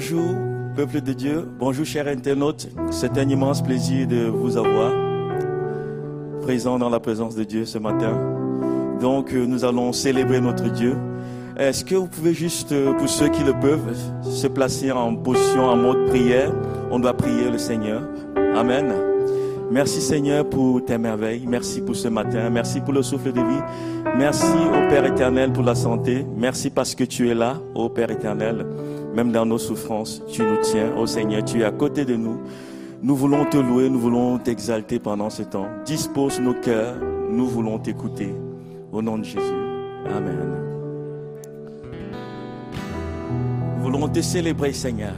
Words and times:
Bonjour, 0.00 0.36
peuple 0.76 1.00
de 1.00 1.12
Dieu. 1.12 1.48
Bonjour, 1.58 1.84
chers 1.84 2.06
internautes. 2.06 2.68
C'est 2.92 3.18
un 3.18 3.28
immense 3.28 3.60
plaisir 3.60 4.06
de 4.06 4.26
vous 4.26 4.56
avoir 4.56 4.92
présent 6.42 6.78
dans 6.78 6.88
la 6.88 7.00
présence 7.00 7.34
de 7.34 7.42
Dieu 7.42 7.64
ce 7.64 7.78
matin. 7.78 8.16
Donc, 9.00 9.32
euh, 9.32 9.44
nous 9.44 9.64
allons 9.64 9.92
célébrer 9.92 10.40
notre 10.40 10.70
Dieu. 10.70 10.94
Est-ce 11.56 11.84
que 11.84 11.96
vous 11.96 12.06
pouvez 12.06 12.32
juste, 12.32 12.70
euh, 12.70 12.92
pour 12.92 13.08
ceux 13.08 13.26
qui 13.26 13.42
le 13.42 13.54
peuvent, 13.54 13.92
se 14.22 14.46
placer 14.46 14.92
en 14.92 15.16
position, 15.16 15.64
en 15.64 15.74
mode 15.74 16.06
prière? 16.06 16.52
On 16.92 17.00
doit 17.00 17.14
prier 17.14 17.50
le 17.50 17.58
Seigneur. 17.58 18.02
Amen. 18.54 18.92
Merci 19.72 20.00
Seigneur 20.00 20.48
pour 20.48 20.84
tes 20.84 20.96
merveilles. 20.96 21.44
Merci 21.44 21.80
pour 21.80 21.96
ce 21.96 22.06
matin. 22.06 22.50
Merci 22.50 22.80
pour 22.82 22.94
le 22.94 23.02
souffle 23.02 23.32
de 23.32 23.40
vie. 23.40 23.62
Merci 24.16 24.46
au 24.46 24.88
Père 24.88 25.04
éternel 25.06 25.52
pour 25.52 25.64
la 25.64 25.74
santé. 25.74 26.24
Merci 26.36 26.70
parce 26.70 26.94
que 26.94 27.02
tu 27.02 27.28
es 27.28 27.34
là, 27.34 27.56
au 27.74 27.88
Père 27.88 28.12
éternel. 28.12 28.64
Même 29.18 29.32
dans 29.32 29.44
nos 29.44 29.58
souffrances, 29.58 30.22
tu 30.28 30.42
nous 30.42 30.58
tiens. 30.62 30.96
Ô 30.96 31.04
Seigneur, 31.04 31.44
tu 31.44 31.62
es 31.62 31.64
à 31.64 31.72
côté 31.72 32.04
de 32.04 32.14
nous. 32.14 32.40
Nous 33.02 33.16
voulons 33.16 33.44
te 33.46 33.56
louer, 33.56 33.90
nous 33.90 33.98
voulons 33.98 34.38
t'exalter 34.38 35.00
pendant 35.00 35.28
ce 35.28 35.42
temps. 35.42 35.66
Dispose 35.84 36.38
nos 36.38 36.54
cœurs, 36.54 36.94
nous 37.28 37.48
voulons 37.48 37.80
t'écouter. 37.80 38.32
Au 38.92 39.02
nom 39.02 39.18
de 39.18 39.24
Jésus. 39.24 39.40
Amen. 40.06 40.38
Nous 43.78 43.82
voulons 43.82 44.06
te 44.06 44.20
célébrer, 44.20 44.72
Seigneur. 44.72 45.14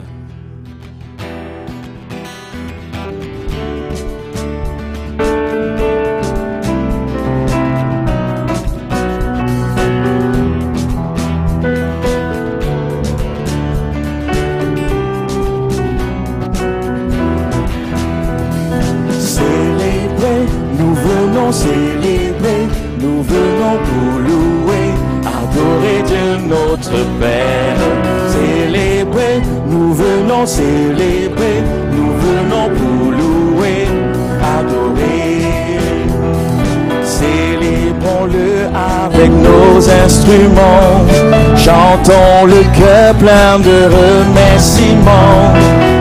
Chantons 41.63 42.45
le 42.47 42.63
cœur 42.77 43.13
plein 43.15 43.59
de 43.59 43.77
remerciements. 43.99 45.53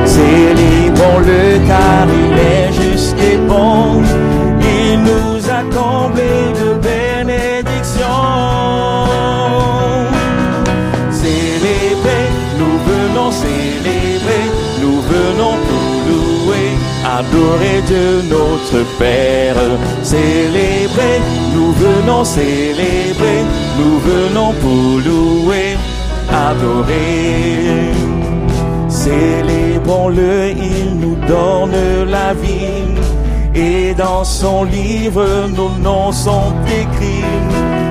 Célébrons-le 0.04 1.66
car 1.66 2.06
il 2.08 2.38
est 2.38 2.72
juste 2.72 3.16
et 3.20 3.36
bon, 3.36 4.02
il 4.60 5.00
nous 5.08 5.38
a 5.48 5.62
comblés 5.76 6.48
de 6.60 6.68
bénédictions. 6.88 8.06
Célébrer, 11.10 12.26
nous 12.58 12.76
venons 12.90 13.30
célébrer, 13.30 14.44
nous 14.82 15.00
venons 15.14 15.56
pour 15.68 15.90
louer, 16.08 16.70
adorer 17.18 17.82
Dieu 17.86 18.22
notre 18.28 18.84
Père. 18.98 19.56
Célébrer, 20.02 21.20
nous 21.54 21.72
venons 21.72 22.24
célébrer, 22.24 23.44
nous 23.78 23.98
venons 23.98 24.52
pour 24.62 25.00
louer, 25.06 25.76
adorer. 26.28 27.92
Célébrons-le, 28.88 30.50
il 30.50 30.96
nous 30.98 31.16
donne 31.26 32.08
la 32.08 32.34
vie. 32.34 32.90
Et 33.54 33.94
dans 33.94 34.24
son 34.24 34.64
livre, 34.64 35.48
nos 35.56 35.70
noms 35.82 36.12
sont 36.12 36.52
écrits. 36.66 37.24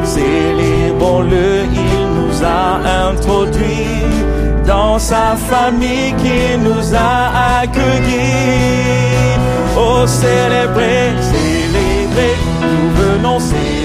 Célébrons-le, 0.04 1.66
il 1.74 2.00
nous 2.18 2.44
a 2.44 3.10
introduits 3.10 4.00
dans 4.66 5.00
sa 5.00 5.36
famille 5.36 6.14
qui 6.24 6.58
nous 6.66 6.96
a 6.96 7.60
accueillis. 7.62 9.00
Oh, 9.78 10.06
célébrer, 10.06 11.12
célébrer, 11.32 12.36
nous 12.62 12.90
venons 13.02 13.40
célébrer, 13.40 13.79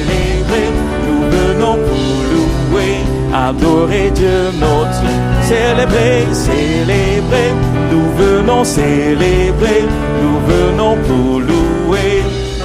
nous 1.55 1.55
venons 1.55 1.75
pour 1.75 2.25
louer, 2.33 2.97
adorer 3.33 4.11
Dieu 4.11 4.51
notre. 4.59 5.03
Célébrer, 5.43 6.27
célébrer, 6.33 7.53
nous 7.91 8.11
venons 8.17 8.65
célébrer, 8.65 9.85
nous 10.23 10.41
venons 10.47 10.97
pour 11.07 11.41
louer, 11.41 12.23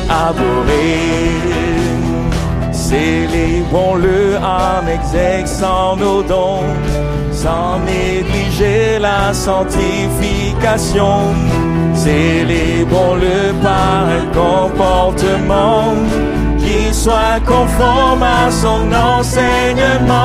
adorer. 0.10 0.98
Célébrons-le 2.72 4.38
en 4.38 4.88
exerçant 4.88 5.98
nos 5.98 6.24
dons, 6.24 6.64
sans 7.32 7.80
négliger 7.80 8.98
la 9.00 9.34
sanctification. 9.34 11.36
Célébrons-le 11.94 13.54
par 13.62 14.08
un 14.08 14.26
comportement 14.34 15.94
soit 17.00 17.40
conforme 17.46 18.24
à 18.24 18.52
son 18.52 18.92
enseignement. 18.92 20.18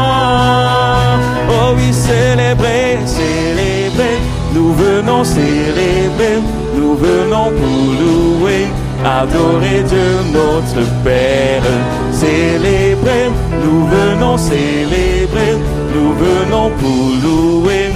Oh 1.49 1.75
oui, 1.77 1.93
célébrer, 1.93 2.99
célébrer, 3.07 4.19
nous 4.53 4.73
venons 4.75 5.23
célébrer, 5.23 6.39
nous 6.77 6.97
venons 6.97 7.51
pour 7.61 7.85
louer, 8.01 8.67
adorer 9.05 9.85
Dieu 9.93 10.11
notre 10.33 10.85
Père. 11.05 11.63
Célébrer, 12.11 13.31
nous 13.63 13.87
venons 13.87 14.37
célébrer, 14.37 15.55
nous 15.95 16.13
venons 16.27 16.71
pour 16.81 17.07
louer, 17.25 17.93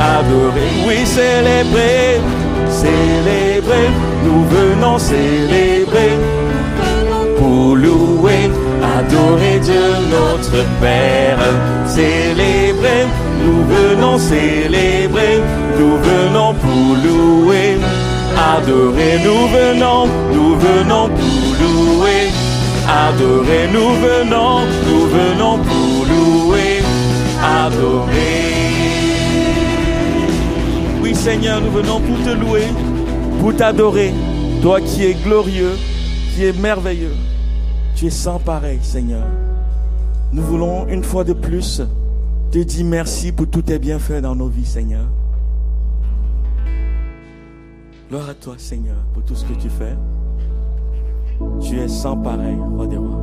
adorer, 0.00 0.70
oui, 0.86 1.04
célébrer, 1.04 2.20
célébrer, 2.70 3.90
nous 4.24 4.44
venons 4.56 4.98
célébrer 4.98 6.12
adorer 8.98 9.58
Dieu 9.60 9.86
notre 10.10 10.64
Père. 10.80 11.38
Célébrer, 11.86 13.06
nous 13.44 13.64
venons 13.64 14.18
célébrer, 14.18 15.40
nous 15.78 15.96
venons 16.10 16.54
pour 16.54 16.96
louer, 17.04 17.76
adorer, 18.56 19.18
nous 19.24 19.48
venons, 19.48 20.06
nous 20.32 20.56
venons 20.56 21.08
pour 21.08 21.46
louer, 21.60 22.28
adorer, 22.88 23.68
nous 23.72 23.92
venons, 24.06 24.60
nous 24.88 25.06
venons 25.18 25.58
pour 25.58 26.06
louer, 26.10 26.82
adorer. 27.42 28.44
Oui 31.02 31.14
Seigneur, 31.14 31.60
nous 31.60 31.70
venons 31.70 32.00
pour 32.00 32.18
te 32.24 32.30
louer, 32.30 32.66
pour 33.40 33.54
t'adorer, 33.54 34.12
toi 34.62 34.80
qui 34.80 35.04
es 35.04 35.14
glorieux, 35.14 35.76
qui 36.34 36.46
est 36.46 36.58
merveilleux. 36.58 37.14
Sans 38.10 38.38
pareil, 38.38 38.80
Seigneur. 38.82 39.24
Nous 40.32 40.42
voulons 40.42 40.86
une 40.88 41.02
fois 41.02 41.24
de 41.24 41.32
plus 41.32 41.80
te 42.50 42.58
dire 42.58 42.84
merci 42.84 43.32
pour 43.32 43.46
tous 43.46 43.62
tes 43.62 43.78
bienfaits 43.78 44.20
dans 44.20 44.34
nos 44.34 44.48
vies, 44.48 44.66
Seigneur. 44.66 45.06
Gloire 48.10 48.28
à 48.28 48.34
toi, 48.34 48.54
Seigneur, 48.58 48.96
pour 49.12 49.22
tout 49.22 49.34
ce 49.34 49.44
que 49.44 49.54
tu 49.54 49.70
fais. 49.70 49.96
Tu 51.60 51.78
es 51.78 51.88
sans 51.88 52.16
pareil, 52.16 52.56
roi 52.76 52.86
des 52.86 52.96
rois. 52.96 53.22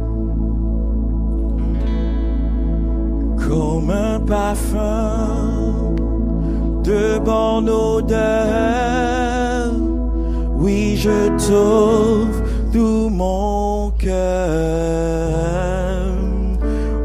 Comme 3.47 3.91
un 3.91 4.19
parfum 4.19 5.27
de 6.83 7.19
bonne 7.19 7.69
odeur, 7.69 9.71
oui, 10.57 10.97
je 10.97 11.27
t'offre 11.37 12.50
tout 12.71 13.09
mon 13.09 13.91
cœur. 13.91 14.15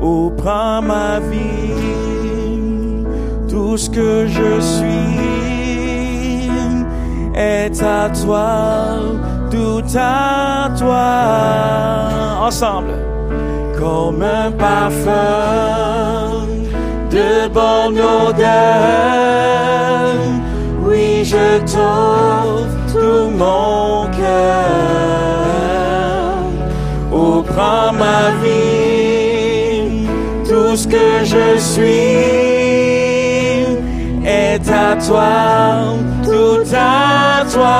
Oh, 0.00 0.32
prends 0.36 0.80
ma 0.82 1.18
vie, 1.20 3.04
tout 3.48 3.76
ce 3.76 3.90
que 3.90 4.26
je 4.26 4.60
suis 4.60 5.16
est 7.34 7.82
à 7.82 8.08
toi, 8.10 8.98
tout 9.50 9.82
à 9.96 10.70
toi. 10.78 12.46
Ensemble, 12.46 12.94
comme 13.78 14.22
un 14.22 14.52
parfum 14.52 16.46
de 17.10 17.48
bonne 17.48 17.98
odeur, 17.98 18.54
oui, 20.86 21.24
je 21.24 21.58
t'offre 21.60 22.85
tout 22.96 23.30
mon 23.30 24.06
cœur. 24.18 24.76
Oh, 27.12 27.42
prends 27.42 27.92
ma 27.92 28.22
vie, 28.42 30.08
tout 30.48 30.74
ce 30.76 30.86
que 30.86 31.24
je 31.32 31.58
suis 31.58 32.26
est 34.24 34.68
à 34.86 34.96
toi, 35.06 35.32
tout 36.24 36.64
à 36.74 37.44
toi. 37.54 37.78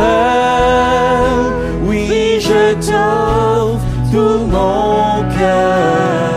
Oui, 1.88 2.40
je 2.40 2.74
t'offre 2.86 3.80
tout 4.12 4.40
mon 4.56 5.24
cœur. 5.38 6.36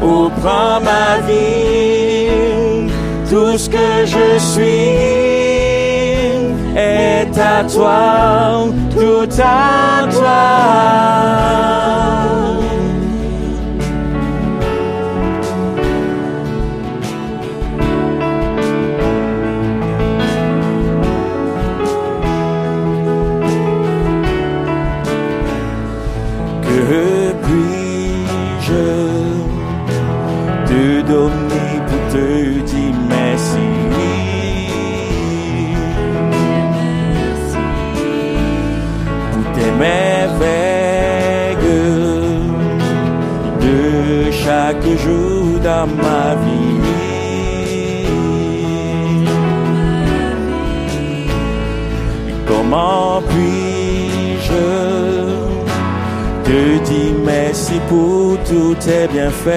Oh, 0.00 0.30
prends 0.40 0.80
ma 0.80 1.18
vie, 1.26 2.88
tout 3.28 3.58
ce 3.58 3.68
que 3.68 4.06
je 4.06 4.38
suis 4.38 5.18
est 6.76 7.36
à 7.36 7.64
toi, 7.64 8.68
tout 8.94 9.28
à 9.42 10.06
toi. 10.12 11.48
Jour 45.04 45.58
dans 45.62 45.86
ma 45.86 46.34
vie. 46.42 46.78
Comment 52.46 53.22
puis-je 53.28 54.64
te 56.44 56.60
dire 56.88 57.14
merci 57.24 57.76
pour 57.88 58.38
tous 58.48 58.74
tes 58.84 59.06
bienfaits? 59.12 59.54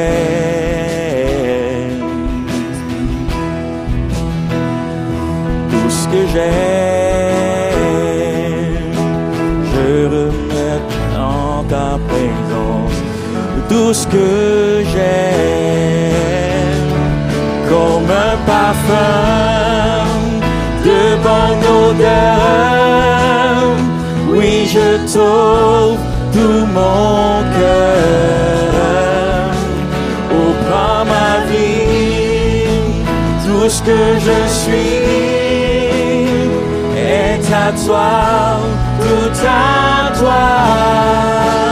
Tout 5.72 5.90
ce 5.90 6.04
que 6.08 6.22
j'ai, 6.34 6.91
Tout 13.84 13.96
ce 13.96 14.06
que 14.06 14.84
j'ai, 14.92 16.14
comme 17.68 18.10
un 18.28 18.38
parfum 18.46 20.06
de 20.86 21.02
bonne 21.26 21.66
odeur. 21.88 22.78
Oui, 24.36 24.54
je 24.72 24.88
t'offre 25.12 26.06
tout 26.32 26.64
mon 26.78 27.42
cœur. 27.58 28.72
Oh, 30.32 30.54
prends 30.64 31.04
ma 31.16 31.32
vie, 31.50 32.70
tout 33.44 33.68
ce 33.68 33.82
que 33.82 34.02
je 34.28 34.40
suis 34.62 35.00
est 36.96 37.46
à 37.52 37.72
toi, 37.84 38.12
tout 39.00 39.36
à 39.44 40.18
toi. 40.20 41.71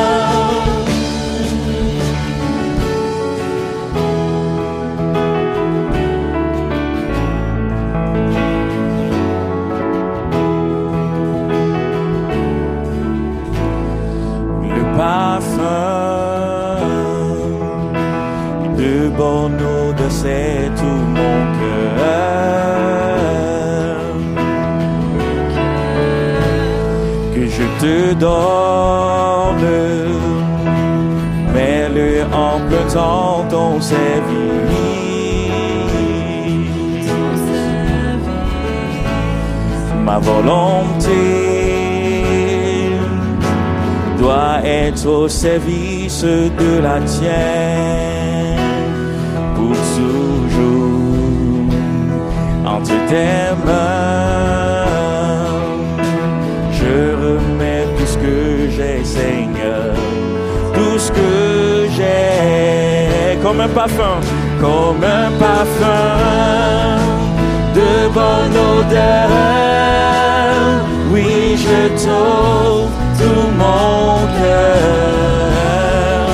Plein 33.00 33.48
ton 33.50 33.80
service 33.82 34.60
ma 40.06 40.18
volonté 40.18 41.22
doit 44.18 44.60
être 44.64 45.06
au 45.08 45.28
service 45.28 46.24
de 46.24 46.80
la 46.82 47.00
tienne 47.02 48.58
pour 49.56 49.78
toujours 49.98 51.00
entre 52.66 52.96
tes 53.08 53.56
mains. 53.66 54.69
Comme 63.42 63.62
un 63.62 63.68
parfum, 63.70 64.20
comme 64.60 65.04
un 65.04 65.32
parfum 65.40 67.00
de 67.74 68.10
bonne 68.14 68.58
odeur. 68.78 69.30
Oui, 71.12 71.58
je 71.58 71.88
t'offre 72.04 72.90
tout 73.18 73.50
mon 73.58 74.28
cœur. 74.40 76.28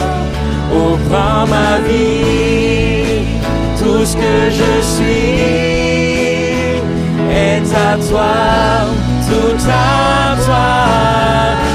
Oh, 0.74 0.98
prends 1.10 1.46
ma 1.48 1.80
vie, 1.88 3.26
tout 3.78 4.04
ce 4.06 4.16
que 4.16 4.50
je 4.50 4.82
suis 4.82 5.30
est 7.32 7.70
à 7.74 7.98
toi, 8.10 8.36
tout 9.30 9.58
à 9.70 10.36
toi. 10.46 10.68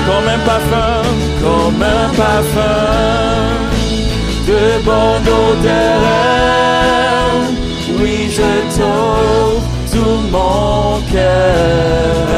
Comme 0.07 0.29
un 0.29 0.41
parfum, 0.45 1.03
comme 1.43 1.83
un 1.83 2.09
parfum 2.15 3.70
de 4.51 4.63
bonne 4.85 5.29
odeur. 5.49 6.01
Oui, 8.01 8.17
je 8.37 8.51
t'offre 8.77 9.69
tout 9.93 10.21
mon 10.31 11.01
cœur. 11.13 12.31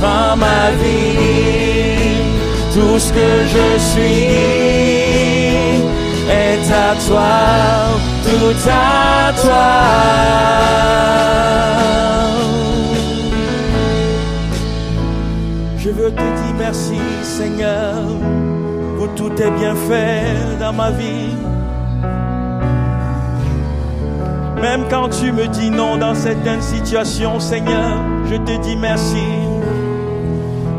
Prends 0.00 0.34
ma 0.34 0.70
vie, 0.82 2.22
tout 2.72 2.98
ce 2.98 3.12
que 3.12 3.30
je 3.54 3.78
suis 3.78 4.28
est 6.30 6.66
à 6.72 6.94
toi, 7.06 7.34
tout 8.24 8.60
à 8.66 9.32
toi. 9.42 9.70
Je 15.76 15.90
veux 15.90 16.10
te 16.10 16.22
dire 16.40 16.54
merci, 16.56 17.00
Seigneur, 17.22 17.92
pour 19.00 19.08
tous 19.14 19.30
tes 19.30 19.50
bienfaits 19.50 20.58
dans 20.60 20.74
ma 20.74 20.90
vie. 20.90 21.34
Même 24.60 24.84
quand 24.90 25.08
tu 25.08 25.32
me 25.32 25.46
dis 25.46 25.70
non 25.70 25.96
dans 25.96 26.14
certaines 26.14 26.60
situations, 26.60 27.40
Seigneur, 27.40 27.96
je 28.30 28.36
te 28.36 28.60
dis 28.60 28.76
merci. 28.76 29.24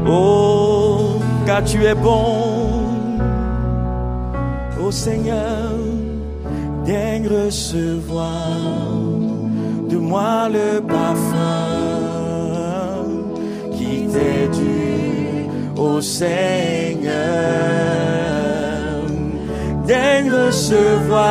Oh, 0.07 1.19
car 1.47 1.63
tu 1.63 1.83
es 1.83 1.95
bon. 1.95 2.83
Oh 4.79 4.91
Seigneur, 4.91 5.71
daigne 6.85 7.27
recevoir 7.27 8.29
de 9.89 9.97
moi 9.97 10.47
le 10.47 10.79
parfum 10.81 11.71
qui 13.71 14.05
t'est 14.13 14.47
dû, 14.59 15.47
ô 15.75 15.99
Seigneur. 16.01 18.10
Daigne 19.91 20.31
recevoir 20.31 21.27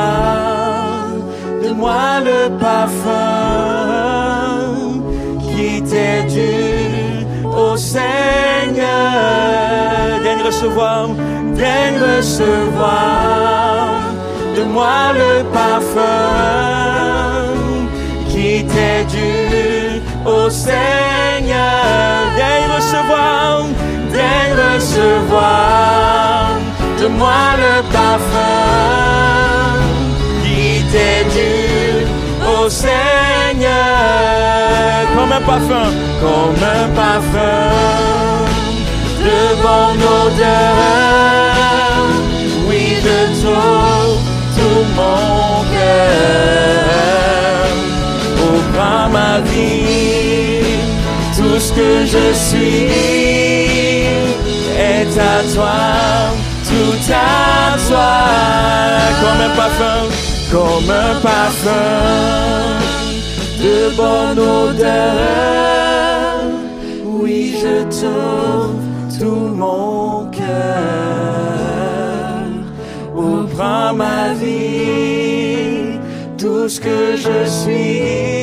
de 1.64 1.70
moi 1.70 2.20
le 2.22 2.40
parfum 2.58 3.08
qui 5.40 5.82
t'est 5.82 6.24
dû, 6.24 7.24
ô 7.46 7.74
Seigneur. 7.78 8.04
Daigne 10.22 10.42
recevoir, 10.44 11.08
daigne 11.54 11.98
recevoir 12.02 13.88
de 14.54 14.62
moi 14.64 15.14
le 15.14 15.42
parfum 15.58 16.04
qui 18.28 18.66
t'est 18.66 19.04
dû, 19.14 20.02
ô 20.26 20.50
Seigneur. 20.50 20.76
Daigne 22.36 22.68
recevoir, 22.76 23.64
daigne 24.12 24.54
recevoir 24.74 26.50
de 27.00 27.06
moi 27.08 27.56
le 27.56 27.82
parfum 28.10 29.78
qui 30.42 30.82
t'est 30.92 31.24
dû 31.36 31.54
au 32.54 32.68
Seigneur? 32.68 33.70
Comme 35.14 35.32
un 35.32 35.44
parfum, 35.52 35.88
comme 36.22 36.62
un 36.78 36.86
parfum 37.02 37.70
de 39.24 39.40
bonne 39.64 40.04
odeur. 40.22 40.72
Oui, 42.68 42.84
de 43.06 43.18
tout, 43.40 44.10
tout 44.56 44.84
mon 44.96 45.64
cœur. 45.74 46.88
Oh, 48.42 48.58
prends 48.74 49.08
ma 49.18 49.32
vie, 49.50 50.78
tout 51.36 51.58
ce 51.66 51.70
que 51.72 51.90
je 52.14 52.26
suis 52.46 52.86
est 54.78 55.14
à 55.18 55.36
toi, 55.54 55.80
à 57.10 57.76
toi. 57.88 58.12
comme 59.20 59.40
un 59.48 59.52
parfum, 59.56 60.02
comme 60.50 60.90
un 60.90 61.14
parfum 61.20 62.80
de 63.62 63.76
bonne 63.96 64.38
odeur. 64.38 65.70
Oui, 67.04 67.54
je 67.60 67.82
t'offre 67.84 69.18
tout 69.18 69.48
mon 69.54 70.30
cœur. 70.30 70.40
Oh, 73.14 73.44
prends 73.54 73.92
ma 73.92 74.32
vie, 74.34 75.98
tout 76.38 76.68
ce 76.68 76.80
que 76.80 77.16
je 77.16 77.44
suis 77.44 78.40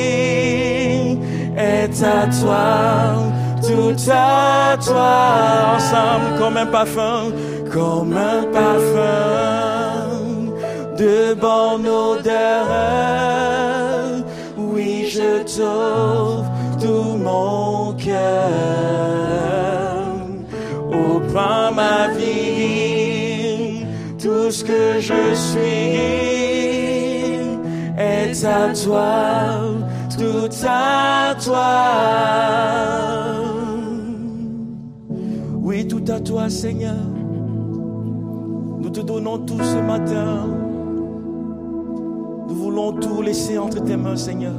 est 1.56 2.02
à 2.02 2.26
toi, 2.40 3.32
tout 3.66 3.96
à 4.10 4.76
toi. 4.76 5.76
ensemble, 5.76 6.38
comme 6.38 6.56
un 6.56 6.66
parfum, 6.66 7.32
comme 7.78 8.12
un 8.12 8.42
parfum 8.60 10.08
de 10.98 11.34
bonne 11.34 11.86
odeur. 11.86 12.66
Oui, 14.56 15.06
je 15.08 15.44
t'offre 15.54 16.50
tout 16.80 17.16
mon 17.28 17.92
cœur. 17.94 18.48
Oh, 20.90 21.20
prends 21.32 21.70
ma 21.72 22.08
vie, 22.18 23.86
tout 24.22 24.50
ce 24.50 24.64
que 24.64 24.98
je 24.98 25.34
suis 25.34 25.98
est 27.96 28.44
à 28.44 28.72
toi, 28.84 29.06
tout 30.18 30.50
à 30.66 31.34
toi. 31.44 31.70
Oui, 35.62 35.86
tout 35.86 36.04
à 36.08 36.18
toi, 36.18 36.48
Seigneur. 36.48 37.17
Tout 39.36 39.62
ce 39.62 39.76
matin. 39.76 40.46
Nous 42.48 42.54
voulons 42.54 42.92
tout 42.92 43.20
laisser 43.20 43.58
entre 43.58 43.84
tes 43.84 43.96
mains, 43.96 44.16
Seigneur. 44.16 44.54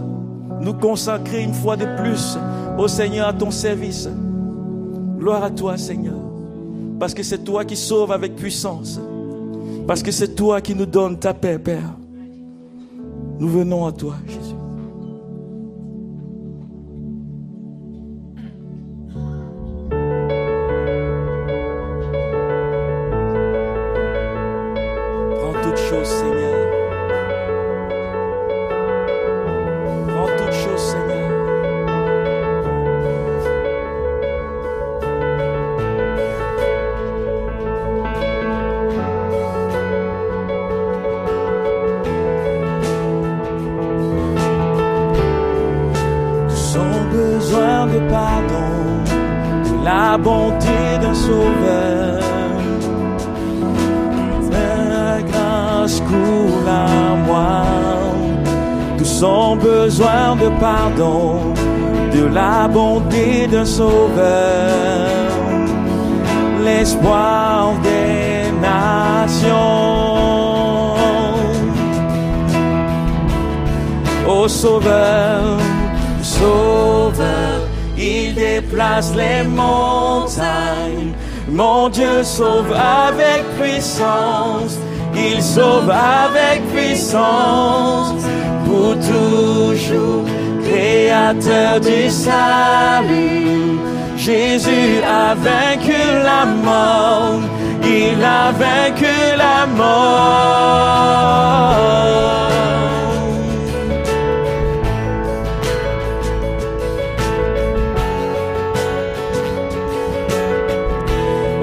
Nous 0.62 0.74
consacrer 0.74 1.44
une 1.44 1.56
fois 1.56 1.76
de 1.76 1.86
plus 1.98 2.38
au 2.78 2.88
Seigneur 2.88 3.28
à 3.28 3.34
ton 3.34 3.50
service. 3.50 4.08
Gloire 5.18 5.44
à 5.44 5.50
toi, 5.50 5.76
Seigneur. 5.76 6.20
Parce 7.00 7.16
que 7.16 7.24
c'est 7.24 7.40
toi 7.40 7.66
qui 7.66 7.76
sauves 7.76 8.12
avec 8.12 8.36
puissance. 8.36 9.00
Parce 9.88 10.04
que 10.04 10.12
c'est 10.12 10.36
toi 10.36 10.62
qui 10.62 10.76
nous 10.76 10.86
donne 10.86 11.18
ta 11.18 11.34
paix, 11.34 11.58
Père. 11.58 11.96
Nous 13.40 13.50
venons 13.50 13.88
à 13.88 13.92
toi, 13.92 14.16
Jésus. 14.28 14.59
De 60.36 60.50
pardon, 60.60 61.54
de 62.14 62.26
la 62.26 62.68
bonté 62.68 63.48
d'un 63.48 63.66
sauveur. 63.66 65.10
L'espoir 66.64 67.74
des 67.84 68.52
nations. 68.62 69.58
Ô 74.28 74.48
Sauveur, 74.48 75.58
Sauveur, 76.22 77.62
il 77.98 78.36
déplace 78.36 79.14
les 79.16 79.44
montagnes. 79.44 81.14
Mon 81.52 81.90
Dieu 81.90 82.24
sauve 82.24 82.72
avec 82.74 83.44
puissance, 83.60 84.78
il 85.16 85.42
sauve 85.42 85.90
avec 85.90 86.64
puissance 86.72 88.29
toujours, 89.12 90.26
créateur 90.64 91.80
du 91.80 92.10
salut. 92.10 93.80
Jésus 94.18 95.02
a 95.04 95.34
vaincu 95.34 96.02
la 96.30 96.46
mort, 96.46 97.42
il 97.84 98.24
a 98.24 98.52
vaincu 98.52 99.16
la 99.38 99.66
mort. 99.66 101.00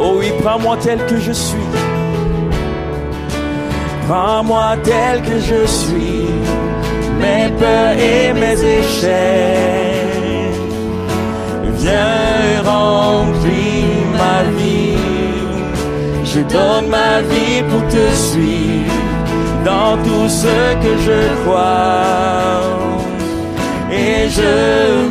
Oh 0.00 0.12
oui, 0.18 0.28
prends-moi 0.42 0.76
tel 0.82 0.98
que 1.06 1.18
je 1.18 1.32
suis. 1.32 1.68
Prends-moi 4.08 4.76
tel 4.84 5.20
que 5.22 5.38
je 5.40 5.66
suis. 5.66 6.15
Mes 7.20 7.48
peurs 7.58 7.96
et 7.98 8.32
mes 8.32 8.58
échecs. 8.80 10.06
Viens 11.78 12.62
remplir 12.64 13.84
ma 14.20 14.38
vie. 14.58 14.96
Je 16.24 16.40
donne 16.40 16.88
ma 16.88 17.20
vie 17.22 17.62
pour 17.70 17.82
te 17.88 18.04
suivre 18.14 18.92
dans 19.64 19.96
tout 20.04 20.28
ce 20.28 20.56
que 20.82 20.92
je 21.06 21.20
crois. 21.42 22.60
Et 23.90 24.28
je 24.28 24.54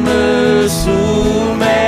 me 0.08 0.68
soumets. 0.68 1.86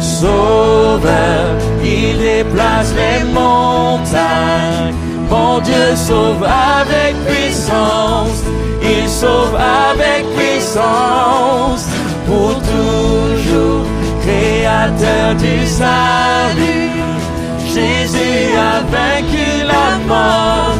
Sauveur, 0.00 1.49
il 2.50 2.56
déplace 2.56 2.94
les 2.94 3.24
montagnes. 3.32 4.94
Mon 5.30 5.60
Dieu 5.60 5.94
sauve 5.94 6.44
avec 6.44 7.14
puissance, 7.26 8.42
il 8.82 9.08
sauve 9.08 9.54
avec 9.54 10.24
puissance 10.36 11.86
pour 12.26 12.54
toujours, 12.54 13.86
créateur 14.22 15.34
du 15.36 15.66
salut. 15.66 16.90
Jésus 17.66 18.56
a 18.56 18.80
vaincu 18.90 19.64
la 19.64 19.98
mort, 20.08 20.74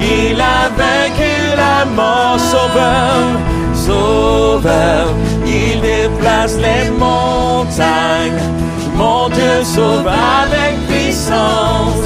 il 0.00 0.40
a 0.40 0.68
vaincu 0.76 1.56
la 1.56 1.84
mort, 1.86 2.38
sauveur, 2.38 3.40
sauveur, 3.74 5.06
il 5.44 5.80
déplace 5.80 6.56
les 6.56 6.90
montagnes. 6.90 8.66
Mon 8.96 9.28
Dieu 9.28 9.62
sauve 9.62 10.08
avec 10.08 10.74
puissance, 10.88 12.02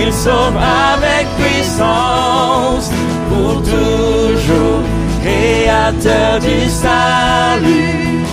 il 0.00 0.10
sauve 0.12 0.56
avec 0.56 1.26
puissance 1.38 2.90
pour 3.28 3.62
toujours, 3.62 4.82
créateur 5.22 6.40
du 6.40 6.68
salut. 6.68 8.24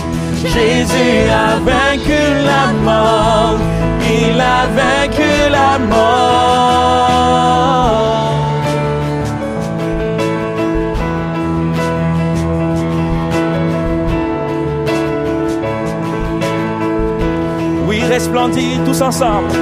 Jésus 0.42 1.28
a 1.30 1.58
vaincu 1.58 2.22
la 2.50 2.72
mort, 2.82 3.58
il 4.00 4.40
a 4.40 4.66
vaincu 4.78 5.50
la 5.50 5.78
mort. 5.78 7.18
Resplendit 18.18 18.80
tous 18.84 19.00
ensemble. 19.00 19.52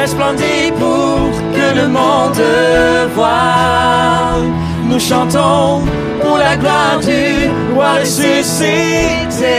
Resplendit 0.00 0.70
pour 0.82 1.16
que 1.56 1.66
le 1.80 1.86
monde 1.88 2.44
voie. 3.16 4.38
Nous 4.88 5.00
chantons 5.00 5.82
pour 6.22 6.36
la 6.38 6.56
gloire 6.56 6.98
du 7.10 7.24
roi 7.74 7.90
ressuscité. 8.02 9.58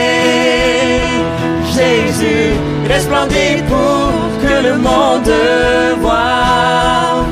Jésus 1.76 2.46
resplendit 2.94 3.56
pour 3.72 4.08
que 4.42 4.54
le 4.68 4.74
monde 4.88 5.34
voie. 6.00 7.26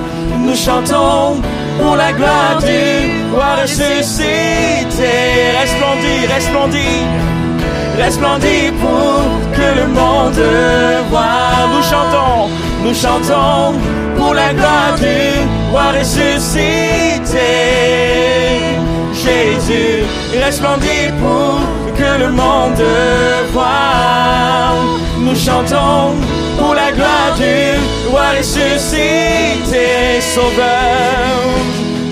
Nous 0.45 0.59
chantons 0.67 1.41
pour 1.81 1.95
la 1.97 2.13
gloire 2.13 2.59
du 2.69 2.85
roi 3.33 3.51
ressuscité. 3.63 5.15
Resplendit, 5.63 6.23
resplendit, 6.37 7.01
Resplendit 8.03 8.73
pour 8.81 9.21
que 9.53 9.81
le 9.81 9.87
monde 9.89 10.43
voie. 11.11 11.69
nous 11.73 11.83
chantons, 11.83 12.49
Nous 12.83 12.95
chantons 12.95 13.75
pour 14.17 14.33
la 14.35 14.55
gloire 14.55 14.95
du 14.99 15.71
roi 15.71 15.93
ressuscité. 15.99 17.39
Jésus 19.13 20.05
resplendit 20.43 21.13
pour 21.21 21.61
que 21.95 22.21
le 22.23 22.31
monde 22.31 22.85
voie. 23.53 24.75
Nous 25.19 25.37
chantons 25.37 26.15
pour 26.59 26.75
la 26.75 26.93
gloire 26.93 27.35
du 27.37 28.09
roi 28.11 28.31
ressuscité. 28.39 30.21
Sauveur, 30.21 31.37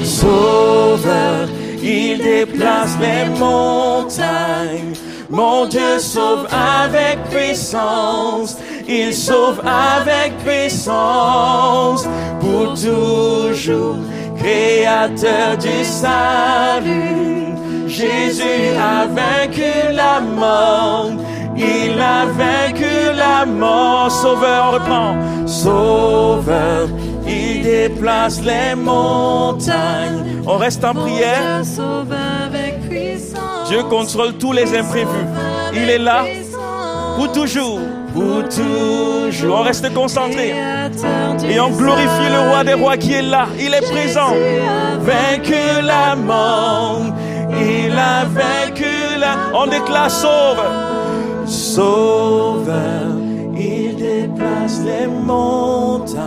Sauveur, 0.04 1.48
il 1.82 2.18
déplace 2.18 2.94
les 3.00 3.24
montagnes. 3.38 5.07
Mon 5.30 5.66
Dieu 5.66 5.98
sauve 5.98 6.46
avec 6.50 7.22
puissance. 7.24 8.56
Il 8.88 9.12
sauve 9.12 9.60
avec 9.60 10.36
puissance 10.38 12.06
pour 12.40 12.72
toujours. 12.74 13.96
Créateur 14.38 15.58
du 15.58 15.84
salut. 15.84 17.52
Jésus 17.86 18.74
a 18.78 19.06
vaincu 19.06 19.92
la 19.92 20.20
mort. 20.20 21.10
Il 21.56 22.00
a 22.00 22.24
vaincu 22.26 23.14
la 23.14 23.44
mort. 23.44 24.10
Sauveur, 24.10 24.68
on 24.68 24.74
reprend. 24.74 25.46
Sauveur, 25.46 26.88
il 27.26 27.62
déplace 27.62 28.40
les 28.42 28.74
montagnes. 28.74 30.42
On 30.46 30.56
reste 30.56 30.84
en 30.84 30.94
prière. 30.94 31.62
Dieu 33.68 33.82
contrôle 33.82 34.32
tous 34.34 34.52
les 34.52 34.74
imprévus. 34.76 35.26
Il 35.74 35.90
est 35.90 35.98
là 35.98 36.24
pour 37.16 37.30
toujours. 37.32 37.80
Pour 38.14 38.48
toujours. 38.48 39.56
On 39.60 39.62
reste 39.62 39.92
concentré. 39.92 40.54
Et 41.50 41.60
on 41.60 41.70
glorifie 41.70 42.30
le 42.30 42.48
roi 42.48 42.64
des 42.64 42.72
rois 42.72 42.96
qui 42.96 43.12
est 43.12 43.22
là. 43.22 43.46
Il 43.60 43.74
est 43.74 43.82
présent. 43.82 44.32
vaincu 45.00 45.82
la 45.82 46.16
mort. 46.16 47.02
Il 47.50 47.92
a 47.92 48.24
vaincu 48.24 49.18
la 49.20 49.36
On 49.54 49.66
déclare 49.66 50.10
sauve. 50.10 50.62
Sauveur, 51.44 53.06
il 53.54 53.96
déplace 53.96 54.80
les 54.84 55.06
montagnes. 55.06 56.18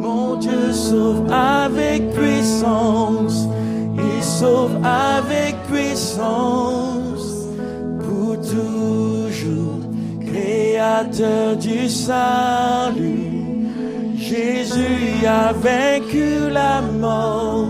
Mon 0.00 0.36
Dieu 0.36 0.72
sauve 0.72 1.24
avec 1.32 2.12
puissance. 2.12 3.48
Il 4.04 4.22
sauve 4.22 4.76
avec 4.84 5.56
puissance. 5.70 7.46
Pour 8.00 8.36
toujours, 8.40 9.80
Créateur 10.26 11.56
du 11.56 11.88
salut. 11.88 13.32
Jésus 14.16 15.26
a 15.26 15.52
vaincu 15.52 16.50
la 16.50 16.80
mort. 16.80 17.68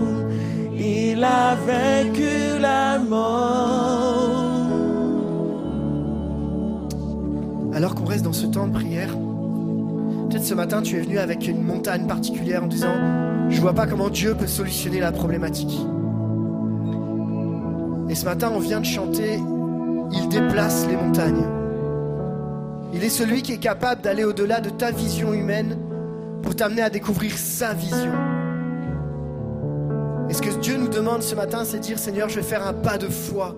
Il 0.77 1.23
a 1.23 1.55
vaincu 1.55 2.59
la 2.61 2.99
mort. 2.99 4.43
Alors 7.73 7.95
qu'on 7.95 8.05
reste 8.05 8.23
dans 8.23 8.33
ce 8.33 8.45
temps 8.45 8.67
de 8.67 8.73
prière, 8.73 9.09
peut-être 10.29 10.45
ce 10.45 10.53
matin 10.53 10.81
tu 10.81 10.97
es 10.97 11.01
venu 11.01 11.17
avec 11.17 11.47
une 11.47 11.63
montagne 11.63 12.05
particulière 12.07 12.63
en 12.63 12.67
disant 12.67 12.93
Je 13.49 13.59
vois 13.59 13.73
pas 13.73 13.87
comment 13.87 14.09
Dieu 14.09 14.35
peut 14.35 14.47
solutionner 14.47 14.99
la 14.99 15.11
problématique. 15.11 15.79
Et 18.09 18.15
ce 18.15 18.25
matin 18.25 18.51
on 18.53 18.59
vient 18.59 18.79
de 18.79 18.85
chanter 18.85 19.39
Il 20.11 20.29
déplace 20.29 20.85
les 20.87 20.95
montagnes. 20.95 21.45
Il 22.93 23.03
est 23.03 23.09
celui 23.09 23.41
qui 23.41 23.53
est 23.53 23.57
capable 23.57 24.01
d'aller 24.01 24.23
au-delà 24.23 24.61
de 24.61 24.69
ta 24.69 24.91
vision 24.91 25.33
humaine 25.33 25.77
pour 26.43 26.55
t'amener 26.55 26.81
à 26.81 26.89
découvrir 26.89 27.37
sa 27.37 27.73
vision. 27.73 28.13
Et 30.29 30.33
ce 30.33 30.41
que 30.41 30.49
Dieu 30.59 30.77
nous 30.77 30.87
demande 30.87 31.23
ce 31.23 31.35
matin, 31.35 31.63
c'est 31.65 31.77
de 31.77 31.83
dire 31.83 31.97
Seigneur, 31.97 32.29
je 32.29 32.35
vais 32.35 32.45
faire 32.45 32.65
un 32.65 32.73
pas 32.73 32.97
de 32.97 33.07
foi. 33.07 33.55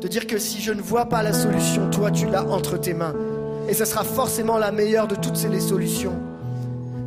De 0.00 0.08
dire 0.08 0.26
que 0.26 0.38
si 0.38 0.60
je 0.60 0.72
ne 0.72 0.80
vois 0.80 1.06
pas 1.06 1.22
la 1.22 1.32
solution, 1.32 1.90
toi 1.90 2.10
tu 2.10 2.26
l'as 2.26 2.44
entre 2.44 2.76
tes 2.78 2.94
mains. 2.94 3.14
Et 3.68 3.74
ce 3.74 3.84
sera 3.84 4.04
forcément 4.04 4.58
la 4.58 4.72
meilleure 4.72 5.06
de 5.06 5.14
toutes 5.14 5.42
les 5.50 5.60
solutions. 5.60 6.14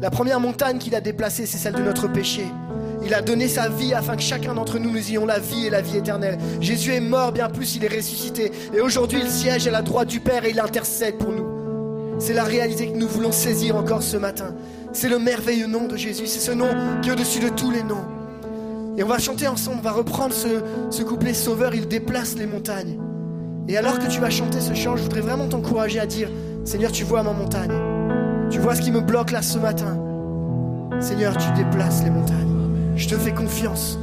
La 0.01 0.11
première 0.11 0.39
montagne 0.39 0.77
qu'il 0.77 0.93
a 0.95 1.01
déplacée, 1.01 1.45
c'est 1.45 1.57
celle 1.57 1.73
de 1.73 1.81
notre 1.81 2.07
péché. 2.07 2.45
Il 3.03 3.13
a 3.13 3.21
donné 3.21 3.47
sa 3.47 3.69
vie 3.69 3.93
afin 3.93 4.15
que 4.15 4.21
chacun 4.21 4.53
d'entre 4.53 4.79
nous, 4.79 4.91
nous 4.91 5.09
ayons 5.11 5.25
la 5.25 5.39
vie 5.39 5.67
et 5.67 5.69
la 5.69 5.81
vie 5.81 5.97
éternelle. 5.97 6.37
Jésus 6.59 6.93
est 6.93 6.99
mort, 6.99 7.31
bien 7.31 7.49
plus, 7.49 7.75
il 7.75 7.83
est 7.83 7.95
ressuscité. 7.95 8.51
Et 8.75 8.81
aujourd'hui, 8.81 9.19
il 9.21 9.29
siège 9.29 9.67
à 9.67 9.71
la 9.71 9.81
droite 9.81 10.07
du 10.07 10.19
Père 10.19 10.45
et 10.45 10.51
il 10.51 10.59
intercède 10.59 11.17
pour 11.17 11.31
nous. 11.31 11.45
C'est 12.19 12.33
la 12.33 12.43
réalité 12.43 12.87
que 12.87 12.97
nous 12.97 13.07
voulons 13.07 13.31
saisir 13.31 13.75
encore 13.75 14.01
ce 14.01 14.17
matin. 14.17 14.55
C'est 14.93 15.09
le 15.09 15.19
merveilleux 15.19 15.67
nom 15.67 15.87
de 15.87 15.97
Jésus. 15.97 16.27
C'est 16.27 16.39
ce 16.39 16.51
nom 16.51 16.69
qui 17.01 17.09
est 17.09 17.11
au-dessus 17.11 17.39
de 17.39 17.49
tous 17.49 17.71
les 17.71 17.83
noms. 17.83 18.05
Et 18.97 19.03
on 19.03 19.07
va 19.07 19.19
chanter 19.19 19.47
ensemble, 19.47 19.79
on 19.79 19.83
va 19.83 19.91
reprendre 19.91 20.33
ce, 20.33 20.47
ce 20.89 21.03
couplet 21.03 21.33
Sauveur, 21.33 21.75
il 21.75 21.87
déplace 21.87 22.35
les 22.35 22.45
montagnes. 22.45 22.97
Et 23.67 23.77
alors 23.77 23.99
que 23.99 24.07
tu 24.07 24.21
vas 24.21 24.29
chanter 24.29 24.61
ce 24.61 24.73
chant, 24.73 24.95
je 24.95 25.03
voudrais 25.03 25.21
vraiment 25.21 25.47
t'encourager 25.47 25.99
à 25.99 26.05
dire 26.05 26.29
Seigneur, 26.63 26.91
tu 26.91 27.03
vois 27.03 27.23
ma 27.23 27.33
montagne. 27.33 27.73
Tu 28.49 28.59
vois 28.59 28.75
ce 28.75 28.81
qui 28.81 28.91
me 28.91 29.01
bloque 29.01 29.31
là 29.31 29.41
ce 29.41 29.57
matin. 29.57 29.97
Seigneur, 31.01 31.35
tu 31.35 31.51
déplaces 31.51 32.03
les 32.03 32.09
montagnes. 32.09 32.54
Je 32.95 33.07
te 33.09 33.15
fais 33.15 33.33
confiance. 33.33 33.99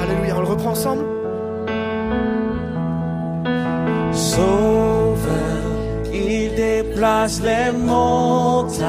Alléluia, 0.00 0.34
on 0.36 0.40
le 0.40 0.46
reprend 0.46 0.70
ensemble 0.70 1.04
Sauveur, 4.12 5.26
il 6.12 6.54
déplace 6.54 7.40
les 7.42 7.70
montagnes. 7.72 8.86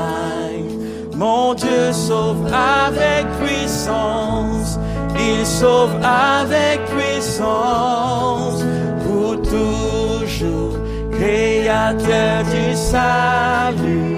Mon 1.15 1.53
Dieu 1.53 1.91
sauve 1.91 2.45
avec 2.47 3.25
puissance. 3.43 4.79
Il 5.19 5.45
sauve 5.45 5.95
avec 6.03 6.86
puissance 6.86 8.63
pour 9.03 9.41
toujours. 9.41 10.77
Créateur 11.12 12.43
du 12.43 12.75
salut. 12.75 14.17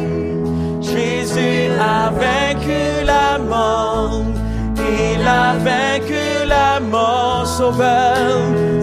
Jésus 0.81 1.71
a 1.79 2.11
vaincu 2.11 3.05
la 3.05 3.39
mort. 3.39 4.28
Il 4.99 5.27
a 5.27 5.53
vaincu 5.67 6.23
la 6.47 6.79
mort. 6.79 7.45
Sauveur, 7.45 8.37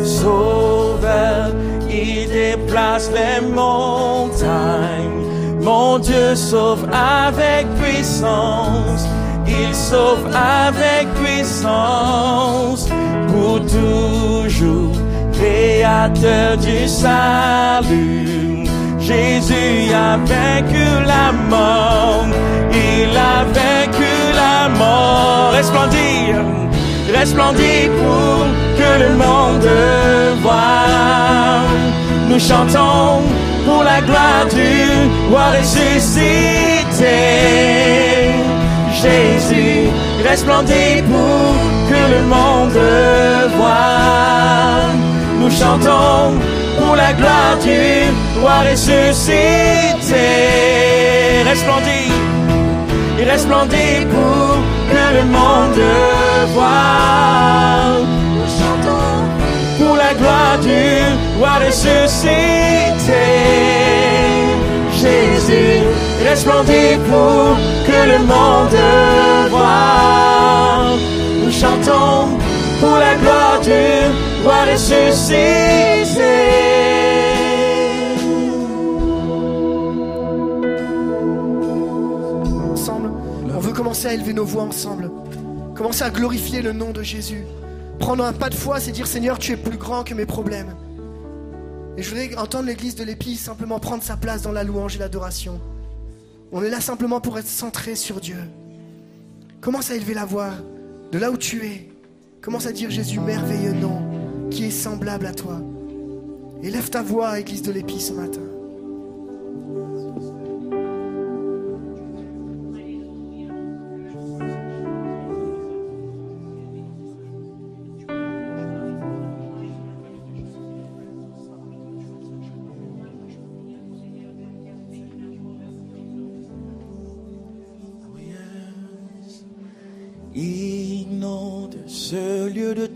sauveur. 0.05 1.51
Il 1.89 2.29
déplace 2.29 3.11
les 3.19 3.41
montagnes. 3.47 5.25
Mon 5.61 5.99
Dieu 5.99 6.35
sauve 6.35 6.87
avec 6.93 7.67
puissance. 7.81 9.05
Il 9.47 9.75
sauve 9.75 10.27
avec 10.35 11.09
puissance 11.15 12.89
pour 13.29 13.61
toujours. 13.61 14.93
Créateur 15.33 16.57
du 16.57 16.89
salut. 16.89 18.65
Jésus 18.99 19.93
a 19.95 20.17
vaincu 20.17 20.87
la 21.07 21.33
mort. 21.51 22.27
Il 22.73 23.17
a 23.17 23.45
vaincu 23.57 24.06
mort. 24.69 25.53
Resplendir, 25.53 26.35
resplendir 27.13 27.91
pour 28.01 28.47
que 28.79 28.91
le 29.03 29.11
monde 29.17 29.71
voit. 30.43 31.63
Nous 32.29 32.41
chantons 32.41 33.23
pour 33.65 33.83
la 33.83 34.01
gloire 34.01 34.47
du 34.51 35.31
roi 35.31 35.47
ressuscité. 35.59 37.17
Jésus 39.03 39.89
resplendit 40.29 41.03
pour 41.11 41.55
que 41.89 42.01
le 42.15 42.23
monde 42.35 42.81
voit. 43.57 44.87
Nous 45.41 45.51
chantons 45.51 46.35
pour 46.79 46.97
la 46.97 47.13
gloire 47.13 47.57
du 47.63 48.41
roi 48.41 48.59
ressuscité. 48.71 50.27
Resplendit, 51.49 52.11
resplendit 53.31 54.07
pour 54.11 54.57
que 54.91 55.05
le 55.17 55.25
monde 55.25 55.83
voit. 56.55 58.01
Nous 58.35 58.49
chantons 58.59 59.17
pour 59.79 59.95
la 59.97 60.13
gloire 60.15 60.59
du 60.63 60.85
roi 61.39 61.55
ressuscité. 61.67 63.27
Jésus 64.93 65.83
resplendit 66.29 66.97
pour 67.09 67.57
que 67.87 67.99
le 68.13 68.19
monde 68.19 68.79
voit. 69.51 70.97
Nous 71.43 71.53
chantons 71.53 72.29
pour 72.81 72.97
la 72.99 73.15
gloire 73.17 73.61
du 73.63 73.85
roi 74.45 74.59
ressuscité. 74.73 76.76
Commencer 83.97 84.09
à 84.09 84.13
élever 84.13 84.35
nos 84.35 84.45
voix 84.45 84.65
ensemble. 84.65 85.11
Commencer 85.75 86.03
à 86.03 86.11
glorifier 86.11 86.61
le 86.61 86.73
nom 86.73 86.91
de 86.91 87.03
Jésus. 87.03 87.47
Prendre 87.99 88.25
un 88.25 88.35
pas 88.35 88.51
de 88.51 88.55
foi, 88.55 88.79
c'est 88.79 88.93
dire 88.93 89.07
Seigneur, 89.07 89.39
tu 89.39 89.53
es 89.53 89.57
plus 89.57 89.79
grand 89.79 90.05
que 90.05 90.13
mes 90.13 90.27
problèmes. 90.27 90.75
Et 91.97 92.03
je 92.03 92.11
voudrais 92.11 92.37
entendre 92.37 92.67
l'église 92.67 92.95
de 92.95 93.05
l'Épi 93.05 93.37
simplement 93.37 93.81
prendre 93.81 94.03
sa 94.03 94.19
place 94.19 94.43
dans 94.43 94.53
la 94.53 94.65
louange 94.65 94.97
et 94.97 94.99
l'adoration. 94.99 95.59
On 96.53 96.63
est 96.63 96.69
là 96.69 96.83
simplement 96.83 97.23
pour 97.23 97.39
être 97.39 97.49
centré 97.49 97.95
sur 97.97 98.21
Dieu. 98.21 98.37
Commence 99.63 99.91
à 99.91 99.95
élever 99.95 100.13
la 100.13 100.27
voix 100.27 100.51
de 101.11 101.19
là 101.19 101.31
où 101.31 101.39
tu 101.39 101.65
es. 101.65 101.89
Commence 102.43 102.67
à 102.67 102.73
dire 102.73 102.91
Jésus, 102.91 103.19
merveilleux 103.19 103.73
nom, 103.73 104.03
qui 104.51 104.65
est 104.65 104.71
semblable 104.71 105.25
à 105.25 105.33
toi. 105.33 105.59
Élève 106.63 106.91
ta 106.91 107.01
voix, 107.01 107.41
église 107.41 107.63
de 107.63 107.73
l'Épi, 107.73 107.99
ce 107.99 108.13
matin. 108.13 108.46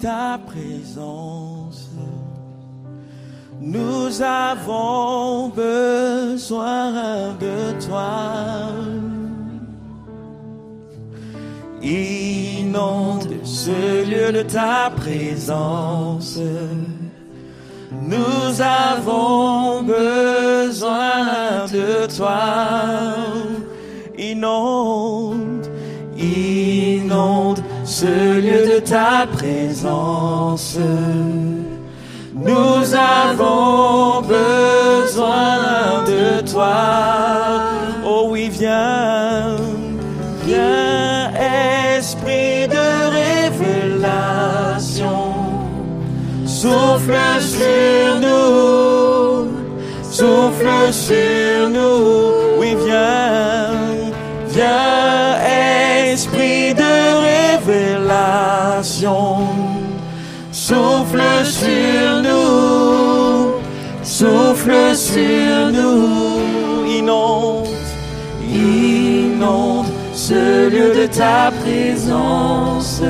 Ta 0.01 0.41
présence. 0.47 1.91
Nous 3.61 4.23
avons 4.23 5.49
besoin 5.49 7.35
de 7.39 7.87
toi. 7.87 8.71
Inonde 11.83 13.29
ce 13.45 14.05
lieu 14.11 14.33
de 14.33 14.43
ta 14.43 14.91
présence. 14.97 16.39
Nous 17.93 18.61
avons 18.61 19.83
besoin 19.83 21.67
de 21.71 22.07
toi. 22.17 22.41
Inonde, 24.17 25.69
inonde 26.17 27.61
ce 27.91 28.41
lieu 28.41 28.75
de 28.75 28.79
ta 28.79 29.27
présence. 29.33 30.79
Nous 32.33 32.95
avons 32.95 34.23
besoin 34.23 36.05
de 36.07 36.41
toi. 36.49 37.65
Oh 38.07 38.29
oui, 38.31 38.49
viens, 38.49 39.57
viens, 40.47 41.33
esprit 41.99 42.69
de 42.69 42.87
révélation. 43.19 45.25
Souffle 46.47 47.19
sur 47.41 48.21
nous, 48.25 49.49
souffle 50.13 50.93
sur 50.93 51.69
nous. 51.71 52.61
Oui, 52.61 52.77
viens, 52.87 53.60
Souffle 60.53 61.23
sur 61.43 62.23
nous, 62.23 63.55
souffle 64.03 64.95
sur 64.95 65.71
nous, 65.73 66.85
inonde, 66.87 67.69
inonde 68.47 69.87
ce 70.13 70.69
lieu 70.69 70.93
de 70.95 71.07
ta 71.07 71.51
présence. 71.63 73.01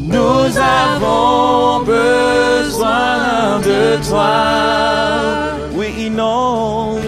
Nous 0.00 0.58
avons 0.58 1.84
besoin 1.84 3.60
de 3.60 4.08
toi. 4.08 5.54
Oui, 5.76 6.06
inonde, 6.06 6.98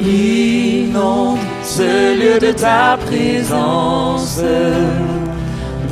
inonde 0.00 1.38
ce 1.64 2.14
lieu 2.16 2.38
de 2.38 2.52
ta 2.52 2.96
présence. 3.04 4.40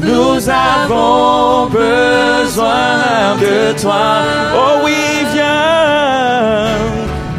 Nous 0.03 0.49
avons 0.49 1.67
besoin 1.67 3.37
de 3.39 3.79
toi. 3.81 4.23
Oh 4.55 4.81
oui, 4.85 5.27
viens, 5.33 6.79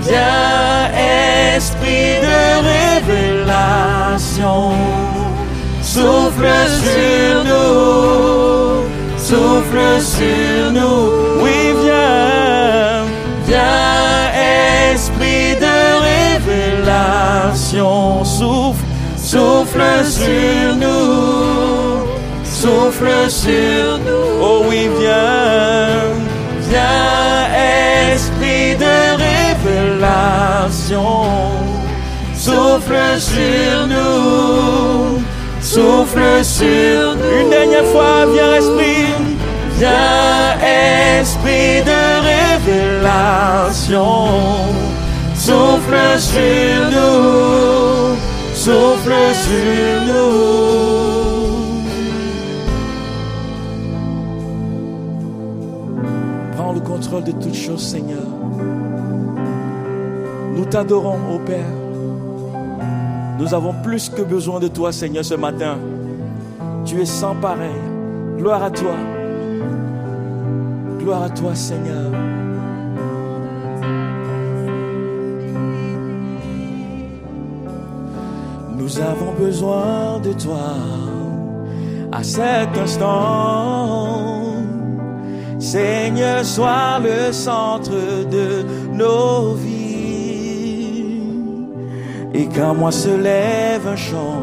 viens, 0.01 0.91
esprit 1.55 2.19
de 2.21 2.39
révélation. 3.01 4.73
Souffle 5.81 6.49
sur 6.83 7.43
nous, 7.49 8.85
souffle 9.17 9.99
sur 9.99 10.71
nous. 10.71 11.01
Oui, 11.41 11.59
viens, 11.83 13.03
viens, 13.47 14.93
esprit 14.93 15.55
de 15.55 15.77
révélation. 16.45 18.23
Souffle, 18.23 18.85
souffle 19.17 20.05
sur 20.05 20.75
nous 20.75 21.80
souffle 22.61 23.29
sur 23.29 23.97
nous. 24.05 24.27
Oh 24.39 24.59
oui, 24.69 24.81
viens, 24.99 26.13
viens, 26.69 27.47
esprit 28.13 28.75
de 28.75 28.95
révélation. 29.27 31.11
Souffle 32.35 33.19
sur 33.19 33.75
nous, 33.93 35.23
souffle 35.61 36.43
sur 36.43 37.15
nous. 37.17 37.31
Une 37.41 37.49
dernière 37.49 37.87
fois, 37.93 38.17
viens, 38.33 38.53
esprit, 38.61 39.11
viens, 39.79 40.59
esprit 41.19 41.81
de 41.91 42.01
révélation. 42.31 44.11
Souffle 45.35 46.19
sur 46.19 46.79
nous, 46.95 48.15
souffle 48.53 49.17
sur 49.45 49.95
nous. 50.09 51.20
De 57.09 57.31
toutes 57.31 57.55
choses, 57.55 57.81
Seigneur. 57.81 58.23
Nous 60.55 60.65
t'adorons, 60.65 61.17
ô 61.35 61.39
Père. 61.39 61.65
Nous 63.39 63.53
avons 63.53 63.73
plus 63.81 64.09
que 64.09 64.21
besoin 64.21 64.59
de 64.59 64.67
toi, 64.67 64.91
Seigneur, 64.91 65.25
ce 65.25 65.33
matin. 65.33 65.77
Tu 66.85 67.01
es 67.01 67.05
sans 67.05 67.35
pareil. 67.35 67.81
Gloire 68.37 68.63
à 68.63 68.69
toi. 68.69 68.95
Gloire 70.99 71.23
à 71.23 71.29
toi, 71.29 71.55
Seigneur. 71.55 72.11
Nous 78.77 78.99
avons 78.99 79.33
besoin 79.39 80.19
de 80.19 80.33
toi 80.33 80.75
à 82.11 82.23
cet 82.23 82.77
instant. 82.77 84.30
Seigneur, 85.61 86.43
sois 86.43 86.99
le 87.03 87.31
centre 87.31 87.91
de 87.91 88.65
nos 88.91 89.53
vies. 89.53 91.03
Et 92.33 92.47
quand 92.47 92.73
moi 92.73 92.91
se 92.91 93.09
lève 93.09 93.87
un 93.87 93.95
chant, 93.95 94.41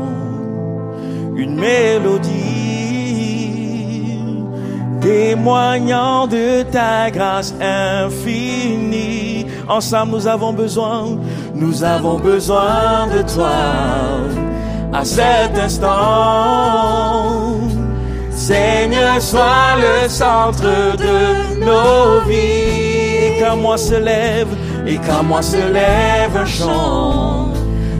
une 1.34 1.56
mélodie, 1.56 2.28
témoignant 5.00 6.28
de 6.28 6.62
ta 6.62 7.10
grâce 7.10 7.52
infinie. 7.60 9.46
Ensemble, 9.68 10.12
nous 10.12 10.28
avons 10.28 10.52
besoin, 10.52 11.18
nous 11.52 11.82
avons 11.82 12.18
besoin 12.18 13.08
de 13.12 13.22
toi 13.22 13.50
à 14.92 15.04
cet 15.04 15.58
instant. 15.58 17.37
Seigneur, 18.38 19.20
sois 19.20 19.74
le 19.82 20.08
centre 20.08 20.96
de 20.96 21.58
nos 21.58 22.20
vies. 22.28 22.36
Et 22.36 23.40
quand 23.40 23.56
moi 23.56 23.76
se 23.76 23.96
lève, 23.96 24.46
et 24.86 24.96
quand 24.96 25.24
moi 25.24 25.42
se 25.42 25.56
lève 25.56 26.36
un 26.36 26.46
chant, 26.46 27.48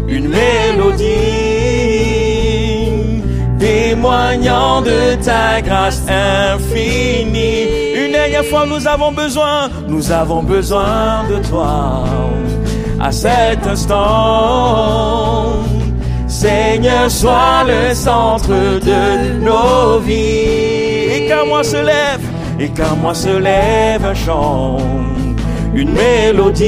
une 0.07 0.29
mélodie, 0.29 1.05
témoignant 3.59 4.81
de 4.81 5.17
ta 5.25 5.61
grâce 5.61 6.05
infinie. 6.09 7.97
Une 7.97 8.13
dernière 8.13 8.45
fois, 8.45 8.65
nous 8.65 8.87
avons 8.87 9.11
besoin, 9.11 9.69
nous 9.89 10.13
avons 10.13 10.45
besoin 10.45 11.25
de 11.29 11.39
toi 11.49 12.05
à 13.01 13.11
cet 13.11 13.67
instant. 13.67 15.68
Seigneur, 16.41 17.11
sois 17.11 17.65
le 17.67 17.93
centre 17.95 18.51
de 18.91 19.41
nos 19.41 19.99
vies. 19.99 21.11
Et 21.13 21.27
qu'à 21.27 21.45
moi 21.45 21.65
se 21.65 21.79
lève, 21.93 22.25
et 22.61 22.69
qu'à 22.69 22.95
moi 23.03 23.13
se 23.13 23.41
lève 23.41 24.05
un 24.05 24.15
chant, 24.15 24.79
une 25.75 25.91
mélodie, 25.91 26.63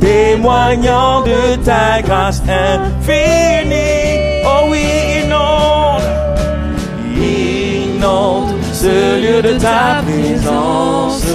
témoignant 0.00 1.22
de 1.22 1.56
ta 1.64 2.00
grâce 2.02 2.40
infinie. 2.46 4.44
Oh 4.44 4.68
oui, 4.70 4.86
inonde, 5.24 6.02
inonde 7.16 8.54
ce 8.72 9.20
lieu 9.22 9.42
de 9.42 9.58
ta 9.58 10.04
présence. 10.06 11.26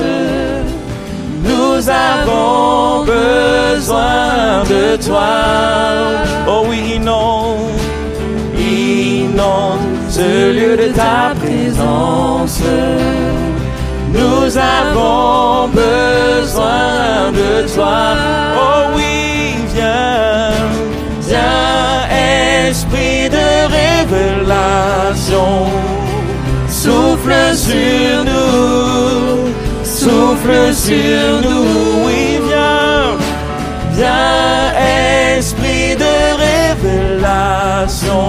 Nous 1.84 1.90
avons 1.90 3.04
besoin 3.04 4.64
de 4.70 4.96
toi. 5.06 5.36
Oh 6.48 6.64
oui, 6.70 6.94
inonde, 6.96 7.72
inonde 8.58 9.82
ce 10.10 10.54
lieu 10.54 10.78
de 10.78 10.94
ta 10.94 11.34
présence. 11.42 12.62
Nous 14.14 14.58
avons 14.58 15.68
besoin 15.68 17.34
de 17.34 17.68
toi. 17.76 18.16
Oh 18.56 18.94
oui, 18.96 19.56
viens, 19.76 20.52
viens, 21.20 22.70
esprit 22.70 23.30
de 23.30 23.48
révélation. 23.78 25.66
Souffle 26.70 27.34
sur 27.54 28.24
nous, 28.24 29.53
souffle 30.04 30.74
sur 30.74 31.42
nous, 31.46 31.68
oui, 32.06 32.24
viens, 32.48 33.18
viens, 33.98 34.72
esprit 35.38 35.96
de 36.04 36.16
révélation. 36.46 38.28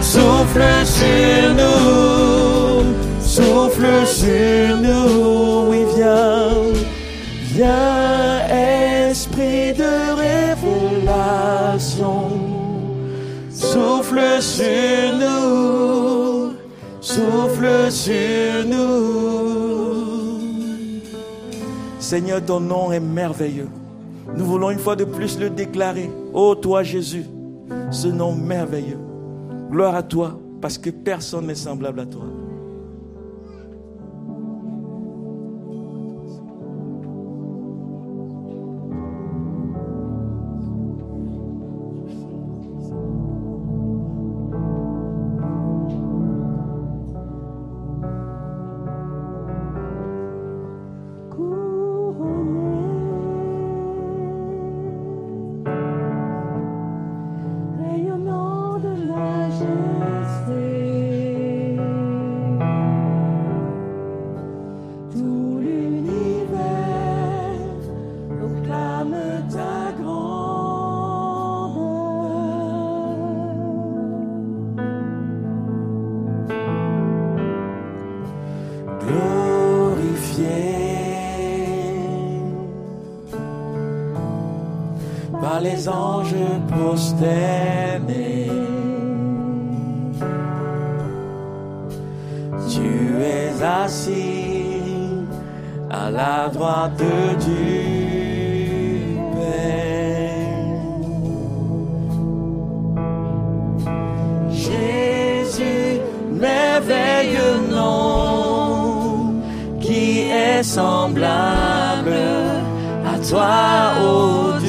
Souffle 0.00 0.66
sur 0.84 1.42
nous, 1.60 2.94
souffle 3.20 4.06
sur 4.06 4.66
nous, 4.86 5.68
oui, 5.70 5.80
viens, 5.94 6.50
viens, 7.54 8.34
esprit 9.10 9.68
de 9.82 9.94
révélation. 10.24 12.20
Souffle 13.50 14.24
sur 14.40 15.04
nous, 15.22 16.54
souffle 17.00 17.70
sur 17.90 18.64
nous. 18.72 19.35
Seigneur, 22.06 22.40
ton 22.40 22.60
nom 22.60 22.92
est 22.92 23.00
merveilleux. 23.00 23.66
Nous 24.36 24.44
voulons 24.44 24.70
une 24.70 24.78
fois 24.78 24.94
de 24.94 25.02
plus 25.02 25.40
le 25.40 25.50
déclarer. 25.50 26.08
Ô 26.32 26.54
toi 26.54 26.84
Jésus, 26.84 27.24
ce 27.90 28.06
nom 28.06 28.32
merveilleux. 28.32 29.00
Gloire 29.72 29.96
à 29.96 30.04
toi, 30.04 30.38
parce 30.60 30.78
que 30.78 30.90
personne 30.90 31.48
n'est 31.48 31.56
semblable 31.56 31.98
à 31.98 32.06
toi. 32.06 32.22
Les 85.76 85.88
anges 85.88 86.34
prosternés. 86.68 88.50
Tu 92.68 93.22
es 93.22 93.62
assis 93.62 95.26
à 95.90 96.10
la 96.10 96.48
droite 96.48 97.02
du 97.44 99.18
Père. 99.34 100.36
Jésus, 104.50 106.00
merveilleux 106.32 107.56
nom, 107.70 109.42
qui 109.80 110.20
est 110.20 110.62
semblable 110.62 112.16
à 113.04 113.18
toi, 113.28 113.92
ô 114.02 114.58
Dieu. 114.58 114.65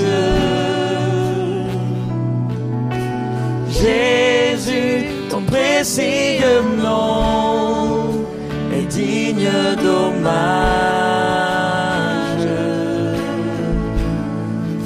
Jésus, 3.88 5.06
ton 5.30 5.41
précieux 5.43 6.62
nom 6.84 8.26
est 8.73 8.88
digne 8.89 9.50
d'hommage. 9.82 10.28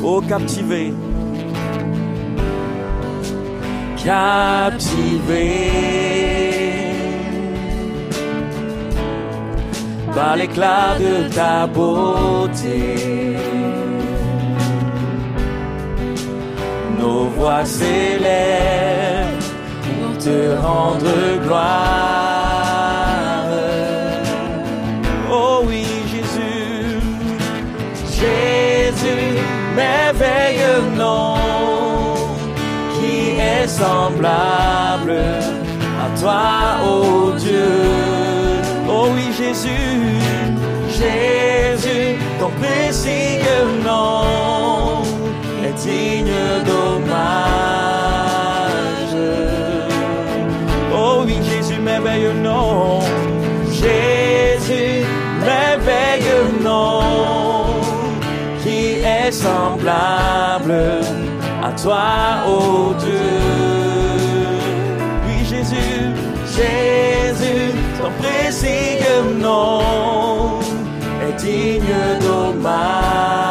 Ô 0.04 0.22
captivé, 0.22 0.94
captivé 4.04 5.48
par 10.14 10.36
l'éclat 10.36 10.98
de 11.00 11.28
ta 11.34 11.66
beauté. 11.66 13.31
Nos 17.02 17.26
voix 17.36 17.66
s'élèvent 17.66 19.44
pour 19.84 20.18
te 20.20 20.56
rendre 20.56 21.12
gloire. 21.44 23.48
Oh 25.32 25.64
oui, 25.66 25.88
Jésus, 26.12 27.00
Jésus, 28.20 29.40
merveilleux 29.76 30.84
nom 30.96 31.38
qui 33.00 33.40
est 33.40 33.68
semblable 33.68 35.18
à 36.04 36.06
toi, 36.20 36.86
ô 36.88 37.32
Dieu. 37.32 37.72
Oh 38.88 39.08
oui, 39.16 39.34
Jésus, 39.36 40.20
Jésus, 40.88 42.20
ton 42.40 42.52
précieux 42.62 43.66
nom 43.84 45.02
digne 45.84 46.32
d'hommage. 46.66 48.02
Oh 50.94 51.24
oui, 51.26 51.38
Jésus, 51.44 51.80
merveilleux 51.80 52.34
nom. 52.34 53.00
Jésus, 53.72 55.06
merveilleux 55.40 56.64
nom 56.64 57.02
qui 58.64 59.00
est 59.00 59.32
semblable 59.32 61.02
à 61.64 61.72
toi, 61.82 62.46
ô 62.48 62.94
Dieu. 63.00 63.40
Oui, 65.26 65.46
Jésus, 65.50 66.14
Jésus, 66.46 67.72
ton 67.98 68.12
précieux 68.22 69.24
nom 69.40 70.60
est 71.28 71.36
digne 71.42 71.98
d'hommage. 72.22 73.51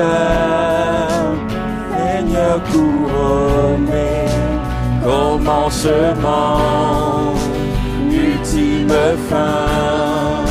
Serviteur, 0.00 1.34
Seigneur 1.96 2.60
couronné, 2.70 4.26
commencement, 5.02 6.58
ultime 8.10 8.92
fin, 9.28 10.44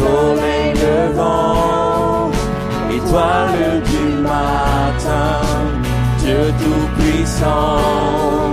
soleil 0.00 0.74
levant, 0.74 2.30
étoile 2.90 3.82
du 3.90 4.04
matin, 4.22 5.40
Dieu 6.18 6.52
tout-puissant, 6.60 8.52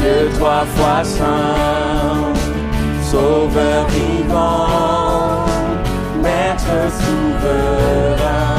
Dieu 0.00 0.30
trois 0.38 0.66
fois 0.74 1.02
saint, 1.04 2.32
sauveur 3.10 3.86
vivant, 3.88 5.46
maître 6.22 6.76
souverain. 7.00 8.51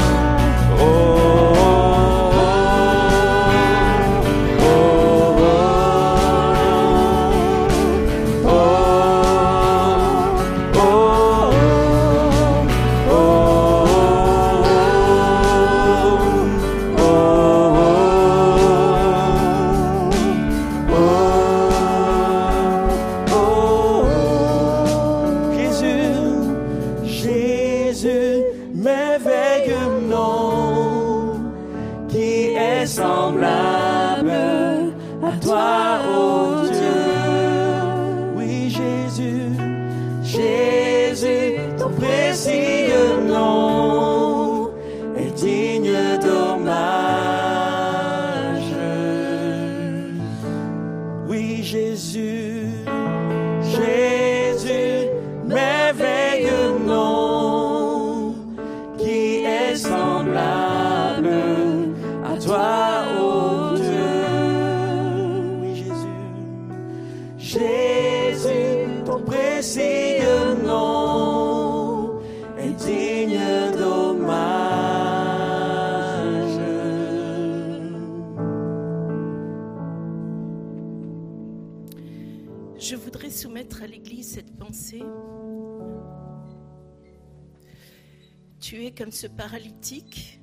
Ce 89.14 89.28
paralytique 89.28 90.40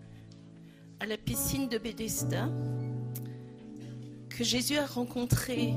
à 1.02 1.06
la 1.06 1.18
piscine 1.18 1.68
de 1.68 1.78
Bethesda 1.78 2.50
que 4.30 4.44
Jésus 4.46 4.78
a 4.78 4.86
rencontré. 4.86 5.74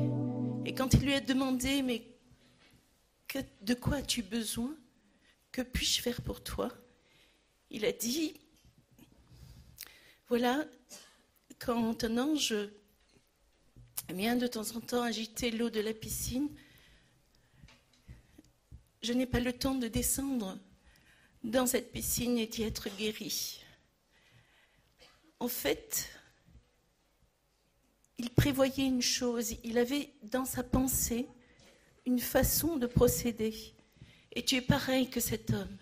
Et 0.65 0.75
quand 0.75 0.95
il 0.95 1.01
lui 1.01 1.15
a 1.15 1.21
demandé, 1.21 1.83
mais 1.83 2.07
de 3.63 3.75
quoi 3.75 3.97
as-tu 3.97 4.23
besoin? 4.23 4.77
Que 5.51 5.63
puis-je 5.63 6.03
faire 6.03 6.23
pour 6.23 6.45
toi? 6.45 6.73
Il 7.71 7.85
a 7.85 7.91
dit, 7.91 8.35
voilà, 10.29 10.65
quand 11.59 12.05
un 12.05 12.19
ange 12.19 12.55
vient 14.09 14.37
de 14.37 14.47
temps 14.47 14.77
en 14.77 14.81
temps 14.81 15.03
agiter 15.03 15.51
l'eau 15.51 15.69
de 15.69 15.81
la 15.81 15.95
piscine, 15.95 16.49
je 19.03 19.13
n'ai 19.13 19.27
pas 19.27 19.41
le 19.41 19.53
temps 19.53 19.75
de 19.75 19.89
descendre 19.89 20.59
dans 21.45 21.67
cette 21.67 21.93
piscine 21.93 22.39
et 22.39 22.47
d'y 22.47 22.63
être 22.63 22.89
guéri. 22.97 23.61
En 25.39 25.49
fait, 25.49 26.09
il 28.19 28.31
prévoyait 28.31 28.87
une 28.87 29.03
chose, 29.03 29.55
il 29.63 29.79
avait 29.79 30.11
dans 30.23 30.47
sa 30.47 30.63
pensée 30.63 31.29
une 32.07 32.21
façon 32.21 32.77
de 32.77 32.87
procéder. 32.87 33.55
Et 34.33 34.45
tu 34.45 34.57
es 34.57 34.61
pareil 34.61 35.09
que 35.11 35.21
cet 35.21 35.51
homme. 35.51 35.77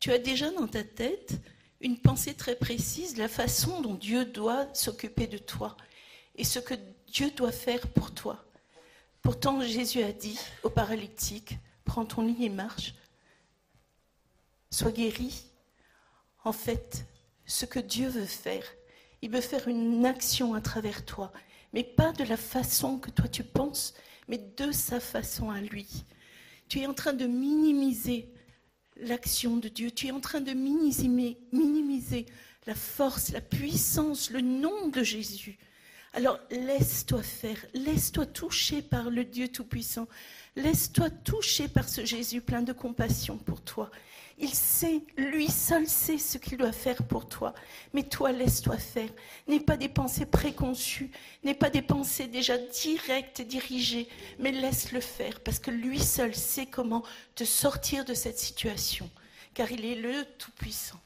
Tu 0.00 0.10
as 0.12 0.18
déjà 0.18 0.50
dans 0.50 0.66
ta 0.66 0.82
tête 0.82 1.34
une 1.80 1.98
pensée 1.98 2.34
très 2.34 2.56
précise 2.56 3.14
de 3.14 3.18
la 3.18 3.28
façon 3.28 3.80
dont 3.82 3.94
Dieu 3.94 4.24
doit 4.24 4.66
s'occuper 4.74 5.26
de 5.26 5.38
toi 5.38 5.76
et 6.36 6.44
ce 6.44 6.58
que 6.58 6.74
Dieu 7.08 7.30
doit 7.30 7.52
faire 7.52 7.86
pour 7.88 8.12
toi. 8.12 8.44
Pourtant, 9.22 9.60
Jésus 9.60 10.02
a 10.02 10.12
dit 10.12 10.38
au 10.62 10.70
paralytique, 10.70 11.56
prends 11.84 12.04
ton 12.04 12.22
lit 12.22 12.44
et 12.44 12.48
marche, 12.48 12.94
sois 14.70 14.92
guéri. 14.92 15.44
En 16.44 16.52
fait, 16.52 17.06
ce 17.44 17.66
que 17.66 17.78
Dieu 17.78 18.08
veut 18.08 18.24
faire, 18.24 18.64
il 19.22 19.30
veut 19.30 19.40
faire 19.40 19.68
une 19.68 20.04
action 20.06 20.54
à 20.54 20.60
travers 20.60 21.04
toi, 21.04 21.32
mais 21.72 21.84
pas 21.84 22.12
de 22.12 22.24
la 22.24 22.36
façon 22.36 22.98
que 22.98 23.10
toi 23.10 23.28
tu 23.28 23.44
penses, 23.44 23.94
mais 24.28 24.38
de 24.38 24.72
sa 24.72 25.00
façon 25.00 25.50
à 25.50 25.60
lui. 25.60 26.04
Tu 26.68 26.80
es 26.80 26.86
en 26.86 26.94
train 26.94 27.12
de 27.12 27.26
minimiser 27.26 28.32
l'action 28.96 29.56
de 29.56 29.68
Dieu, 29.68 29.90
tu 29.90 30.08
es 30.08 30.10
en 30.10 30.20
train 30.20 30.40
de 30.40 30.52
minimiser, 30.52 31.08
minimiser 31.52 32.26
la 32.66 32.74
force, 32.74 33.30
la 33.30 33.40
puissance, 33.40 34.30
le 34.30 34.40
nom 34.40 34.88
de 34.88 35.02
Jésus. 35.02 35.58
Alors 36.12 36.40
laisse-toi 36.50 37.22
faire, 37.22 37.64
laisse-toi 37.74 38.26
toucher 38.26 38.82
par 38.82 39.10
le 39.10 39.24
Dieu 39.24 39.48
Tout-Puissant, 39.48 40.08
laisse-toi 40.56 41.10
toucher 41.10 41.68
par 41.68 41.88
ce 41.88 42.04
Jésus 42.04 42.40
plein 42.40 42.62
de 42.62 42.72
compassion 42.72 43.36
pour 43.36 43.60
toi. 43.62 43.90
Il 44.38 44.52
sait, 44.52 45.02
lui 45.16 45.48
seul 45.48 45.86
sait 45.86 46.18
ce 46.18 46.36
qu'il 46.36 46.58
doit 46.58 46.72
faire 46.72 47.02
pour 47.04 47.26
toi. 47.26 47.54
Mais 47.94 48.02
toi, 48.02 48.32
laisse-toi 48.32 48.76
faire. 48.76 49.08
N'aie 49.48 49.60
pas 49.60 49.78
des 49.78 49.88
pensées 49.88 50.26
préconçues, 50.26 51.10
n'aie 51.42 51.54
pas 51.54 51.70
des 51.70 51.80
pensées 51.80 52.26
déjà 52.26 52.58
directes, 52.58 53.40
dirigées, 53.40 54.08
mais 54.38 54.52
laisse-le 54.52 55.00
faire, 55.00 55.40
parce 55.40 55.58
que 55.58 55.70
lui 55.70 55.98
seul 55.98 56.34
sait 56.34 56.66
comment 56.66 57.02
te 57.34 57.44
sortir 57.44 58.04
de 58.04 58.12
cette 58.12 58.38
situation, 58.38 59.08
car 59.54 59.72
il 59.72 59.86
est 59.86 59.94
le 59.94 60.24
Tout-Puissant. 60.36 61.00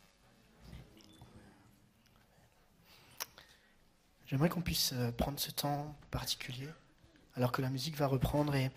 J'aimerais 4.27 4.49
qu'on 4.49 4.61
puisse 4.61 4.93
euh, 4.93 5.11
prendre 5.13 5.39
ce 5.39 5.51
temps 5.51 5.97
particulier, 6.11 6.69
alors 7.37 7.53
que 7.53 7.63
la 7.63 7.71
musique 7.71 7.97
va 7.97 8.07
reprendre 8.07 8.55
et 8.55 8.71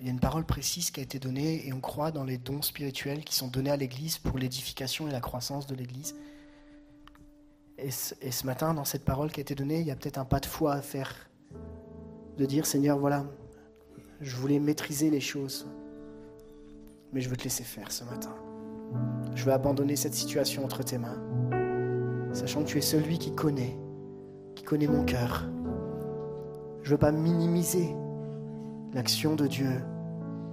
il 0.00 0.06
y 0.06 0.08
a 0.08 0.12
une 0.12 0.20
parole 0.20 0.44
précise 0.44 0.90
qui 0.90 1.00
a 1.00 1.02
été 1.02 1.18
donnée 1.18 1.66
et 1.66 1.72
on 1.72 1.80
croit 1.80 2.10
dans 2.10 2.24
les 2.24 2.38
dons 2.38 2.62
spirituels 2.62 3.22
qui 3.22 3.34
sont 3.34 3.48
donnés 3.48 3.70
à 3.70 3.76
l'Église 3.76 4.18
pour 4.18 4.38
l'édification 4.38 5.08
et 5.08 5.12
la 5.12 5.20
croissance 5.20 5.66
de 5.66 5.74
l'Église. 5.74 6.16
Et 7.76 7.90
ce, 7.90 8.46
matin, 8.46 8.74
dans 8.74 8.84
cette 8.84 9.04
parole 9.04 9.30
qui 9.30 9.40
a 9.40 9.42
été 9.42 9.54
donnée, 9.54 9.80
il 9.80 9.86
y 9.86 9.90
a 9.90 9.96
peut-être 9.96 10.18
un 10.18 10.24
pas 10.24 10.40
de 10.40 10.46
foi 10.46 10.72
à 10.72 10.82
faire, 10.82 11.14
de 12.36 12.46
dire 12.46 12.66
Seigneur, 12.66 12.98
voilà, 12.98 13.24
je 14.20 14.36
voulais 14.36 14.58
maîtriser 14.58 15.10
les 15.10 15.20
choses, 15.20 15.66
mais 17.12 17.20
je 17.20 17.28
veux 17.28 17.36
te 17.36 17.44
laisser 17.44 17.64
faire 17.64 17.90
ce 17.92 18.04
matin. 18.04 18.34
Je 19.34 19.44
veux 19.44 19.52
abandonner 19.52 19.96
cette 19.96 20.14
situation 20.14 20.64
entre 20.64 20.82
tes 20.82 20.98
mains, 20.98 21.22
sachant 22.32 22.62
que 22.64 22.68
tu 22.68 22.78
es 22.78 22.82
celui 22.82 23.18
qui 23.18 23.34
connaît 23.34 23.78
qui 24.54 24.62
connaît 24.64 24.86
mon 24.86 25.04
cœur. 25.04 25.48
Je 26.82 26.88
ne 26.88 26.90
veux 26.90 26.98
pas 26.98 27.12
minimiser 27.12 27.94
l'action 28.92 29.34
de 29.34 29.46
Dieu, 29.46 29.82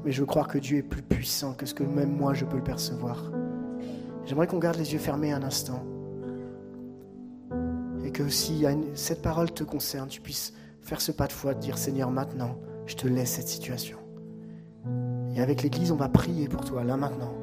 mais 0.08 0.14
je 0.14 0.22
veux 0.22 0.26
croire 0.26 0.48
que 0.48 0.58
Dieu 0.58 0.78
est 0.78 0.84
plus 0.84 1.02
puissant 1.02 1.52
que 1.52 1.66
ce 1.66 1.74
que 1.74 1.84
même 1.84 2.16
moi 2.16 2.34
je 2.34 2.46
peux 2.46 2.56
le 2.56 2.64
percevoir. 2.64 3.30
J'aimerais 4.24 4.48
qu'on 4.48 4.58
garde 4.58 4.78
les 4.78 4.94
yeux 4.94 5.00
fermés 5.00 5.34
un 5.34 5.44
instant. 5.44 5.84
Et 8.06 8.12
que 8.12 8.30
si 8.30 8.64
cette 8.94 9.22
parole 9.22 9.52
te 9.52 9.66
concerne, 9.66 10.08
tu 10.08 10.22
puisses 10.22 10.54
faire 10.80 11.02
ce 11.02 11.12
pas 11.12 11.28
de 11.28 11.34
foi, 11.34 11.54
de 11.54 11.60
dire 11.60 11.78
Seigneur, 11.78 12.10
maintenant, 12.10 12.56
je 12.86 12.96
te 12.96 13.06
laisse 13.06 13.32
cette 13.32 13.50
situation. 13.50 13.98
Et 15.36 15.42
avec 15.42 15.62
l'Église, 15.62 15.92
on 15.92 15.98
va 15.98 16.08
prier 16.08 16.48
pour 16.48 16.64
toi, 16.64 16.86
là 16.86 16.96
maintenant. 16.96 17.34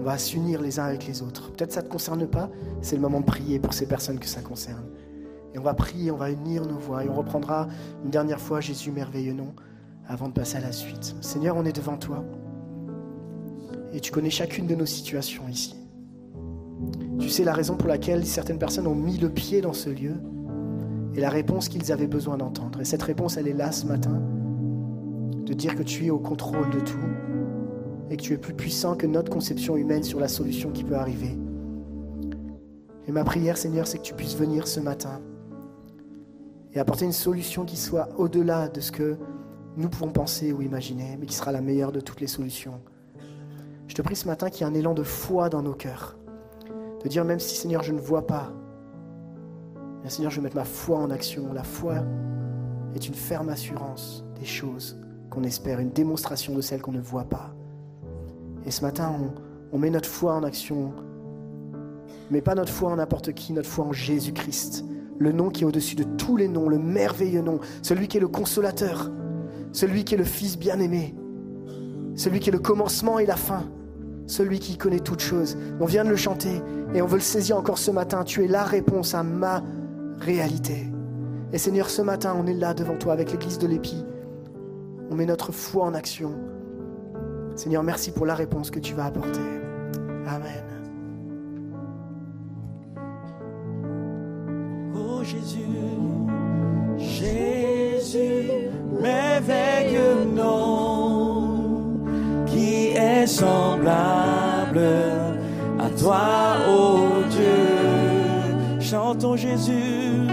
On 0.00 0.02
va 0.02 0.18
s'unir 0.18 0.60
les 0.60 0.80
uns 0.80 0.84
avec 0.86 1.06
les 1.06 1.22
autres. 1.22 1.52
Peut-être 1.52 1.70
ça 1.70 1.82
ne 1.82 1.86
te 1.86 1.92
concerne 1.92 2.26
pas, 2.26 2.50
c'est 2.82 2.96
le 2.96 3.02
moment 3.02 3.20
de 3.20 3.26
prier 3.26 3.60
pour 3.60 3.72
ces 3.72 3.86
personnes 3.86 4.18
que 4.18 4.26
ça 4.26 4.40
concerne. 4.40 4.86
Et 5.54 5.60
on 5.60 5.62
va 5.62 5.74
prier, 5.74 6.10
on 6.10 6.16
va 6.16 6.32
unir 6.32 6.66
nos 6.66 6.78
voix 6.78 7.04
et 7.04 7.08
on 7.08 7.14
reprendra 7.14 7.68
une 8.02 8.10
dernière 8.10 8.40
fois 8.40 8.60
Jésus 8.60 8.90
merveilleux 8.90 9.32
nom 9.32 9.54
avant 10.08 10.28
de 10.28 10.32
passer 10.32 10.56
à 10.56 10.60
la 10.60 10.72
suite. 10.72 11.14
Seigneur, 11.20 11.56
on 11.56 11.64
est 11.64 11.76
devant 11.76 11.98
toi 11.98 12.24
et 13.92 14.00
tu 14.00 14.10
connais 14.10 14.30
chacune 14.30 14.66
de 14.66 14.74
nos 14.74 14.86
situations 14.86 15.46
ici. 15.48 15.76
Tu 17.18 17.28
sais 17.28 17.44
la 17.44 17.52
raison 17.52 17.76
pour 17.76 17.88
laquelle 17.88 18.24
certaines 18.24 18.58
personnes 18.58 18.86
ont 18.86 18.94
mis 18.94 19.18
le 19.18 19.28
pied 19.28 19.60
dans 19.60 19.72
ce 19.72 19.90
lieu 19.90 20.14
et 21.14 21.20
la 21.20 21.30
réponse 21.30 21.68
qu'ils 21.68 21.92
avaient 21.92 22.06
besoin 22.06 22.38
d'entendre. 22.38 22.80
Et 22.80 22.84
cette 22.84 23.02
réponse, 23.02 23.36
elle 23.36 23.48
est 23.48 23.54
là 23.54 23.72
ce 23.72 23.86
matin, 23.86 24.22
de 25.44 25.52
dire 25.52 25.74
que 25.74 25.82
tu 25.82 26.06
es 26.06 26.10
au 26.10 26.18
contrôle 26.18 26.70
de 26.70 26.80
tout 26.80 26.98
et 28.10 28.16
que 28.16 28.22
tu 28.22 28.32
es 28.32 28.38
plus 28.38 28.54
puissant 28.54 28.96
que 28.96 29.06
notre 29.06 29.30
conception 29.30 29.76
humaine 29.76 30.04
sur 30.04 30.20
la 30.20 30.28
solution 30.28 30.70
qui 30.70 30.84
peut 30.84 30.96
arriver. 30.96 31.36
Et 33.06 33.12
ma 33.12 33.24
prière, 33.24 33.56
Seigneur, 33.56 33.86
c'est 33.86 33.98
que 33.98 34.02
tu 34.02 34.14
puisses 34.14 34.36
venir 34.36 34.66
ce 34.68 34.80
matin 34.80 35.20
et 36.72 36.78
apporter 36.78 37.04
une 37.04 37.12
solution 37.12 37.64
qui 37.64 37.76
soit 37.76 38.08
au-delà 38.18 38.68
de 38.68 38.80
ce 38.80 38.92
que 38.92 39.16
nous 39.78 39.88
pouvons 39.88 40.10
penser 40.10 40.52
ou 40.52 40.60
imaginer, 40.60 41.16
mais 41.18 41.26
qui 41.26 41.36
sera 41.36 41.52
la 41.52 41.60
meilleure 41.60 41.92
de 41.92 42.00
toutes 42.00 42.20
les 42.20 42.26
solutions. 42.26 42.80
Je 43.86 43.94
te 43.94 44.02
prie 44.02 44.16
ce 44.16 44.26
matin 44.26 44.50
qu'il 44.50 44.66
y 44.66 44.68
ait 44.68 44.72
un 44.72 44.74
élan 44.74 44.92
de 44.92 45.04
foi 45.04 45.48
dans 45.48 45.62
nos 45.62 45.72
cœurs, 45.72 46.18
de 47.02 47.08
dire 47.08 47.24
même 47.24 47.38
si 47.38 47.56
Seigneur 47.56 47.82
je 47.82 47.92
ne 47.92 48.00
vois 48.00 48.26
pas, 48.26 48.52
Seigneur 50.08 50.30
je 50.30 50.36
vais 50.36 50.44
mettre 50.44 50.56
ma 50.56 50.64
foi 50.64 50.98
en 50.98 51.10
action. 51.10 51.52
La 51.52 51.62
foi 51.62 51.96
est 52.94 53.06
une 53.06 53.14
ferme 53.14 53.50
assurance 53.50 54.24
des 54.40 54.46
choses 54.46 54.98
qu'on 55.30 55.44
espère, 55.44 55.80
une 55.80 55.90
démonstration 55.90 56.54
de 56.54 56.62
celles 56.62 56.80
qu'on 56.80 56.92
ne 56.92 57.00
voit 57.00 57.28
pas. 57.28 57.54
Et 58.64 58.70
ce 58.70 58.82
matin 58.82 59.14
on 59.70 59.78
met 59.78 59.90
notre 59.90 60.08
foi 60.08 60.34
en 60.34 60.42
action, 60.42 60.92
mais 62.30 62.40
pas 62.40 62.54
notre 62.54 62.72
foi 62.72 62.90
en 62.90 62.96
n'importe 62.96 63.32
qui, 63.32 63.52
notre 63.52 63.68
foi 63.68 63.84
en 63.84 63.92
Jésus-Christ, 63.92 64.84
le 65.18 65.30
nom 65.30 65.50
qui 65.50 65.62
est 65.62 65.66
au-dessus 65.66 65.94
de 65.94 66.04
tous 66.04 66.36
les 66.36 66.48
noms, 66.48 66.68
le 66.68 66.78
merveilleux 66.78 67.42
nom, 67.42 67.60
celui 67.82 68.08
qui 68.08 68.16
est 68.16 68.20
le 68.20 68.28
consolateur, 68.28 69.10
celui 69.78 70.02
qui 70.02 70.14
est 70.14 70.18
le 70.18 70.24
Fils 70.24 70.58
bien-aimé, 70.58 71.14
celui 72.16 72.40
qui 72.40 72.48
est 72.48 72.52
le 72.52 72.58
commencement 72.58 73.20
et 73.20 73.26
la 73.26 73.36
fin, 73.36 73.62
celui 74.26 74.58
qui 74.58 74.76
connaît 74.76 74.98
toutes 74.98 75.20
choses. 75.20 75.56
On 75.78 75.84
vient 75.84 76.02
de 76.02 76.08
le 76.08 76.16
chanter 76.16 76.60
et 76.94 77.00
on 77.00 77.06
veut 77.06 77.18
le 77.18 77.22
saisir 77.22 77.56
encore 77.56 77.78
ce 77.78 77.92
matin. 77.92 78.24
Tu 78.24 78.44
es 78.44 78.48
la 78.48 78.64
réponse 78.64 79.14
à 79.14 79.22
ma 79.22 79.62
réalité. 80.18 80.90
Et 81.52 81.58
Seigneur, 81.58 81.88
ce 81.88 82.02
matin, 82.02 82.36
on 82.36 82.46
est 82.48 82.54
là 82.54 82.74
devant 82.74 82.96
toi 82.96 83.12
avec 83.12 83.30
l'église 83.30 83.58
de 83.58 83.68
l'Épi. 83.68 84.04
On 85.10 85.14
met 85.14 85.26
notre 85.26 85.52
foi 85.52 85.84
en 85.84 85.94
action. 85.94 86.32
Seigneur, 87.54 87.84
merci 87.84 88.10
pour 88.10 88.26
la 88.26 88.34
réponse 88.34 88.72
que 88.72 88.80
tu 88.80 88.94
vas 88.94 89.04
apporter. 89.04 89.40
Amen. 90.26 90.64
Oh 94.96 95.22
Jésus, 95.22 95.68
merveilleux 99.00 100.24
nom 100.34 101.96
qui 102.46 102.88
est 102.88 103.26
semblable 103.26 104.80
à 105.78 105.88
toi, 105.98 106.56
ô 106.68 107.22
Dieu. 107.30 108.80
Chantons 108.80 109.36
Jésus, 109.36 110.26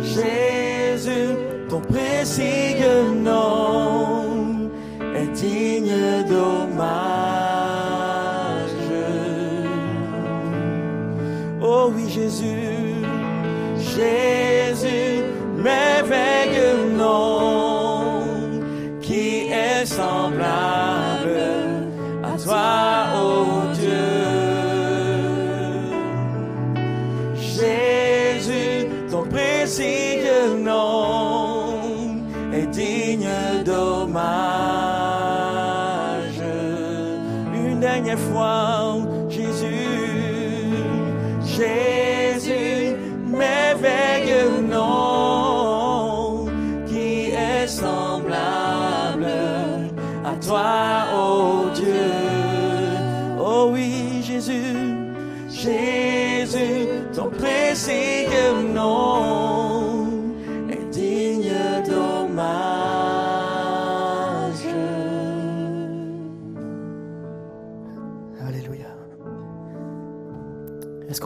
Jésus, 0.00 1.36
ton 1.68 1.80
précieux 1.80 3.12
nom 3.14 4.70
est 5.14 5.32
digne 5.32 6.24
d'hommage. 6.28 7.42
Oh 11.60 11.90
oui 11.94 12.08
Jésus, 12.08 12.94
Jésus, 13.78 15.24
merveilleux 15.56 16.31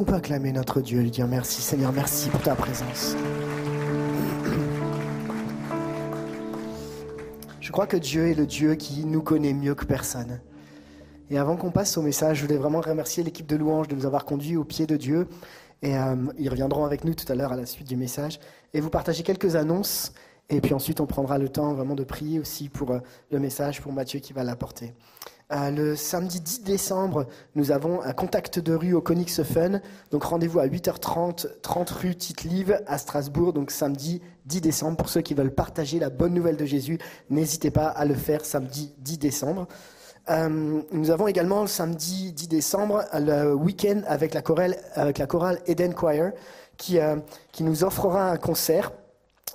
peut 0.07 0.15
acclamer 0.15 0.53
notre 0.53 0.81
Dieu 0.81 1.01
et 1.01 1.03
lui 1.03 1.11
dire 1.11 1.27
merci 1.27 1.61
Seigneur, 1.61 1.93
merci 1.93 2.29
pour 2.31 2.41
ta 2.41 2.55
présence 2.55 3.17
Je 7.61 7.73
crois 7.73 7.89
que 7.89 7.97
Dieu 7.97 8.29
est 8.29 8.35
le 8.35 8.47
Dieu 8.47 8.77
qui 8.77 9.05
nous 9.05 9.21
connaît 9.21 9.53
mieux 9.53 9.75
que 9.75 9.85
personne. 9.85 10.41
Et 11.29 11.37
avant 11.37 11.57
qu'on 11.57 11.73
passe 11.73 11.99
au 11.99 12.03
message, 12.03 12.39
je 12.39 12.43
voulais 12.45 12.57
vraiment 12.57 12.81
remercier 12.81 13.25
l'équipe 13.25 13.47
de 13.47 13.57
louanges 13.57 13.89
de 13.89 13.97
nous 13.97 14.07
avoir 14.07 14.25
conduits 14.25 14.57
au 14.57 14.63
pied 14.63 14.87
de 14.87 14.97
Dieu. 14.97 15.27
Et 15.83 15.99
euh, 15.99 16.15
ils 16.39 16.49
reviendront 16.49 16.85
avec 16.85 17.05
nous 17.05 17.15
tout 17.15 17.31
à 17.31 17.35
l'heure 17.35 17.53
à 17.53 17.57
la 17.57 17.67
suite 17.67 17.89
du 17.89 17.97
message. 17.97 18.39
Et 18.73 18.81
vous 18.81 18.89
partagez 18.89 19.25
quelques 19.25 19.57
annonces. 19.57 20.13
Et 20.49 20.61
puis 20.61 20.73
ensuite, 20.73 21.01
on 21.01 21.07
prendra 21.07 21.39
le 21.39 21.49
temps 21.49 21.75
vraiment 21.75 21.97
de 21.97 22.05
prier 22.05 22.39
aussi 22.39 22.69
pour 22.69 22.93
euh, 22.93 23.01
le 23.33 23.41
message, 23.41 23.83
pour 23.83 23.93
Mathieu 23.93 24.21
qui 24.21 24.33
va 24.33 24.45
l'apporter. 24.45 24.95
Euh, 25.53 25.71
le 25.71 25.95
samedi 25.95 26.41
10 26.41 26.65
décembre, 26.65 27.27
nous 27.55 27.71
avons 27.71 28.03
un 28.03 28.13
contact 28.13 28.59
de 28.59 28.75
rue 28.75 28.95
au 28.95 29.01
Konix 29.01 29.45
Fun. 29.45 29.81
Donc 30.11 30.25
rendez-vous 30.25 30.59
à 30.59 30.67
8h30, 30.67 31.47
30 31.63 31.91
rue 31.91 32.17
Tite-Live 32.17 32.83
à 32.89 32.99
Strasbourg. 32.99 33.53
Donc 33.53 33.71
samedi 33.71 34.21
10 34.47 34.61
décembre. 34.61 34.97
Pour 34.97 35.09
ceux 35.09 35.21
qui 35.21 35.35
veulent 35.35 35.55
partager 35.55 36.01
la 36.01 36.11
bonne 36.11 36.35
nouvelle 36.35 36.57
de 36.57 36.65
Jésus, 36.65 36.99
n'hésitez 37.31 37.71
pas 37.71 37.87
à 37.87 38.05
le 38.05 38.15
faire 38.15 38.45
samedi 38.45 38.93
10 38.99 39.19
décembre. 39.19 39.69
Euh, 40.31 40.83
nous 40.91 41.11
avons 41.13 41.29
également 41.29 41.61
le 41.61 41.69
samedi 41.69 42.33
10 42.33 42.49
décembre 42.49 43.05
le 43.15 43.55
week-end 43.55 44.03
avec 44.09 44.35
la 44.35 44.43
chorale, 44.43 45.61
Eden 45.67 45.95
Choir 45.95 46.33
qui, 46.77 46.99
euh, 46.99 47.17
qui 47.53 47.63
nous 47.63 47.85
offrera 47.85 48.31
un 48.33 48.37
concert 48.37 48.91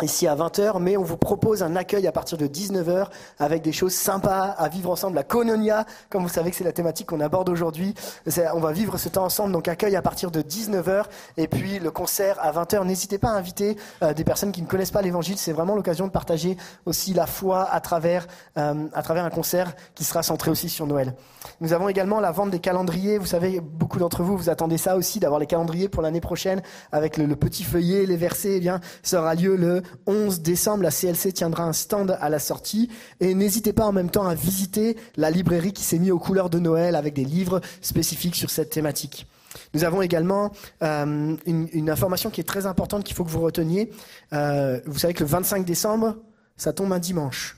ici 0.01 0.27
à 0.27 0.35
20h, 0.35 0.79
mais 0.79 0.97
on 0.97 1.03
vous 1.03 1.17
propose 1.17 1.61
un 1.61 1.75
accueil 1.75 2.07
à 2.07 2.11
partir 2.11 2.37
de 2.37 2.47
19h 2.47 3.07
avec 3.37 3.61
des 3.61 3.71
choses 3.71 3.93
sympas 3.93 4.55
à 4.57 4.67
vivre 4.67 4.89
ensemble. 4.89 5.15
La 5.15 5.23
Kononia, 5.23 5.85
comme 6.09 6.23
vous 6.23 6.29
savez 6.29 6.49
que 6.49 6.55
c'est 6.57 6.63
la 6.63 6.71
thématique 6.71 7.07
qu'on 7.07 7.19
aborde 7.19 7.49
aujourd'hui, 7.49 7.93
on 8.53 8.59
va 8.59 8.71
vivre 8.71 8.97
ce 8.97 9.09
temps 9.09 9.25
ensemble, 9.25 9.53
donc 9.53 9.67
accueil 9.67 9.95
à 9.95 10.01
partir 10.01 10.31
de 10.31 10.41
19h 10.41 11.03
et 11.37 11.47
puis 11.47 11.77
le 11.77 11.91
concert 11.91 12.37
à 12.41 12.51
20h. 12.51 12.83
N'hésitez 12.85 13.19
pas 13.19 13.29
à 13.29 13.33
inviter 13.33 13.77
euh, 14.01 14.13
des 14.13 14.23
personnes 14.23 14.51
qui 14.51 14.61
ne 14.61 14.67
connaissent 14.67 14.91
pas 14.91 15.01
l'évangile, 15.01 15.37
c'est 15.37 15.51
vraiment 15.51 15.75
l'occasion 15.75 16.07
de 16.07 16.11
partager 16.11 16.57
aussi 16.85 17.13
la 17.13 17.27
foi 17.27 17.69
à 17.69 17.79
travers, 17.79 18.27
euh, 18.57 18.87
à 18.93 19.03
travers 19.03 19.23
un 19.23 19.29
concert 19.29 19.75
qui 19.93 20.03
sera 20.03 20.23
centré 20.23 20.49
aussi 20.49 20.69
sur 20.69 20.87
Noël. 20.87 21.13
Nous 21.59 21.73
avons 21.73 21.89
également 21.89 22.19
la 22.19 22.31
vente 22.31 22.49
des 22.49 22.59
calendriers, 22.59 23.19
vous 23.19 23.27
savez, 23.27 23.59
beaucoup 23.59 23.99
d'entre 23.99 24.23
vous, 24.23 24.35
vous 24.35 24.49
attendez 24.49 24.77
ça 24.77 24.95
aussi, 24.95 25.19
d'avoir 25.19 25.39
les 25.39 25.47
calendriers 25.47 25.89
pour 25.89 26.01
l'année 26.01 26.21
prochaine 26.21 26.61
avec 26.91 27.17
le, 27.17 27.25
le 27.25 27.35
petit 27.35 27.63
feuillet, 27.63 28.05
les 28.05 28.17
versets, 28.17 28.57
eh 28.57 28.59
bien, 28.59 28.79
ça 29.03 29.19
aura 29.19 29.35
lieu 29.35 29.55
le 29.55 29.80
11 30.07 30.41
décembre. 30.41 30.83
La 30.83 30.91
CLC 30.91 31.31
tiendra 31.33 31.63
un 31.63 31.73
stand 31.73 32.17
à 32.19 32.29
la 32.29 32.39
sortie. 32.39 32.89
Et 33.19 33.33
n'hésitez 33.33 33.73
pas 33.73 33.85
en 33.85 33.91
même 33.91 34.09
temps 34.09 34.27
à 34.27 34.35
visiter 34.35 34.97
la 35.15 35.31
librairie 35.31 35.73
qui 35.73 35.83
s'est 35.83 35.99
mise 35.99 36.11
aux 36.11 36.19
couleurs 36.19 36.49
de 36.49 36.59
Noël 36.59 36.95
avec 36.95 37.13
des 37.13 37.25
livres 37.25 37.61
spécifiques 37.81 38.35
sur 38.35 38.49
cette 38.49 38.69
thématique. 38.69 39.27
Nous 39.73 39.83
avons 39.83 40.01
également 40.01 40.51
euh, 40.83 41.35
une, 41.45 41.89
information 41.89 42.29
qui 42.29 42.41
est 42.41 42.45
très 42.45 42.65
importante 42.65 43.03
qu'il 43.03 43.15
faut 43.15 43.23
que 43.23 43.29
vous 43.29 43.41
reteniez. 43.41 43.91
Euh, 44.33 44.79
vous 44.85 44.99
savez 44.99 45.13
que 45.13 45.23
le 45.23 45.29
25 45.29 45.65
décembre, 45.65 46.17
ça 46.57 46.73
tombe 46.73 46.91
un 46.93 46.99
dimanche. 46.99 47.57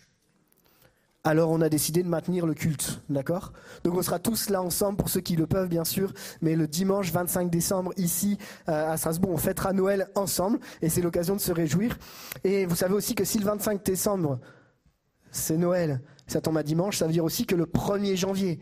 Alors 1.26 1.52
on 1.52 1.62
a 1.62 1.70
décidé 1.70 2.04
de 2.04 2.10
maintenir 2.10 2.46
le 2.46 2.54
culte, 2.54 3.02
d'accord? 3.08 3.54
Donc 3.86 3.96
on 3.96 4.02
sera 4.02 4.20
tous 4.20 4.50
là 4.50 4.62
ensemble 4.62 4.98
pour 4.98 5.08
ceux 5.08 5.22
qui 5.22 5.38
le 5.38 5.48
peuvent 5.48 5.70
bien 5.70 5.86
sûr, 5.86 6.12
mais 6.42 6.58
le 6.58 6.68
dimanche 6.68 7.14
25 7.14 7.50
décembre 7.50 7.94
ici 7.96 8.38
euh, 8.68 8.92
à 8.92 8.98
Strasbourg, 8.98 9.32
on 9.32 9.38
fêtera 9.38 9.72
Noël 9.72 10.10
ensemble 10.16 10.60
et 10.82 10.90
c'est 10.90 11.02
l'occasion 11.02 11.36
de 11.36 11.40
se 11.40 11.54
réjouir. 11.54 11.98
Et 12.44 12.66
vous 12.66 12.76
savez 12.76 12.94
aussi 12.94 13.16
que 13.16 13.24
si 13.24 13.40
le 13.40 13.46
25 13.46 13.86
décembre 13.86 14.40
c'est 15.32 15.56
Noël, 15.56 16.02
ça 16.28 16.42
tombe 16.42 16.58
à 16.58 16.64
dimanche, 16.64 16.98
ça 16.98 17.06
veut 17.06 17.14
dire 17.14 17.24
aussi 17.24 17.46
que 17.46 17.56
le 17.56 17.68
1er 17.68 18.18
janvier. 18.18 18.60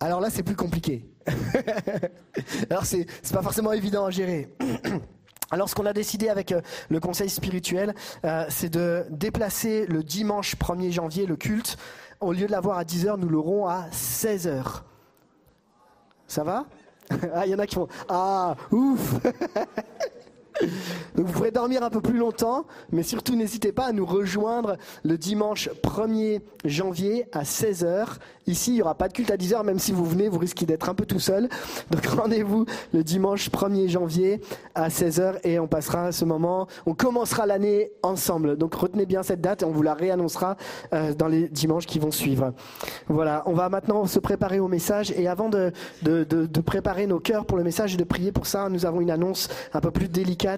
Alors 0.00 0.20
là 0.20 0.30
c'est 0.30 0.42
plus 0.42 0.56
compliqué. 0.56 1.08
Alors 2.70 2.86
c'est 2.86 3.06
pas 3.32 3.42
forcément 3.42 3.72
évident 3.72 4.04
à 4.04 4.10
gérer. 4.10 4.52
Alors 5.50 5.68
ce 5.68 5.74
qu'on 5.74 5.86
a 5.86 5.92
décidé 5.92 6.28
avec 6.28 6.52
euh, 6.52 6.60
le 6.88 7.00
conseil 7.00 7.28
spirituel, 7.28 7.94
euh, 8.24 8.44
c'est 8.48 8.70
de 8.70 9.04
déplacer 9.10 9.86
le 9.86 10.02
dimanche 10.02 10.56
1er 10.56 10.92
janvier 10.92 11.26
le 11.26 11.36
culte. 11.36 11.76
Au 12.20 12.32
lieu 12.32 12.46
de 12.46 12.52
l'avoir 12.52 12.78
à 12.78 12.84
10h, 12.84 13.16
nous 13.18 13.28
l'aurons 13.28 13.66
à 13.66 13.88
16h. 13.92 14.82
Ça 16.26 16.44
va? 16.44 16.66
Ah, 17.34 17.44
il 17.44 17.50
y 17.50 17.54
en 17.56 17.58
a 17.58 17.66
qui 17.66 17.74
font 17.74 17.88
Ah, 18.08 18.54
ouf 18.70 19.14
Donc 21.16 21.26
vous 21.26 21.32
pourrez 21.32 21.50
dormir 21.50 21.82
un 21.82 21.90
peu 21.90 22.00
plus 22.00 22.18
longtemps, 22.18 22.66
mais 22.92 23.02
surtout 23.02 23.36
n'hésitez 23.36 23.72
pas 23.72 23.86
à 23.86 23.92
nous 23.92 24.06
rejoindre 24.06 24.76
le 25.04 25.18
dimanche 25.18 25.68
1er 25.82 26.40
janvier 26.64 27.26
à 27.32 27.42
16h. 27.42 28.06
Ici, 28.46 28.72
il 28.72 28.74
n'y 28.74 28.82
aura 28.82 28.94
pas 28.94 29.08
de 29.08 29.12
culte 29.12 29.30
à 29.30 29.36
10h, 29.36 29.62
même 29.64 29.78
si 29.78 29.92
vous 29.92 30.04
venez, 30.04 30.28
vous 30.28 30.38
risquez 30.38 30.66
d'être 30.66 30.88
un 30.88 30.94
peu 30.94 31.06
tout 31.06 31.20
seul. 31.20 31.48
Donc 31.90 32.04
rendez-vous 32.06 32.66
le 32.92 33.04
dimanche 33.04 33.50
1er 33.50 33.88
janvier 33.88 34.40
à 34.74 34.88
16h 34.88 35.40
et 35.44 35.58
on 35.58 35.68
passera 35.68 36.12
ce 36.12 36.24
moment, 36.24 36.66
on 36.86 36.94
commencera 36.94 37.46
l'année 37.46 37.92
ensemble. 38.02 38.56
Donc 38.56 38.74
retenez 38.74 39.06
bien 39.06 39.22
cette 39.22 39.40
date 39.40 39.62
et 39.62 39.64
on 39.64 39.70
vous 39.70 39.82
la 39.82 39.94
réannoncera 39.94 40.56
euh, 40.92 41.14
dans 41.14 41.28
les 41.28 41.48
dimanches 41.48 41.86
qui 41.86 41.98
vont 41.98 42.10
suivre. 42.10 42.52
Voilà, 43.08 43.42
on 43.46 43.52
va 43.52 43.68
maintenant 43.68 44.06
se 44.06 44.18
préparer 44.18 44.58
au 44.58 44.68
message 44.68 45.12
et 45.12 45.28
avant 45.28 45.48
de, 45.48 45.72
de 46.02 46.60
préparer 46.60 47.06
nos 47.06 47.20
cœurs 47.20 47.46
pour 47.46 47.56
le 47.56 47.64
message 47.64 47.94
et 47.94 47.96
de 47.96 48.04
prier 48.04 48.32
pour 48.32 48.46
ça, 48.46 48.68
nous 48.68 48.86
avons 48.86 49.00
une 49.00 49.10
annonce 49.10 49.48
un 49.72 49.80
peu 49.80 49.90
plus 49.90 50.08
délicate. 50.08 50.49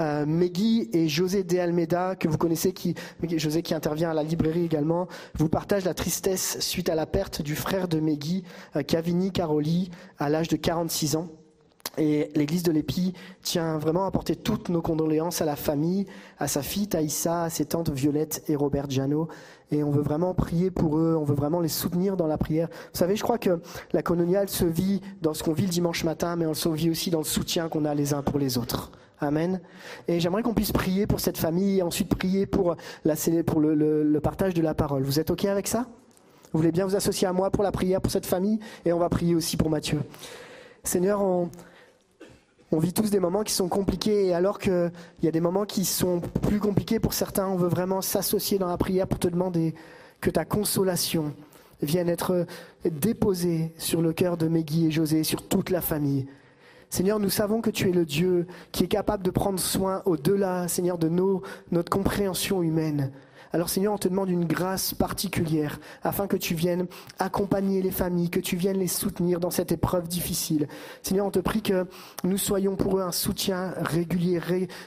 Euh, 0.00 0.26
Meggy 0.26 0.88
et 0.92 1.08
José 1.08 1.44
De 1.44 1.58
Almeida, 1.58 2.16
que 2.16 2.28
vous 2.28 2.38
connaissez, 2.38 2.72
qui, 2.72 2.94
José 3.36 3.62
qui 3.62 3.74
intervient 3.74 4.10
à 4.10 4.14
la 4.14 4.22
librairie 4.22 4.64
également, 4.64 5.08
vous 5.34 5.48
partagent 5.48 5.84
la 5.84 5.94
tristesse 5.94 6.58
suite 6.60 6.88
à 6.88 6.94
la 6.94 7.06
perte 7.06 7.42
du 7.42 7.56
frère 7.56 7.88
de 7.88 8.00
Meggy, 8.00 8.44
euh, 8.76 8.82
Cavini 8.82 9.32
Caroli, 9.32 9.90
à 10.18 10.28
l'âge 10.28 10.48
de 10.48 10.56
46 10.56 11.16
ans. 11.16 11.28
Et 11.98 12.30
l'église 12.34 12.62
de 12.62 12.70
l'Épi 12.70 13.14
tient 13.42 13.78
vraiment 13.78 14.06
à 14.06 14.10
porter 14.10 14.36
toutes 14.36 14.68
nos 14.68 14.80
condoléances 14.80 15.42
à 15.42 15.44
la 15.44 15.56
famille, 15.56 16.06
à 16.38 16.46
sa 16.46 16.62
fille 16.62 16.88
Taïssa, 16.88 17.44
à 17.44 17.50
ses 17.50 17.64
tantes 17.64 17.90
Violette 17.90 18.44
et 18.48 18.54
Robert 18.56 18.88
Giano. 18.88 19.28
Et 19.72 19.82
on 19.82 19.90
veut 19.90 20.02
vraiment 20.02 20.32
prier 20.32 20.70
pour 20.70 20.98
eux, 20.98 21.16
on 21.18 21.24
veut 21.24 21.34
vraiment 21.34 21.60
les 21.60 21.68
soutenir 21.68 22.16
dans 22.16 22.26
la 22.26 22.38
prière. 22.38 22.68
Vous 22.92 22.98
savez, 22.98 23.16
je 23.16 23.22
crois 23.22 23.38
que 23.38 23.60
la 23.92 24.02
coloniale 24.02 24.48
se 24.48 24.64
vit 24.64 25.00
dans 25.20 25.34
ce 25.34 25.42
qu'on 25.42 25.52
vit 25.52 25.64
le 25.64 25.70
dimanche 25.70 26.04
matin, 26.04 26.36
mais 26.36 26.46
on 26.46 26.54
se 26.54 26.68
vit 26.68 26.90
aussi 26.90 27.10
dans 27.10 27.18
le 27.18 27.24
soutien 27.24 27.68
qu'on 27.68 27.84
a 27.84 27.94
les 27.94 28.14
uns 28.14 28.22
pour 28.22 28.38
les 28.38 28.56
autres. 28.56 28.92
Amen. 29.20 29.60
Et 30.08 30.18
j'aimerais 30.18 30.42
qu'on 30.42 30.54
puisse 30.54 30.72
prier 30.72 31.06
pour 31.06 31.20
cette 31.20 31.36
famille 31.36 31.78
et 31.78 31.82
ensuite 31.82 32.08
prier 32.08 32.46
pour, 32.46 32.76
la, 33.04 33.14
pour 33.46 33.60
le, 33.60 34.18
partage 34.22 34.54
de 34.54 34.62
la 34.62 34.74
parole. 34.74 35.02
Vous 35.02 35.20
êtes 35.20 35.30
OK 35.30 35.44
avec 35.44 35.68
ça? 35.68 35.86
Vous 36.52 36.58
voulez 36.58 36.72
bien 36.72 36.86
vous 36.86 36.96
associer 36.96 37.28
à 37.28 37.32
moi 37.32 37.50
pour 37.50 37.62
la 37.62 37.70
prière 37.70 38.00
pour 38.00 38.10
cette 38.10 38.24
famille? 38.24 38.58
Et 38.86 38.92
on 38.92 38.98
va 38.98 39.10
prier 39.10 39.34
aussi 39.34 39.58
pour 39.58 39.68
Mathieu. 39.68 40.00
Seigneur, 40.84 41.20
on, 41.20 41.50
vit 42.78 42.94
tous 42.94 43.10
des 43.10 43.20
moments 43.20 43.42
qui 43.42 43.52
sont 43.52 43.68
compliqués 43.68 44.28
et 44.28 44.34
alors 44.34 44.58
qu'il 44.58 44.90
y 45.22 45.28
a 45.28 45.30
des 45.30 45.40
moments 45.40 45.66
qui 45.66 45.84
sont 45.84 46.20
plus 46.20 46.58
compliqués 46.58 46.98
pour 46.98 47.12
certains, 47.12 47.46
on 47.46 47.56
veut 47.56 47.68
vraiment 47.68 48.00
s'associer 48.00 48.58
dans 48.58 48.68
la 48.68 48.78
prière 48.78 49.06
pour 49.06 49.18
te 49.18 49.28
demander 49.28 49.74
que 50.22 50.30
ta 50.30 50.46
consolation 50.46 51.34
vienne 51.82 52.08
être 52.08 52.46
déposée 52.84 53.74
sur 53.76 54.00
le 54.00 54.14
cœur 54.14 54.38
de 54.38 54.48
Meggy 54.48 54.86
et 54.86 54.90
José, 54.90 55.24
sur 55.24 55.46
toute 55.46 55.68
la 55.68 55.82
famille. 55.82 56.26
Seigneur, 56.92 57.20
nous 57.20 57.30
savons 57.30 57.60
que 57.60 57.70
tu 57.70 57.88
es 57.88 57.92
le 57.92 58.04
Dieu 58.04 58.48
qui 58.72 58.82
est 58.82 58.88
capable 58.88 59.22
de 59.22 59.30
prendre 59.30 59.60
soin 59.60 60.02
au-delà, 60.06 60.66
Seigneur, 60.66 60.98
de 60.98 61.08
notre 61.70 61.88
compréhension 61.88 62.64
humaine. 62.64 63.12
Alors 63.52 63.68
Seigneur, 63.68 63.92
on 63.92 63.98
te 63.98 64.08
demande 64.08 64.28
une 64.28 64.44
grâce 64.44 64.92
particulière 64.92 65.78
afin 66.02 66.26
que 66.26 66.36
tu 66.36 66.54
viennes 66.54 66.88
accompagner 67.20 67.80
les 67.80 67.92
familles, 67.92 68.28
que 68.28 68.40
tu 68.40 68.56
viennes 68.56 68.78
les 68.78 68.88
soutenir 68.88 69.38
dans 69.38 69.50
cette 69.50 69.70
épreuve 69.70 70.08
difficile. 70.08 70.66
Seigneur, 71.02 71.26
on 71.26 71.30
te 71.30 71.38
prie 71.38 71.62
que 71.62 71.86
nous 72.24 72.38
soyons 72.38 72.74
pour 72.74 72.98
eux 72.98 73.02
un 73.02 73.12
soutien 73.12 73.72
régulier 73.76 74.40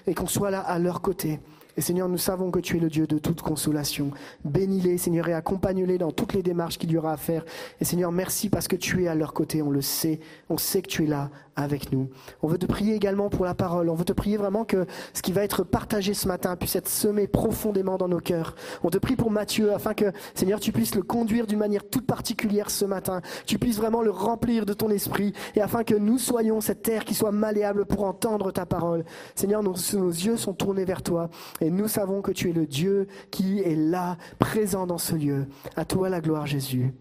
et 0.06 0.14
qu'on 0.14 0.28
soit 0.28 0.52
là 0.52 0.60
à 0.60 0.80
leur 0.80 1.02
côté. 1.02 1.40
Et 1.76 1.82
Seigneur, 1.82 2.08
nous 2.08 2.20
savons 2.20 2.52
que 2.52 2.60
tu 2.60 2.78
es 2.78 2.80
le 2.80 2.90
Dieu 2.90 3.08
de 3.08 3.18
toute 3.18 3.42
consolation. 3.42 4.12
Bénis-les, 4.46 5.00
Seigneur, 5.00 5.28
et 5.28 5.34
accompagne-les 5.34 5.98
dans 5.98 6.12
toutes 6.12 6.34
les 6.34 6.44
démarches 6.44 6.78
qu'il 6.78 6.92
y 6.92 6.98
aura 6.98 7.14
à 7.14 7.18
faire. 7.18 7.44
Et 7.82 7.86
Seigneur, 7.86 8.12
merci 8.12 8.50
parce 8.50 8.68
que 8.68 8.76
tu 8.76 9.04
es 9.04 9.08
à 9.08 9.16
leur 9.16 9.34
côté, 9.34 9.64
on 9.64 9.72
le 9.72 9.82
sait. 9.82 10.20
On 10.50 10.58
sait 10.60 10.84
que 10.84 10.88
tu 10.88 11.06
es 11.06 11.08
là 11.08 11.32
avec 11.56 11.92
nous. 11.92 12.10
On 12.42 12.48
veut 12.48 12.58
te 12.58 12.66
prier 12.66 12.96
également 12.96 13.30
pour 13.30 13.46
la 13.46 13.54
parole. 13.54 13.90
On 13.90 13.96
veut 13.96 14.06
te 14.06 14.14
prier 14.14 14.38
vraiment 14.38 14.66
que 14.66 14.86
ce 15.14 15.22
qui 15.22 15.32
va 15.32 15.44
être 15.44 15.64
partagé 15.64 16.14
ce 16.14 16.28
matin 16.28 16.56
puisse 16.56 16.76
être 16.76 16.88
semé 16.88 17.28
profondément 17.28 17.98
dans 17.98 18.08
nos 18.08 18.20
cœurs. 18.20 18.56
On 18.84 18.90
te 18.90 18.98
prie 18.98 19.16
pour 19.16 19.32
Matthieu 19.32 19.74
afin 19.74 19.94
que, 19.94 20.12
Seigneur, 20.34 20.60
tu 20.60 20.72
puisses 20.72 20.96
le 20.96 21.04
conduire 21.04 21.48
d'une 21.48 21.60
manière 21.60 21.88
toute 21.88 22.06
particulière 22.06 22.70
ce 22.70 22.86
matin. 22.86 23.22
Tu 23.46 23.60
puisses 23.60 23.78
vraiment 23.78 24.02
le 24.02 24.12
remplir 24.12 24.66
de 24.66 24.74
ton 24.74 24.90
esprit 24.90 25.34
et 25.56 25.62
afin 25.62 25.84
que 25.84 25.96
nous 25.96 26.18
soyons 26.18 26.62
cette 26.62 26.82
terre 26.82 27.06
qui 27.06 27.14
soit 27.14 27.32
malléable 27.32 27.86
pour 27.86 28.04
entendre 28.04 28.52
ta 28.52 28.66
parole. 28.66 29.06
Seigneur, 29.36 29.64
nos, 29.64 29.76
nos 29.94 30.10
yeux 30.10 30.38
sont 30.38 30.54
tournés 30.54 30.86
vers 30.86 31.04
toi 31.04 31.30
et 31.62 31.70
nous 31.70 31.88
savons 31.88 32.22
que 32.22 32.32
tu 32.32 32.50
es 32.50 32.54
le 32.54 32.66
Dieu 32.66 33.08
qui 33.32 33.62
est 33.62 33.76
là, 33.76 34.18
présent 34.40 34.88
dans 34.88 34.98
ce 34.98 35.16
lieu. 35.16 35.48
À 35.76 35.86
toi 35.86 36.10
la 36.10 36.22
gloire, 36.22 36.48
Jésus. 36.48 36.94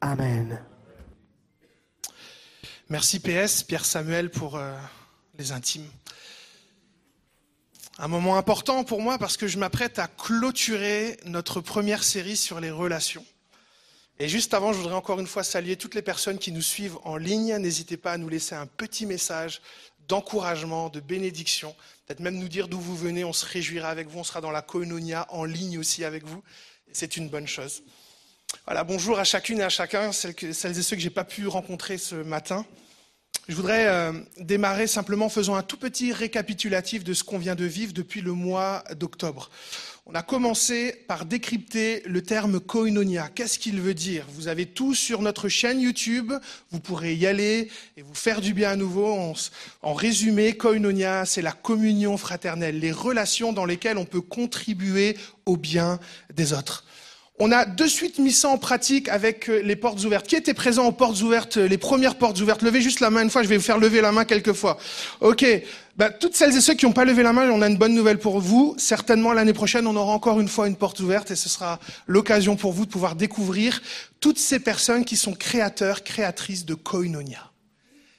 Amen. 0.00 0.58
Merci 2.94 3.18
PS, 3.18 3.64
Pierre 3.64 3.84
Samuel, 3.84 4.30
pour 4.30 4.56
euh, 4.56 4.72
les 5.36 5.50
intimes. 5.50 5.90
Un 7.98 8.06
moment 8.06 8.36
important 8.36 8.84
pour 8.84 9.02
moi 9.02 9.18
parce 9.18 9.36
que 9.36 9.48
je 9.48 9.58
m'apprête 9.58 9.98
à 9.98 10.06
clôturer 10.06 11.18
notre 11.24 11.60
première 11.60 12.04
série 12.04 12.36
sur 12.36 12.60
les 12.60 12.70
relations. 12.70 13.26
Et 14.20 14.28
juste 14.28 14.54
avant, 14.54 14.72
je 14.72 14.78
voudrais 14.78 14.94
encore 14.94 15.18
une 15.18 15.26
fois 15.26 15.42
saluer 15.42 15.74
toutes 15.74 15.96
les 15.96 16.02
personnes 16.02 16.38
qui 16.38 16.52
nous 16.52 16.62
suivent 16.62 16.98
en 17.02 17.16
ligne. 17.16 17.56
N'hésitez 17.56 17.96
pas 17.96 18.12
à 18.12 18.16
nous 18.16 18.28
laisser 18.28 18.54
un 18.54 18.66
petit 18.66 19.06
message 19.06 19.60
d'encouragement, 20.06 20.88
de 20.88 21.00
bénédiction. 21.00 21.74
Peut-être 22.06 22.20
même 22.20 22.38
nous 22.38 22.48
dire 22.48 22.68
d'où 22.68 22.78
vous 22.78 22.96
venez, 22.96 23.24
on 23.24 23.32
se 23.32 23.44
réjouira 23.44 23.88
avec 23.88 24.06
vous, 24.06 24.20
on 24.20 24.24
sera 24.24 24.40
dans 24.40 24.52
la 24.52 24.62
koinonia 24.62 25.26
en 25.30 25.44
ligne 25.44 25.80
aussi 25.80 26.04
avec 26.04 26.24
vous. 26.24 26.44
C'est 26.92 27.16
une 27.16 27.28
bonne 27.28 27.48
chose. 27.48 27.82
Voilà, 28.66 28.84
bonjour 28.84 29.18
à 29.18 29.24
chacune 29.24 29.58
et 29.58 29.64
à 29.64 29.68
chacun, 29.68 30.12
celles, 30.12 30.36
et 30.40 30.52
ceux 30.54 30.94
que 30.94 31.02
j'ai 31.02 31.10
pas 31.10 31.24
pu 31.24 31.48
rencontrer 31.48 31.98
ce 31.98 32.14
matin. 32.14 32.64
Je 33.46 33.54
voudrais 33.54 33.86
euh, 33.88 34.12
démarrer 34.38 34.86
simplement 34.86 35.26
en 35.26 35.28
faisant 35.28 35.54
un 35.54 35.62
tout 35.62 35.76
petit 35.76 36.14
récapitulatif 36.14 37.04
de 37.04 37.12
ce 37.12 37.24
qu'on 37.24 37.36
vient 37.36 37.54
de 37.54 37.66
vivre 37.66 37.92
depuis 37.92 38.22
le 38.22 38.32
mois 38.32 38.82
d'octobre. 38.96 39.50
On 40.06 40.14
a 40.14 40.22
commencé 40.22 41.04
par 41.08 41.26
décrypter 41.26 42.02
le 42.06 42.22
terme 42.22 42.58
koinonia. 42.58 43.28
Qu'est-ce 43.34 43.58
qu'il 43.58 43.82
veut 43.82 43.92
dire? 43.92 44.24
Vous 44.30 44.48
avez 44.48 44.64
tout 44.64 44.94
sur 44.94 45.20
notre 45.20 45.50
chaîne 45.50 45.78
YouTube. 45.78 46.32
Vous 46.70 46.80
pourrez 46.80 47.14
y 47.14 47.26
aller 47.26 47.70
et 47.98 48.02
vous 48.02 48.14
faire 48.14 48.40
du 48.40 48.54
bien 48.54 48.70
à 48.70 48.76
nouveau. 48.76 49.12
En, 49.12 49.34
en 49.82 49.92
résumé, 49.92 50.56
koinonia, 50.56 51.26
c'est 51.26 51.42
la 51.42 51.52
communion 51.52 52.16
fraternelle, 52.16 52.78
les 52.78 52.92
relations 52.92 53.52
dans 53.52 53.66
lesquelles 53.66 53.98
on 53.98 54.06
peut 54.06 54.22
contribuer 54.22 55.18
au 55.44 55.58
bien 55.58 56.00
des 56.34 56.54
autres. 56.54 56.84
On 57.40 57.50
a 57.50 57.66
de 57.66 57.86
suite 57.86 58.20
mis 58.20 58.30
ça 58.30 58.48
en 58.48 58.58
pratique 58.58 59.08
avec 59.08 59.50
euh, 59.50 59.60
les 59.60 59.74
portes 59.74 60.04
ouvertes. 60.04 60.28
Qui 60.28 60.36
était 60.36 60.54
présent 60.54 60.86
aux 60.86 60.92
portes 60.92 61.20
ouvertes, 61.20 61.56
les 61.56 61.78
premières 61.78 62.14
portes 62.14 62.40
ouvertes? 62.40 62.62
Levez 62.62 62.80
juste 62.80 63.00
la 63.00 63.10
main 63.10 63.22
une 63.24 63.30
fois, 63.30 63.42
je 63.42 63.48
vais 63.48 63.56
vous 63.56 63.62
faire 63.62 63.78
lever 63.78 64.00
la 64.00 64.12
main 64.12 64.24
quelques 64.24 64.52
fois. 64.52 64.78
Ok, 65.20 65.44
bah, 65.96 66.10
toutes 66.10 66.36
celles 66.36 66.56
et 66.56 66.60
ceux 66.60 66.74
qui 66.74 66.86
n'ont 66.86 66.92
pas 66.92 67.04
levé 67.04 67.24
la 67.24 67.32
main, 67.32 67.50
on 67.50 67.60
a 67.60 67.66
une 67.66 67.76
bonne 67.76 67.94
nouvelle 67.94 68.18
pour 68.18 68.38
vous. 68.38 68.76
Certainement 68.78 69.32
l'année 69.32 69.52
prochaine, 69.52 69.88
on 69.88 69.96
aura 69.96 70.12
encore 70.12 70.38
une 70.38 70.46
fois 70.46 70.68
une 70.68 70.76
porte 70.76 71.00
ouverte 71.00 71.32
et 71.32 71.36
ce 71.36 71.48
sera 71.48 71.80
l'occasion 72.06 72.54
pour 72.54 72.72
vous 72.72 72.86
de 72.86 72.90
pouvoir 72.90 73.16
découvrir 73.16 73.82
toutes 74.20 74.38
ces 74.38 74.60
personnes 74.60 75.04
qui 75.04 75.16
sont 75.16 75.32
créateurs, 75.32 76.04
créatrices 76.04 76.64
de 76.64 76.74
koinonia, 76.74 77.50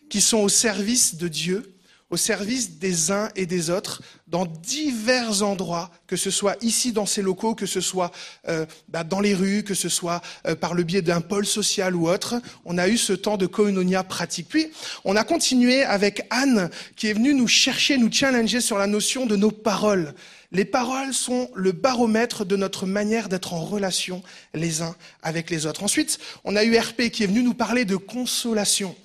qui 0.09 0.19
sont 0.19 0.39
au 0.39 0.49
service 0.49 1.15
de 1.15 1.29
Dieu 1.29 1.74
au 2.15 2.17
service 2.17 2.79
des 2.79 3.11
uns 3.11 3.27
et 3.35 3.45
des 3.45 3.69
autres 3.69 4.01
dans 4.27 4.45
divers 4.45 5.43
endroits, 5.43 5.91
que 6.07 6.15
ce 6.15 6.31
soit 6.31 6.55
ici 6.61 6.93
dans 6.93 7.05
ces 7.05 7.21
locaux, 7.21 7.55
que 7.55 7.65
ce 7.65 7.81
soit 7.81 8.09
euh, 8.47 8.65
bah, 8.87 9.03
dans 9.03 9.19
les 9.19 9.33
rues, 9.33 9.63
que 9.63 9.73
ce 9.73 9.89
soit 9.89 10.21
euh, 10.47 10.55
par 10.55 10.75
le 10.75 10.83
biais 10.83 11.01
d'un 11.01 11.19
pôle 11.19 11.45
social 11.45 11.93
ou 11.93 12.07
autre. 12.07 12.35
On 12.63 12.77
a 12.77 12.87
eu 12.87 12.97
ce 12.97 13.11
temps 13.11 13.35
de 13.35 13.47
koinonia 13.47 14.05
pratique. 14.05 14.47
Puis, 14.47 14.67
on 15.03 15.17
a 15.17 15.25
continué 15.25 15.83
avec 15.83 16.25
Anne, 16.29 16.69
qui 16.95 17.07
est 17.07 17.13
venue 17.13 17.33
nous 17.33 17.49
chercher, 17.49 17.97
nous 17.97 18.09
challenger 18.09 18.61
sur 18.61 18.77
la 18.77 18.87
notion 18.87 19.25
de 19.25 19.35
nos 19.35 19.51
paroles. 19.51 20.13
Les 20.53 20.63
paroles 20.63 21.13
sont 21.13 21.49
le 21.53 21.73
baromètre 21.73 22.45
de 22.45 22.55
notre 22.55 22.85
manière 22.85 23.27
d'être 23.27 23.53
en 23.53 23.65
relation 23.65 24.23
les 24.53 24.81
uns 24.81 24.95
avec 25.21 25.49
les 25.49 25.65
autres. 25.65 25.83
Ensuite, 25.83 26.17
on 26.45 26.55
a 26.55 26.63
eu 26.63 26.77
RP 26.77 27.09
qui 27.11 27.23
est 27.23 27.27
venu 27.27 27.43
nous 27.43 27.53
parler 27.53 27.83
de 27.83 27.97
consolation 27.97 28.95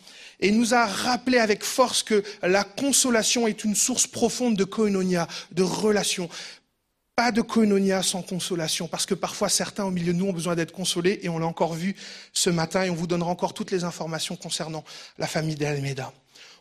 et 0.41 0.51
nous 0.51 0.75
a 0.75 0.87
rappelé 0.87 1.39
avec 1.39 1.63
force 1.65 2.03
que 2.03 2.23
la 2.43 2.65
consolation 2.65 3.47
est 3.47 3.65
une 3.65 3.75
source 3.75 4.07
profonde 4.07 4.57
de 4.57 4.65
koinonia, 4.65 5.29
de 5.53 5.63
relation. 5.63 6.29
Pas 7.15 7.33
de 7.33 7.43
koinonia 7.43 8.03
sans 8.03 8.23
consolation, 8.23 8.89
parce 8.89 9.05
que 9.05 9.15
parfois 9.15 9.49
certains 9.49 9.85
au 9.85 9.91
milieu 9.91 10.13
de 10.13 10.19
nous 10.19 10.27
ont 10.27 10.33
besoin 10.33 10.57
d'être 10.57 10.73
consolés, 10.73 11.21
et 11.23 11.29
on 11.29 11.39
l'a 11.39 11.47
encore 11.47 11.75
vu 11.75 11.95
ce 12.33 12.49
matin, 12.49 12.85
et 12.85 12.91
on 12.91 12.95
vous 12.95 13.07
donnera 13.07 13.31
encore 13.31 13.53
toutes 13.53 13.71
les 13.71 13.85
informations 13.85 14.37
concernant 14.37 14.85
la 15.19 15.27
famille 15.27 15.57
d'Almeida. 15.57 16.13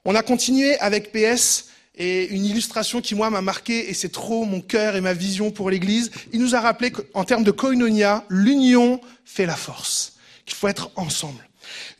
On 0.06 0.16
a 0.16 0.24
continué 0.24 0.78
avec 0.80 1.12
PS 1.12 1.68
et 1.96 2.28
une 2.28 2.46
illustration 2.46 3.02
qui, 3.02 3.16
moi, 3.16 3.30
m'a 3.30 3.42
marqué, 3.42 3.90
et 3.90 3.94
c'est 3.94 4.12
trop 4.12 4.46
mon 4.46 4.62
cœur 4.62 4.96
et 4.96 5.02
ma 5.02 5.14
vision 5.14 5.52
pour 5.52 5.70
l'Église. 5.70 6.12
Il 6.34 6.42
nous 6.42 6.56
a 6.56 6.62
rappelé 6.62 6.92
qu'en 6.92 7.24
termes 7.24 7.44
de 7.44 7.52
koinonia, 7.52 8.26
l'union 8.30 9.00
fait 9.26 9.46
la 9.46 9.56
force, 9.56 10.18
qu'il 10.46 10.56
faut 10.56 10.68
être 10.68 10.92
ensemble. 10.96 11.49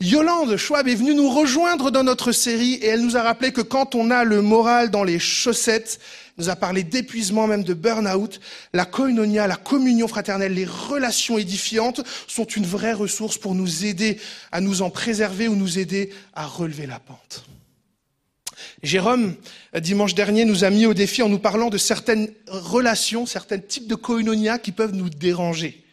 Yolande 0.00 0.56
Schwab 0.56 0.88
est 0.88 0.94
venue 0.94 1.14
nous 1.14 1.30
rejoindre 1.30 1.90
dans 1.90 2.04
notre 2.04 2.32
série 2.32 2.74
et 2.74 2.86
elle 2.86 3.02
nous 3.02 3.16
a 3.16 3.22
rappelé 3.22 3.52
que 3.52 3.60
quand 3.60 3.94
on 3.94 4.10
a 4.10 4.24
le 4.24 4.42
moral 4.42 4.90
dans 4.90 5.04
les 5.04 5.18
chaussettes, 5.18 6.00
nous 6.38 6.48
a 6.48 6.56
parlé 6.56 6.82
d'épuisement, 6.82 7.46
même 7.46 7.64
de 7.64 7.74
burn-out, 7.74 8.40
la 8.72 8.86
koinonia, 8.86 9.46
la 9.46 9.56
communion 9.56 10.08
fraternelle, 10.08 10.54
les 10.54 10.64
relations 10.64 11.36
édifiantes 11.36 12.00
sont 12.26 12.44
une 12.44 12.64
vraie 12.64 12.94
ressource 12.94 13.36
pour 13.36 13.54
nous 13.54 13.84
aider 13.84 14.18
à 14.50 14.60
nous 14.60 14.82
en 14.82 14.90
préserver 14.90 15.48
ou 15.48 15.54
nous 15.54 15.78
aider 15.78 16.10
à 16.34 16.46
relever 16.46 16.86
la 16.86 16.98
pente. 16.98 17.44
Jérôme, 18.82 19.34
dimanche 19.78 20.14
dernier, 20.14 20.44
nous 20.44 20.64
a 20.64 20.70
mis 20.70 20.86
au 20.86 20.94
défi 20.94 21.22
en 21.22 21.28
nous 21.28 21.38
parlant 21.38 21.68
de 21.68 21.78
certaines 21.78 22.30
relations, 22.46 23.26
certains 23.26 23.58
types 23.58 23.86
de 23.86 23.94
koinonia 23.94 24.58
qui 24.58 24.72
peuvent 24.72 24.94
nous 24.94 25.10
déranger. 25.10 25.84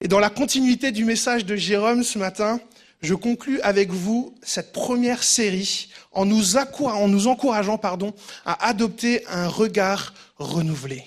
Et 0.00 0.08
dans 0.08 0.20
la 0.20 0.30
continuité 0.30 0.92
du 0.92 1.04
message 1.04 1.44
de 1.44 1.56
Jérôme 1.56 2.04
ce 2.04 2.18
matin, 2.18 2.60
je 3.02 3.14
conclus 3.14 3.60
avec 3.62 3.90
vous 3.90 4.34
cette 4.42 4.72
première 4.72 5.22
série 5.22 5.88
en 6.12 6.24
nous, 6.24 6.56
en 6.56 7.08
nous 7.08 7.26
encourageant 7.28 7.78
pardon, 7.78 8.14
à 8.44 8.66
adopter 8.66 9.26
un 9.28 9.48
regard 9.48 10.14
renouvelé. 10.36 11.04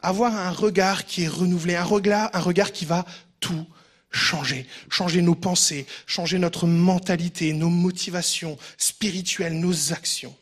Avoir 0.00 0.34
un 0.34 0.50
regard 0.50 1.04
qui 1.04 1.24
est 1.24 1.28
renouvelé, 1.28 1.76
un 1.76 1.84
regard, 1.84 2.30
un 2.32 2.40
regard 2.40 2.72
qui 2.72 2.84
va 2.84 3.04
tout 3.40 3.66
changer, 4.10 4.66
changer 4.90 5.22
nos 5.22 5.34
pensées, 5.34 5.86
changer 6.06 6.38
notre 6.38 6.66
mentalité, 6.66 7.52
nos 7.52 7.70
motivations 7.70 8.56
spirituelles, 8.78 9.58
nos 9.58 9.92
actions. 9.92 10.34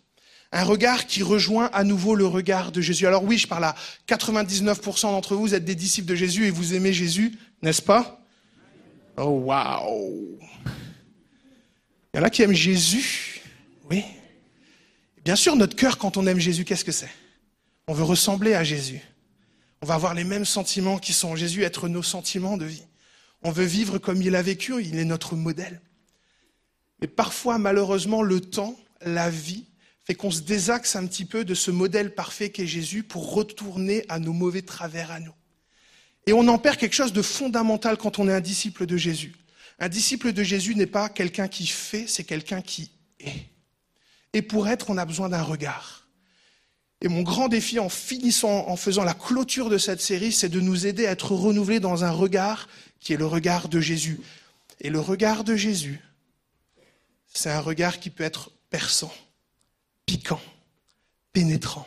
Un 0.53 0.63
regard 0.63 1.07
qui 1.07 1.23
rejoint 1.23 1.69
à 1.73 1.83
nouveau 1.83 2.15
le 2.15 2.27
regard 2.27 2.71
de 2.71 2.81
Jésus. 2.81 3.07
Alors 3.07 3.25
oui, 3.25 3.39
je 3.39 3.49
parle 3.49 3.65
à 3.65 3.75
99% 4.07 5.03
d'entre 5.03 5.35
vous, 5.35 5.43
vous 5.43 5.55
êtes 5.55 5.65
des 5.65 5.75
disciples 5.75 6.09
de 6.09 6.15
Jésus 6.15 6.47
et 6.47 6.51
vous 6.51 6.75
aimez 6.75 6.93
Jésus, 6.93 7.37
n'est-ce 7.61 7.83
pas? 7.83 8.25
Oh 9.17 9.43
waouh 9.45 10.39
Il 12.15 12.19
y 12.19 12.21
en 12.21 12.23
a 12.23 12.31
qui 12.31 12.43
aiment 12.43 12.53
Jésus, 12.53 13.43
oui. 13.91 14.05
Bien 15.25 15.35
sûr, 15.35 15.57
notre 15.57 15.75
cœur, 15.75 15.99
quand 15.99 16.17
on 16.17 16.29
aime 16.29 16.39
Jésus, 16.39 16.65
qu'est-ce 16.65 16.85
que 16.85 16.93
c'est? 16.93 17.11
On 17.89 17.93
veut 17.93 18.05
ressembler 18.05 18.55
à 18.55 18.63
Jésus. 18.63 19.01
On 19.83 19.87
va 19.87 19.95
avoir 19.95 20.15
les 20.15 20.23
mêmes 20.23 20.45
sentiments 20.45 20.99
qui 20.99 21.13
sont 21.13 21.35
Jésus, 21.35 21.65
être 21.65 21.89
nos 21.89 22.05
sentiments 22.05 22.57
de 22.57 22.67
vie. 22.67 22.85
On 23.43 23.51
veut 23.51 23.65
vivre 23.65 23.99
comme 23.99 24.23
il 24.23 24.37
a 24.37 24.43
vécu, 24.43 24.81
il 24.81 24.97
est 24.97 25.05
notre 25.05 25.35
modèle. 25.35 25.81
Mais 27.01 27.09
parfois, 27.09 27.59
malheureusement, 27.59 28.23
le 28.23 28.41
temps, 28.41 28.79
la 29.05 29.29
vie, 29.29 29.65
fait 30.05 30.15
qu'on 30.15 30.31
se 30.31 30.43
désaxe 30.43 30.95
un 30.95 31.09
petit 31.09 31.25
peu 31.25 31.45
de 31.45 31.55
ce 31.55 31.73
modèle 31.73 32.15
parfait 32.15 32.51
qu'est 32.51 32.69
Jésus 32.69 33.03
pour 33.03 33.35
retourner 33.35 34.05
à 34.09 34.21
nos 34.21 34.33
mauvais 34.33 34.63
travers 34.63 35.11
à 35.11 35.19
nous. 35.19 35.35
Et 36.29 36.33
on 36.33 36.47
en 36.47 36.59
perd 36.59 36.77
quelque 36.77 36.95
chose 36.95 37.13
de 37.13 37.23
fondamental 37.23 37.97
quand 37.97 38.21
on 38.21 38.29
est 38.29 38.33
un 38.33 38.41
disciple 38.41 38.87
de 38.87 38.97
Jésus. 38.97 39.35
Un 39.79 39.89
disciple 39.89 40.33
de 40.33 40.43
Jésus 40.43 40.75
n'est 40.75 40.87
pas 40.87 41.09
quelqu'un 41.09 41.49
qui 41.49 41.67
fait, 41.67 42.07
c'est 42.07 42.25
quelqu'un 42.25 42.63
qui 42.63 42.91
est. 43.21 43.47
Et 44.33 44.43
pour 44.43 44.69
être, 44.69 44.91
on 44.91 44.99
a 44.99 45.05
besoin 45.05 45.29
d'un 45.29 45.43
regard. 45.43 46.09
Et 47.01 47.09
mon 47.09 47.23
grand 47.23 47.49
défi 47.49 47.79
en 47.79 47.89
finissant, 47.89 48.69
en 48.69 48.77
faisant 48.77 49.05
la 49.05 49.15
clôture 49.15 49.69
de 49.69 49.79
cette 49.79 50.01
série, 50.01 50.33
c'est 50.33 50.49
de 50.49 50.61
nous 50.61 50.87
aider 50.87 51.07
à 51.07 51.11
être 51.11 51.33
renouvelés 51.33 51.81
dans 51.81 52.05
un 52.05 52.11
regard 52.11 52.69
qui 53.01 53.13
est 53.13 53.19
le 53.19 53.27
regard 53.27 53.69
de 53.69 53.81
Jésus. 53.81 54.21
Et 54.81 54.91
le 54.91 55.01
regard 55.01 55.45
de 55.45 55.55
Jésus, 55.55 56.01
c'est 57.33 57.51
un 57.51 57.61
regard 57.61 58.01
qui 58.01 58.11
peut 58.11 58.25
être 58.25 58.51
perçant, 58.71 59.13
piquant, 60.07 60.41
pénétrant. 61.33 61.87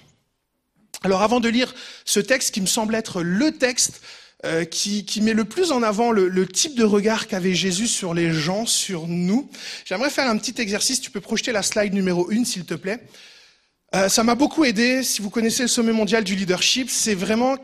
Alors 1.03 1.21
avant 1.21 1.39
de 1.39 1.49
lire 1.49 1.73
ce 2.05 2.19
texte 2.19 2.53
qui 2.53 2.61
me 2.61 2.67
semble 2.67 2.95
être 2.95 3.21
le 3.21 3.57
texte 3.57 4.01
euh, 4.47 4.63
qui, 4.63 5.03
met 5.21 5.33
le 5.33 5.43
plus 5.43 5.71
en 5.71 5.83
avant 5.83 6.11
le, 6.11 6.47
type 6.47 6.75
de 6.75 6.85
regard 6.85 7.27
qu'avait 7.27 7.53
Jésus 7.53 7.87
sur 7.87 8.13
les 8.13 8.31
gens, 8.31 8.65
sur 8.65 9.07
nous, 9.07 9.49
j'aimerais 9.83 10.09
faire 10.09 10.29
un 10.29 10.37
petit 10.37 10.61
exercice. 10.61 11.01
Tu 11.01 11.11
peux 11.11 11.19
projeter 11.19 11.51
la 11.51 11.61
slide 11.61 11.93
numéro 11.93 12.31
1, 12.31 12.45
s'il 12.45 12.63
te 12.63 12.73
plaît. 12.73 12.99
Euh, 13.93 14.07
ça 14.07 14.23
m'a 14.23 14.35
beaucoup 14.35 14.63
aidé. 14.63 15.03
Si 15.03 15.21
vous 15.21 15.29
connaissez 15.29 15.63
le 15.63 15.67
sommet 15.67 15.91
mondial 15.91 16.23
du 16.23 16.35
leadership, 16.35 16.89
c'est 16.89 17.13
vraiment 17.13 17.57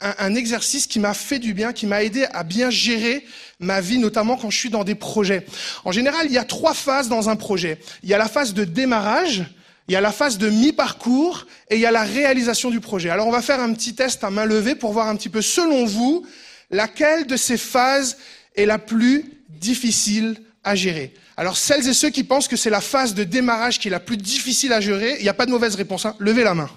un, 0.00 0.34
exercice 0.34 0.86
qui 0.86 1.00
m'a 1.00 1.14
fait 1.14 1.38
du 1.38 1.54
bien, 1.54 1.72
qui 1.72 1.86
m'a 1.86 2.04
aidé 2.04 2.26
à 2.32 2.44
bien 2.44 2.70
gérer 2.70 3.24
ma 3.58 3.80
vie, 3.80 3.98
notamment 3.98 4.36
quand 4.36 4.50
je 4.50 4.58
suis 4.58 4.70
dans 4.70 4.84
des 4.84 4.94
projets. 4.94 5.44
En 5.84 5.92
général, 5.92 6.26
il 6.26 6.32
y 6.32 6.38
a 6.38 6.44
trois 6.44 6.74
phases 6.74 7.08
dans 7.08 7.30
un 7.30 7.36
projet. 7.36 7.78
Il 8.02 8.08
y 8.08 8.14
a 8.14 8.18
la 8.18 8.28
phase 8.28 8.54
de 8.54 8.64
démarrage, 8.64 9.44
il 9.88 9.92
y 9.92 9.96
a 9.96 10.00
la 10.00 10.12
phase 10.12 10.38
de 10.38 10.48
mi-parcours 10.48 11.46
et 11.68 11.74
il 11.74 11.80
y 11.80 11.86
a 11.86 11.90
la 11.90 12.04
réalisation 12.04 12.70
du 12.70 12.80
projet. 12.80 13.10
Alors 13.10 13.26
on 13.26 13.32
va 13.32 13.42
faire 13.42 13.60
un 13.60 13.72
petit 13.74 13.94
test 13.94 14.22
à 14.24 14.30
main 14.30 14.44
levée 14.44 14.74
pour 14.74 14.92
voir 14.92 15.08
un 15.08 15.16
petit 15.16 15.28
peu, 15.28 15.42
selon 15.42 15.84
vous, 15.84 16.26
laquelle 16.70 17.26
de 17.26 17.36
ces 17.36 17.56
phases 17.56 18.16
est 18.54 18.66
la 18.66 18.78
plus 18.78 19.24
difficile 19.48 20.40
à 20.64 20.74
gérer. 20.74 21.12
Alors 21.36 21.56
celles 21.56 21.88
et 21.88 21.94
ceux 21.94 22.10
qui 22.10 22.24
pensent 22.24 22.48
que 22.48 22.56
c'est 22.56 22.70
la 22.70 22.80
phase 22.80 23.14
de 23.14 23.24
démarrage 23.24 23.78
qui 23.78 23.88
est 23.88 23.90
la 23.90 24.00
plus 24.00 24.16
difficile 24.16 24.72
à 24.72 24.80
gérer, 24.80 25.16
il 25.18 25.22
n'y 25.22 25.28
a 25.28 25.34
pas 25.34 25.46
de 25.46 25.50
mauvaise 25.50 25.74
réponse. 25.74 26.06
Hein. 26.06 26.14
Levez 26.18 26.44
la 26.44 26.54
main. 26.54 26.70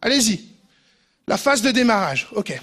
Allez-y. 0.00 0.40
La 1.26 1.36
phase 1.36 1.62
de 1.62 1.70
démarrage, 1.70 2.28
ok. 2.32 2.58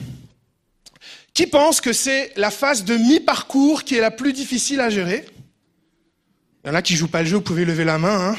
Qui 1.34 1.47
pense 1.47 1.80
que 1.80 1.93
c'est 1.93 2.34
la 2.36 2.51
phase 2.51 2.84
de 2.84 2.97
mi-parcours 2.97 3.84
qui 3.84 3.95
est 3.95 4.01
la 4.01 4.12
plus 4.12 4.34
difficile 4.34 4.82
à 4.82 4.89
gérer? 4.89 5.26
Il 6.64 6.68
y 6.68 6.72
en 6.72 6.76
a 6.76 6.82
qui 6.82 6.95
jouent 6.95 7.07
pas 7.07 7.22
le 7.22 7.28
jeu, 7.28 7.38
vous 7.38 7.41
pouvez 7.41 7.66
lever 7.66 7.86
la 7.86 7.97
main. 7.97 8.32
Hein. 8.32 8.36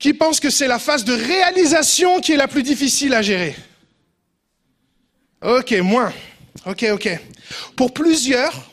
Qui 0.00 0.14
pense 0.14 0.40
que 0.40 0.50
c'est 0.50 0.66
la 0.66 0.78
phase 0.78 1.04
de 1.04 1.12
réalisation 1.12 2.20
qui 2.20 2.32
est 2.32 2.36
la 2.36 2.48
plus 2.48 2.62
difficile 2.62 3.14
à 3.14 3.22
gérer 3.22 3.54
Ok, 5.42 5.72
moins. 5.82 6.12
Ok, 6.66 6.86
ok. 6.90 7.08
Pour 7.76 7.94
plusieurs, 7.94 8.70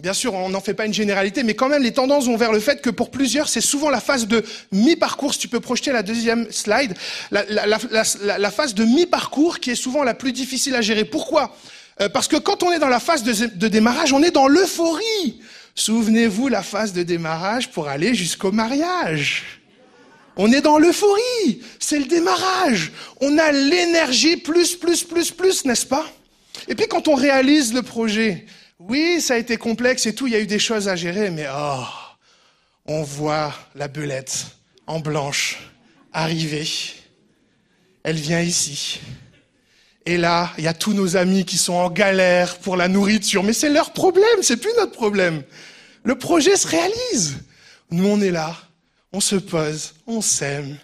Bien 0.00 0.14
sûr, 0.14 0.32
on 0.32 0.48
n'en 0.48 0.62
fait 0.62 0.72
pas 0.72 0.86
une 0.86 0.94
généralité, 0.94 1.42
mais 1.42 1.52
quand 1.52 1.68
même, 1.68 1.82
les 1.82 1.92
tendances 1.92 2.24
vont 2.24 2.38
vers 2.38 2.52
le 2.52 2.60
fait 2.60 2.80
que 2.80 2.88
pour 2.88 3.10
plusieurs, 3.10 3.50
c'est 3.50 3.60
souvent 3.60 3.90
la 3.90 4.00
phase 4.00 4.26
de 4.26 4.42
mi-parcours. 4.72 5.34
Si 5.34 5.40
tu 5.40 5.48
peux 5.48 5.60
projeter 5.60 5.92
la 5.92 6.02
deuxième 6.02 6.50
slide, 6.50 6.94
la, 7.30 8.50
phase 8.50 8.74
de 8.74 8.84
mi-parcours 8.84 9.58
qui 9.58 9.72
est 9.72 9.74
souvent 9.74 10.02
la 10.02 10.14
plus 10.14 10.32
difficile 10.32 10.74
à 10.74 10.80
gérer. 10.80 11.04
Pourquoi? 11.04 11.54
Euh, 12.00 12.08
Parce 12.08 12.28
que 12.28 12.36
quand 12.36 12.62
on 12.62 12.72
est 12.72 12.78
dans 12.78 12.88
la 12.88 12.98
phase 12.98 13.24
de, 13.24 13.44
de 13.44 13.68
démarrage, 13.68 14.14
on 14.14 14.22
est 14.22 14.30
dans 14.30 14.48
l'euphorie. 14.48 15.42
Souvenez-vous 15.74 16.48
la 16.48 16.62
phase 16.62 16.94
de 16.94 17.02
démarrage 17.02 17.70
pour 17.70 17.88
aller 17.88 18.14
jusqu'au 18.14 18.52
mariage. 18.52 19.59
On 20.36 20.52
est 20.52 20.60
dans 20.60 20.78
l'euphorie. 20.78 21.62
C'est 21.78 21.98
le 21.98 22.06
démarrage. 22.06 22.92
On 23.20 23.38
a 23.38 23.52
l'énergie 23.52 24.36
plus, 24.36 24.76
plus, 24.76 25.04
plus, 25.04 25.30
plus, 25.30 25.64
n'est-ce 25.64 25.86
pas? 25.86 26.06
Et 26.68 26.74
puis 26.74 26.86
quand 26.88 27.08
on 27.08 27.14
réalise 27.14 27.72
le 27.72 27.82
projet, 27.82 28.46
oui, 28.78 29.20
ça 29.20 29.34
a 29.34 29.36
été 29.38 29.56
complexe 29.56 30.06
et 30.06 30.14
tout, 30.14 30.26
il 30.26 30.32
y 30.32 30.36
a 30.36 30.40
eu 30.40 30.46
des 30.46 30.58
choses 30.58 30.88
à 30.88 30.96
gérer, 30.96 31.30
mais 31.30 31.46
oh, 31.52 31.84
on 32.86 33.02
voit 33.02 33.54
la 33.74 33.88
belette 33.88 34.46
en 34.86 35.00
blanche 35.00 35.58
arriver. 36.12 36.66
Elle 38.02 38.16
vient 38.16 38.40
ici. 38.40 39.00
Et 40.06 40.16
là, 40.16 40.50
il 40.58 40.64
y 40.64 40.68
a 40.68 40.74
tous 40.74 40.94
nos 40.94 41.16
amis 41.16 41.44
qui 41.44 41.58
sont 41.58 41.74
en 41.74 41.90
galère 41.90 42.58
pour 42.58 42.76
la 42.76 42.88
nourriture, 42.88 43.42
mais 43.42 43.52
c'est 43.52 43.68
leur 43.68 43.92
problème, 43.92 44.42
c'est 44.42 44.56
plus 44.56 44.72
notre 44.78 44.92
problème. 44.92 45.42
Le 46.02 46.16
projet 46.16 46.56
se 46.56 46.66
réalise. 46.66 47.36
Nous, 47.90 48.06
on 48.06 48.20
est 48.20 48.30
là, 48.30 48.56
on 49.12 49.20
se 49.20 49.36
pose, 49.36 49.94
on 50.06 50.20
s'aime, 50.20 50.76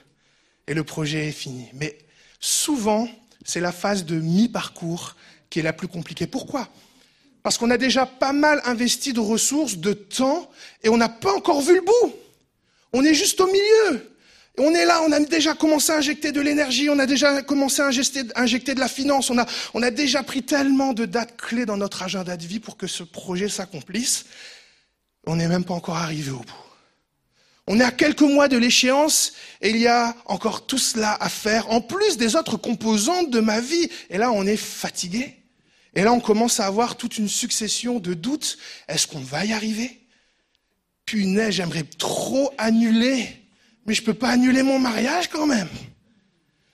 et 0.67 0.75
le 0.75 0.85
projet 0.85 1.29
est 1.29 1.33
fini. 1.33 1.69
Mais 1.75 1.97
souvent, 2.41 3.09
c'est 3.45 3.61
la 3.61 3.73
phase 3.73 4.05
de 4.05 4.17
mi-parcours 4.17 5.17
qui 5.51 5.61
est 5.61 5.63
la 5.63 5.73
plus 5.73 5.89
compliquée. 5.89 6.27
Pourquoi? 6.27 6.69
Parce 7.43 7.59
qu'on 7.59 7.71
a 7.71 7.79
déjà 7.79 8.07
pas 8.07 8.33
mal 8.33 8.61
investi 8.65 9.13
de 9.13 9.21
ressources, 9.21 9.77
de 9.77 9.93
temps, 9.93 10.51
et 10.83 10.89
on 10.89 10.97
n'a 10.97 11.09
pas 11.09 11.33
encore 11.33 11.61
vu 11.61 11.75
le 11.75 11.83
bout. 11.83 12.15
On 12.93 13.05
est 13.05 13.15
juste 13.15 13.41
au 13.41 13.47
milieu. 13.47 14.11
On 14.59 14.75
est 14.75 14.87
là, 14.87 15.03
on 15.07 15.13
a 15.13 15.21
déjà 15.21 15.55
commencé 15.55 15.93
à 15.93 15.99
injecter 15.99 16.33
de 16.33 16.41
l'énergie, 16.41 16.89
on 16.89 16.99
a 16.99 17.07
déjà 17.07 17.43
commencé 17.43 17.83
à 17.83 17.87
injecter, 17.89 18.75
de 18.75 18.81
la 18.81 18.89
finance, 18.89 19.29
on 19.29 19.37
a, 19.37 19.47
on 19.75 19.83
a 19.83 19.91
déjà 19.91 20.23
pris 20.23 20.43
tellement 20.43 20.95
de 20.95 21.05
dates 21.05 21.37
clés 21.37 21.67
dans 21.67 21.77
notre 21.77 22.03
agenda 22.03 22.39
de 22.39 22.47
vie 22.47 22.59
pour 22.59 22.79
que 22.79 22.87
ce 22.87 23.03
projet 23.03 23.51
s'accomplisse. 23.51 24.25
On 25.27 25.37
n'est 25.37 25.49
même 25.49 25.65
pas 25.65 25.75
encore 25.75 25.99
arrivé 25.99 26.31
au 26.31 26.39
bout. 26.39 26.66
On 27.67 27.81
est 27.81 27.85
à 27.85 27.91
quelques 27.91 28.23
mois 28.23 28.49
de 28.49 28.57
l'échéance 28.57 29.33
et 29.61 29.71
il 29.71 29.79
y 29.79 29.89
a 29.89 30.15
encore 30.27 30.67
tout 30.67 30.79
cela 30.79 31.17
à 31.21 31.29
faire, 31.29 31.71
en 31.71 31.81
plus 31.81 32.17
des 32.17 32.37
autres 32.37 32.57
composantes 32.57 33.31
de 33.31 33.41
ma 33.41 33.61
vie. 33.61 33.89
Et 34.09 34.19
là, 34.19 34.31
on 34.31 34.47
est 34.47 34.57
fatigué. 34.57 35.35
Et 35.95 36.03
là, 36.03 36.13
on 36.13 36.21
commence 36.21 36.61
à 36.61 36.67
avoir 36.67 36.97
toute 36.97 37.19
une 37.19 37.29
succession 37.29 37.99
de 37.99 38.15
doutes. 38.15 38.59
Est-ce 38.87 39.07
qu'on 39.07 39.19
va 39.19 39.45
y 39.45 39.53
arriver? 39.53 40.01
Punaise, 41.07 41.55
j'aimerais 41.55 41.85
trop 41.85 42.53
annuler, 42.59 43.29
mais 43.87 43.95
je 43.95 44.03
ne 44.03 44.07
peux 44.07 44.15
pas 44.15 44.29
annuler 44.29 44.63
mon 44.63 44.79
mariage 44.79 45.29
quand 45.29 45.47
même. 45.47 45.69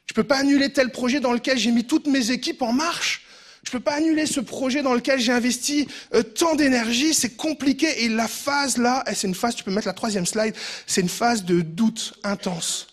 Je 0.07 0.13
ne 0.13 0.15
peux 0.15 0.25
pas 0.25 0.39
annuler 0.39 0.73
tel 0.73 0.91
projet 0.91 1.21
dans 1.21 1.33
lequel 1.33 1.57
j'ai 1.57 1.71
mis 1.71 1.85
toutes 1.85 2.07
mes 2.07 2.31
équipes 2.33 2.63
en 2.63 2.73
marche. 2.73 3.22
Je 3.63 3.71
ne 3.71 3.73
peux 3.73 3.81
pas 3.81 3.95
annuler 3.95 4.27
ce 4.27 4.41
projet 4.41 4.83
dans 4.83 4.95
lequel 4.95 5.21
j'ai 5.21 5.33
investi 5.33 5.87
euh, 6.15 6.23
tant 6.23 6.57
d'énergie. 6.57 7.15
C'est 7.15 7.37
compliqué. 7.37 8.05
Et 8.05 8.09
la 8.09 8.29
phase 8.29 8.77
là, 8.77 9.05
c'est 9.15 9.29
une 9.29 9.35
phase, 9.35 9.55
tu 9.55 9.65
peux 9.65 9.71
mettre 9.71 9.87
la 9.87 9.93
troisième 9.93 10.27
slide, 10.27 10.55
c'est 10.87 11.01
une 11.01 11.09
phase 11.09 11.45
de 11.45 11.61
doute 11.61 12.15
intense. 12.25 12.89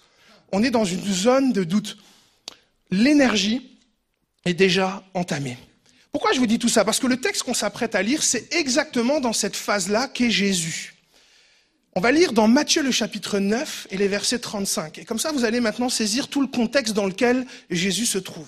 On 0.51 0.63
est 0.63 0.71
dans 0.71 0.85
une 0.85 1.03
zone 1.03 1.53
de 1.53 1.63
doute. 1.63 1.97
L'énergie 2.91 3.77
est 4.45 4.53
déjà 4.53 5.03
entamée. 5.13 5.57
Pourquoi 6.11 6.33
je 6.33 6.39
vous 6.39 6.47
dis 6.47 6.57
tout 6.57 6.69
ça? 6.69 6.83
Parce 6.85 6.99
que 6.99 7.07
le 7.07 7.17
texte 7.17 7.43
qu'on 7.43 7.53
s'apprête 7.53 7.93
à 7.93 8.01
lire, 8.01 8.23
c'est 8.23 8.53
exactement 8.53 9.19
dans 9.19 9.33
cette 9.33 9.55
phase-là 9.55 10.07
qu'est 10.07 10.31
Jésus. 10.31 10.95
On 11.95 12.01
va 12.01 12.11
lire 12.11 12.33
dans 12.33 12.47
Matthieu 12.47 12.81
le 12.81 12.91
chapitre 12.91 13.39
9 13.39 13.87
et 13.91 13.97
les 13.97 14.07
versets 14.07 14.39
35. 14.39 14.99
Et 14.99 15.05
comme 15.05 15.19
ça, 15.19 15.31
vous 15.31 15.45
allez 15.45 15.59
maintenant 15.59 15.89
saisir 15.89 16.27
tout 16.27 16.41
le 16.41 16.47
contexte 16.47 16.93
dans 16.93 17.05
lequel 17.05 17.45
Jésus 17.69 18.05
se 18.05 18.17
trouve. 18.17 18.47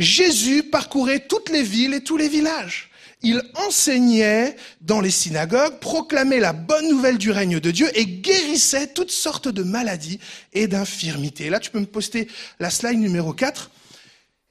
Jésus 0.00 0.62
parcourait 0.62 1.20
toutes 1.20 1.50
les 1.50 1.62
villes 1.62 1.94
et 1.94 2.02
tous 2.02 2.16
les 2.16 2.28
villages. 2.28 2.90
il 3.22 3.42
enseignait 3.54 4.56
dans 4.80 5.00
les 5.00 5.10
synagogues, 5.10 5.78
proclamait 5.78 6.40
la 6.40 6.52
bonne 6.52 6.88
nouvelle 6.88 7.18
du 7.18 7.30
règne 7.30 7.60
de 7.60 7.70
Dieu 7.70 7.86
et 7.94 8.06
guérissait 8.06 8.86
toutes 8.88 9.10
sortes 9.10 9.48
de 9.48 9.62
maladies 9.62 10.20
et 10.52 10.66
d'infirmités. 10.66 11.50
Là, 11.50 11.60
tu 11.60 11.70
peux 11.70 11.80
me 11.80 11.86
poster 11.86 12.28
la 12.60 12.70
slide 12.70 12.98
numéro 12.98 13.32
4. 13.32 13.70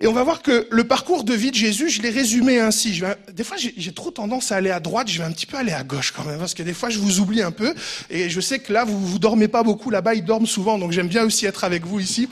Et 0.02 0.08
on 0.08 0.14
va 0.14 0.24
voir 0.24 0.42
que 0.42 0.68
le 0.72 0.84
parcours 0.86 1.26
de 1.26 1.34
vie 1.34 1.52
de 1.52 1.56
Jésus, 1.56 1.90
je 1.90 2.02
l'ai 2.02 2.10
résumé 2.10 2.60
ainsi. 2.60 2.94
Je 2.94 3.06
vais, 3.06 3.16
des 3.34 3.44
fois, 3.44 3.58
j'ai 3.58 3.92
trop 3.92 4.12
tendance 4.12 4.52
à 4.52 4.56
aller 4.56 4.70
à 4.70 4.80
droite, 4.80 5.10
je 5.10 5.18
vais 5.18 5.26
un 5.26 5.32
petit 5.32 5.46
peu 5.46 5.58
aller 5.58 5.74
à 5.74 5.84
gauche 5.84 6.14
quand 6.16 6.24
même, 6.24 6.40
parce 6.40 6.54
que 6.54 6.64
des 6.64 6.74
fois, 6.74 6.90
je 6.90 7.00
vous 7.00 7.20
oublie 7.20 7.42
un 7.42 7.52
peu. 7.52 7.74
Et 8.10 8.30
je 8.30 8.40
sais 8.40 8.60
que 8.60 8.72
là, 8.72 8.86
vous 8.86 9.06
vous 9.06 9.20
dormez 9.20 9.50
pas 9.50 9.64
beaucoup, 9.64 9.90
là-bas, 9.90 10.14
ils 10.14 10.24
dorment 10.24 10.46
souvent, 10.46 10.78
donc 10.78 10.94
j'aime 10.94 11.10
bien 11.10 11.26
aussi 11.26 11.48
être 11.48 11.66
avec 11.66 11.86
vous 11.86 12.00
ici. 12.00 12.30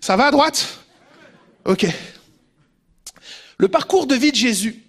Ça 0.00 0.16
va 0.16 0.26
à 0.26 0.30
droite? 0.30 0.83
Ok. 1.64 1.86
Le 3.58 3.68
parcours 3.68 4.06
de 4.06 4.14
vie 4.14 4.30
de 4.30 4.36
Jésus 4.36 4.84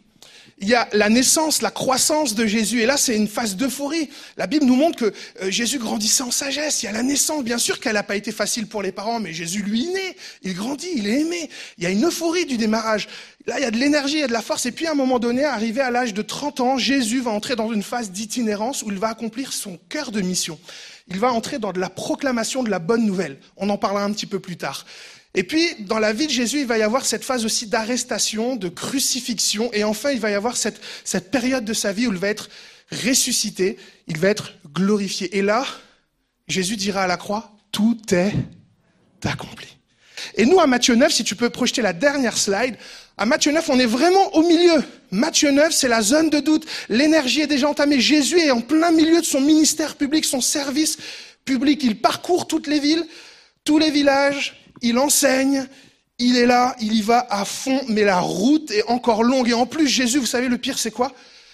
il 0.60 0.70
y 0.70 0.74
a 0.74 0.88
la 0.94 1.10
naissance, 1.10 1.62
la 1.62 1.72
croissance 1.72 2.34
de 2.34 2.46
Jésus. 2.46 2.82
Et 2.82 2.86
là, 2.86 2.96
c'est 2.96 3.16
une 3.16 3.28
phase 3.28 3.58
d'euphorie. 3.58 4.10
La 4.38 4.48
Bible 4.48 4.66
nous 4.66 4.76
montre 4.76 4.98
que 4.98 5.14
euh, 5.42 5.52
Jésus 5.52 5.80
grandissait 5.80 6.24
en 6.24 6.32
sagesse. 6.32 6.82
Il 6.82 6.86
y 6.86 6.90
a 6.90 6.94
la 6.94 7.04
naissance. 7.04 7.44
Bien 7.44 7.58
sûr 7.58 7.80
qu'elle 7.80 7.96
n'a 7.96 8.04
pas 8.04 8.16
été 8.16 8.32
facile 8.32 8.68
pour 8.68 8.82
les 8.82 8.94
parents, 8.94 9.20
mais 9.20 9.34
Jésus, 9.34 9.62
lui, 9.64 9.90
est 9.90 9.94
né. 9.94 10.18
Il 10.44 10.54
grandit, 10.54 10.88
il 10.96 11.08
est 11.08 11.22
aimé. 11.22 11.50
Il 11.78 11.84
y 11.84 11.88
a 11.88 11.90
une 11.90 12.06
euphorie 12.06 12.46
du 12.46 12.58
démarrage. 12.58 13.10
Là, 13.48 13.60
il 13.60 13.64
y 13.64 13.66
a 13.66 13.72
de 13.72 13.78
l'énergie, 13.78 14.16
il 14.16 14.22
y 14.22 14.24
a 14.24 14.28
de 14.28 14.34
la 14.34 14.42
force. 14.42 14.66
Et 14.66 14.72
puis, 14.72 14.88
à 14.88 14.92
un 14.92 14.96
moment 14.96 15.20
donné, 15.20 15.44
arrivé 15.44 15.82
à 15.82 15.92
l'âge 15.92 16.14
de 16.14 16.22
30 16.22 16.62
ans, 16.62 16.78
Jésus 16.78 17.20
va 17.20 17.32
entrer 17.32 17.58
dans 17.58 17.72
une 17.72 17.84
phase 17.84 18.12
d'itinérance 18.12 18.82
où 18.82 18.92
il 18.92 18.98
va 18.98 19.10
accomplir 19.10 19.52
son 19.52 19.78
cœur 19.90 20.12
de 20.12 20.22
mission. 20.22 20.58
Il 21.08 21.20
va 21.20 21.32
entrer 21.34 21.60
dans 21.60 21.74
de 21.74 21.80
la 21.80 21.90
proclamation 21.90 22.64
de 22.64 22.70
la 22.70 22.80
bonne 22.80 23.06
nouvelle. 23.06 23.38
On 23.58 23.70
en 23.70 23.78
parlera 23.78 24.06
un 24.06 24.12
petit 24.12 24.26
peu 24.26 24.40
plus 24.40 24.58
tard. 24.58 24.86
Et 25.36 25.44
puis, 25.44 25.68
dans 25.80 26.00
la 26.00 26.14
vie 26.14 26.28
de 26.28 26.32
Jésus, 26.32 26.62
il 26.62 26.66
va 26.66 26.78
y 26.78 26.82
avoir 26.82 27.06
cette 27.06 27.26
phase 27.26 27.46
aussi 27.46 27.68
d'arrestation, 27.68 28.56
de 28.56 28.70
crucifixion, 28.70 29.70
et 29.74 29.84
enfin, 29.84 30.12
il 30.12 30.20
va 30.20 30.32
y 30.32 30.34
avoir 30.34 30.56
cette, 30.56 30.80
cette 31.04 31.30
période 31.30 31.66
de 31.66 31.74
sa 31.74 31.92
vie 31.92 32.08
où 32.08 32.14
il 32.14 32.18
va 32.18 32.30
être 32.30 32.50
ressuscité, 32.92 33.78
il 34.08 34.18
va 34.18 34.30
être 34.30 34.54
glorifié. 34.74 35.38
Et 35.38 35.42
là, 35.42 35.66
Jésus 36.48 36.78
dira 36.78 37.04
à 37.04 37.08
la 37.08 37.18
croix, 37.18 37.52
tout 37.72 37.98
est 38.12 38.32
accompli. 39.24 39.68
Et 40.36 40.46
nous, 40.46 40.60
à 40.60 40.68
Matthieu 40.68 40.96
9, 40.96 41.12
si 41.12 41.24
tu 41.24 41.36
peux 41.36 41.50
projeter 41.50 41.82
la 41.82 41.94
dernière 41.94 42.38
slide, 42.38 42.78
à 43.18 43.26
Matthieu 43.26 43.52
9, 43.52 43.70
on 43.70 43.80
est 43.80 43.86
vraiment 43.86 44.34
au 44.36 44.44
milieu. 44.44 44.84
Matthieu 45.12 45.52
9, 45.52 45.74
c'est 45.74 45.88
la 45.88 46.02
zone 46.02 46.30
de 46.30 46.40
doute. 46.40 46.66
L'énergie 46.90 47.42
est 47.42 47.48
déjà 47.48 47.70
entamée. 47.70 48.00
Jésus 48.00 48.40
est 48.40 48.52
en 48.52 48.62
plein 48.62 48.92
milieu 48.92 49.20
de 49.20 49.26
son 49.26 49.42
ministère 49.42 49.96
public, 49.96 50.26
son 50.26 50.42
service 50.42 50.98
public. 51.44 51.84
Il 51.84 52.00
parcourt 52.00 52.48
toutes 52.48 52.68
les 52.68 52.80
villes, 52.80 53.06
tous 53.64 53.78
les 53.78 53.92
villages, 53.92 54.65
il 54.82 54.98
enseigne, 54.98 55.68
il 56.18 56.38
est 56.38 56.46
là, 56.46 56.76
il 56.80 56.94
y 56.94 57.02
va 57.02 57.26
à 57.30 57.46
fond, 57.46 57.82
mais 57.90 58.04
la 58.04 58.20
route 58.20 58.72
est 58.72 58.84
encore 58.90 59.24
longue. 59.24 59.50
Et 59.50 59.54
en 59.54 59.66
plus, 59.66 59.88
Jésus, 59.88 60.20
vous 60.20 60.26
savez, 60.26 60.48
le 60.48 60.58
pire, 60.58 60.78
c'est 60.78 60.92
quoi? 60.92 61.14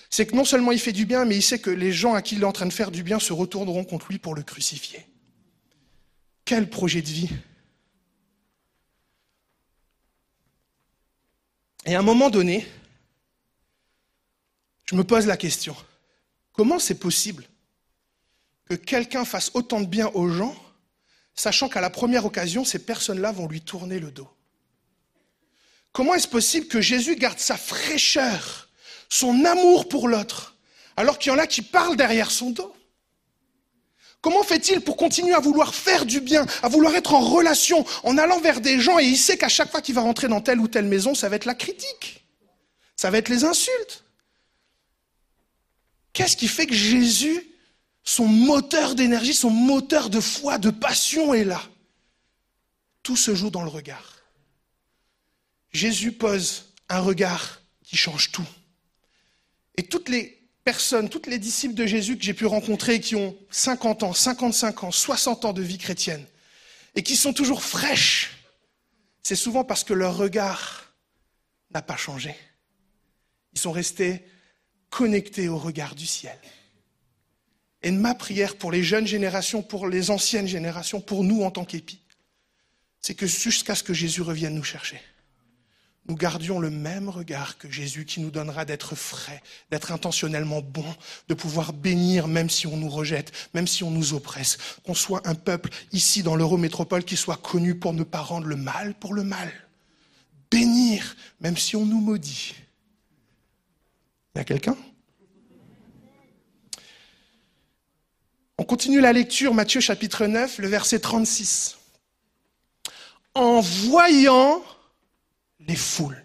C'est 0.10 0.26
que 0.26 0.36
non 0.36 0.46
seulement 0.46 0.72
il 0.72 0.80
fait 0.80 0.92
du 0.92 1.06
bien, 1.06 1.26
mais 1.26 1.38
il 1.38 1.42
sait 1.42 1.60
que 1.60 1.70
les 1.70 1.92
gens 1.92 2.14
à 2.14 2.22
qui 2.22 2.36
il 2.36 2.42
est 2.42 2.46
en 2.46 2.52
train 2.52 2.66
de 2.66 2.74
faire 2.74 2.92
du 2.92 3.02
bien 3.02 3.20
se 3.20 3.34
retourneront 3.34 3.86
contre 3.86 4.08
lui 4.10 4.20
pour 4.20 4.36
le 4.36 4.44
crucifier. 4.44 5.06
Quel 6.44 6.70
projet 6.70 7.02
de 7.02 7.08
vie 7.08 7.30
Et 11.86 11.96
à 11.96 12.00
un 12.00 12.04
moment 12.04 12.30
donné, 12.30 12.68
je 14.86 14.96
me 14.96 15.04
pose 15.04 15.26
la 15.26 15.38
question, 15.38 15.76
comment 16.52 16.78
c'est 16.78 17.00
possible 17.00 17.46
que 18.66 18.76
quelqu'un 18.76 19.26
fasse 19.26 19.52
autant 19.54 19.82
de 19.82 19.86
bien 19.86 20.08
aux 20.14 20.30
gens 20.30 20.56
sachant 21.36 21.70
qu'à 21.70 21.82
la 21.82 21.90
première 21.90 22.26
occasion, 22.26 22.66
ces 22.66 22.80
personnes-là 22.80 23.32
vont 23.32 23.48
lui 23.48 23.62
tourner 23.62 24.00
le 24.00 24.12
dos. 24.12 24.30
Comment 25.92 26.14
est-ce 26.14 26.28
possible 26.28 26.68
que 26.68 26.82
Jésus 26.82 27.16
garde 27.16 27.40
sa 27.40 27.58
fraîcheur, 27.58 28.70
son 29.10 29.44
amour 29.46 29.90
pour 29.90 30.08
l'autre, 30.08 30.56
alors 30.96 31.20
qu'il 31.20 31.32
y 31.32 31.36
en 31.36 31.40
a 31.40 31.48
qui 31.48 31.62
parlent 31.62 31.98
derrière 31.98 32.32
son 32.32 32.52
dos? 32.52 32.74
Comment 34.22 34.44
fait-il 34.44 34.82
pour 34.82 34.98
continuer 34.98 35.34
à 35.34 35.40
vouloir 35.40 35.74
faire 35.74 36.06
du 36.06 36.22
bien, 36.22 36.46
à 36.62 36.70
vouloir 36.70 36.96
être 36.96 37.16
en 37.16 37.22
relation, 37.22 37.86
en 38.04 38.18
allant 38.18 38.40
vers 38.40 38.62
des 38.62 38.80
gens 38.80 39.00
et 39.00 39.06
il 39.06 39.18
sait 39.18 39.38
qu'à 39.38 39.50
chaque 39.50 39.72
fois 39.72 39.82
qu'il 39.82 39.96
va 39.96 40.02
rentrer 40.02 40.28
dans 40.28 40.42
telle 40.42 40.60
ou 40.60 40.68
telle 40.68 40.86
maison, 40.86 41.16
ça 41.16 41.28
va 41.28 41.38
être 41.38 41.46
la 41.46 41.56
critique, 41.56 42.24
ça 42.96 43.10
va 43.10 43.18
être 43.18 43.30
les 43.30 43.44
insultes? 43.44 44.04
Qu'est-ce 46.14 46.38
qui 46.38 46.48
fait 46.48 46.68
que 46.68 46.76
Jésus 46.76 47.51
son 48.04 48.28
moteur 48.28 48.96
d'énergie, 48.96 49.34
son 49.34 49.50
moteur 49.50 50.10
de 50.10 50.20
foi, 50.20 50.58
de 50.58 50.70
passion 50.70 51.34
est 51.34 51.44
là. 51.44 51.62
Tout 53.04 53.16
se 53.16 53.36
joue 53.36 53.50
dans 53.50 53.64
le 53.64 53.70
regard. 53.70 54.18
Jésus 55.72 56.12
pose 56.12 56.74
un 56.90 57.00
regard 57.00 57.62
qui 57.84 57.98
change 57.98 58.32
tout. 58.32 58.48
Et 59.78 59.84
toutes 59.84 60.10
les 60.10 60.42
personnes, 60.64 61.10
toutes 61.10 61.28
les 61.28 61.40
disciples 61.40 61.74
de 61.74 61.86
Jésus 61.86 62.18
que 62.18 62.24
j'ai 62.24 62.34
pu 62.34 62.46
rencontrer 62.46 63.00
qui 63.00 63.16
ont 63.16 63.36
50 63.50 64.04
ans, 64.04 64.14
55 64.14 64.84
ans, 64.84 64.92
60 64.92 65.46
ans 65.46 65.54
de 65.54 65.62
vie 65.62 65.78
chrétienne 65.78 66.26
et 66.96 67.04
qui 67.04 67.16
sont 67.16 67.34
toujours 67.34 67.64
fraîches, 67.64 68.32
c'est 69.24 69.36
souvent 69.36 69.64
parce 69.64 69.84
que 69.84 69.94
leur 69.94 70.18
regard 70.18 70.94
n'a 71.74 71.82
pas 71.82 71.98
changé. 71.98 72.36
Ils 73.54 73.60
sont 73.60 73.72
restés 73.72 74.26
connectés 74.90 75.48
au 75.48 75.58
regard 75.58 75.96
du 75.96 76.06
ciel. 76.06 76.38
Et 77.84 77.92
ma 77.92 78.14
prière 78.14 78.56
pour 78.58 78.72
les 78.72 78.84
jeunes 78.84 79.08
générations, 79.08 79.64
pour 79.64 79.88
les 79.88 80.12
anciennes 80.12 80.48
générations, 80.48 81.02
pour 81.02 81.24
nous 81.24 81.44
en 81.44 81.52
tant 81.52 81.66
qu'épis, 81.66 82.02
c'est 83.00 83.16
que 83.16 83.26
jusqu'à 83.26 83.76
ce 83.76 83.84
que 83.84 83.94
Jésus 83.94 84.22
revienne 84.22 84.54
nous 84.54 84.64
chercher, 84.64 85.02
nous 86.08 86.16
gardions 86.16 86.60
le 86.60 86.70
même 86.70 87.10
regard 87.10 87.58
que 87.58 87.70
Jésus 87.70 88.06
qui 88.06 88.22
nous 88.22 88.32
donnera 88.32 88.66
d'être 88.66 88.96
frais, 88.96 89.42
d'être 89.70 89.92
intentionnellement 89.92 90.62
bon, 90.62 90.86
de 91.28 91.34
pouvoir 91.34 91.74
bénir 91.74 92.28
même 92.28 92.50
si 92.50 92.66
on 92.66 92.76
nous 92.76 92.90
rejette, 92.90 93.32
même 93.54 93.68
si 93.68 93.84
on 93.84 93.92
nous 93.92 94.14
oppresse, 94.14 94.58
qu'on 94.84 94.96
soit 94.96 95.26
un 95.28 95.36
peuple 95.36 95.70
ici 95.92 96.24
dans 96.24 96.36
l'Eurométropole 96.36 97.04
qui 97.04 97.18
soit 97.18 97.38
connu 97.38 97.76
pour 97.76 97.94
ne 97.94 98.04
pas 98.04 98.22
rendre 98.22 98.48
le 98.48 98.56
mal 98.56 98.96
pour 98.96 99.14
le 99.14 99.24
mal. 99.24 99.52
Bénir 100.50 101.16
même 101.40 101.56
si 101.58 101.76
on 101.76 101.86
nous 101.86 102.02
maudit. 102.02 102.56
Il 104.36 104.40
y 104.40 104.42
a 104.42 104.44
quelqu'un? 104.44 104.76
On 108.62 108.64
continue 108.64 109.02
la 109.02 109.12
lecture, 109.12 109.56
Matthieu 109.56 109.82
chapitre 109.82 110.28
9, 110.28 110.60
le 110.60 110.68
verset 110.68 111.00
36. 111.00 111.80
En 113.34 113.60
voyant 113.60 114.64
les 115.68 115.76
foules. 115.76 116.24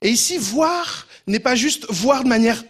Et 0.00 0.08
ici, 0.08 0.38
voir 0.38 1.08
n'est 1.26 1.40
pas 1.40 1.56
juste 1.56 1.86
voir 1.90 2.22
de 2.22 2.28
manière 2.28 2.62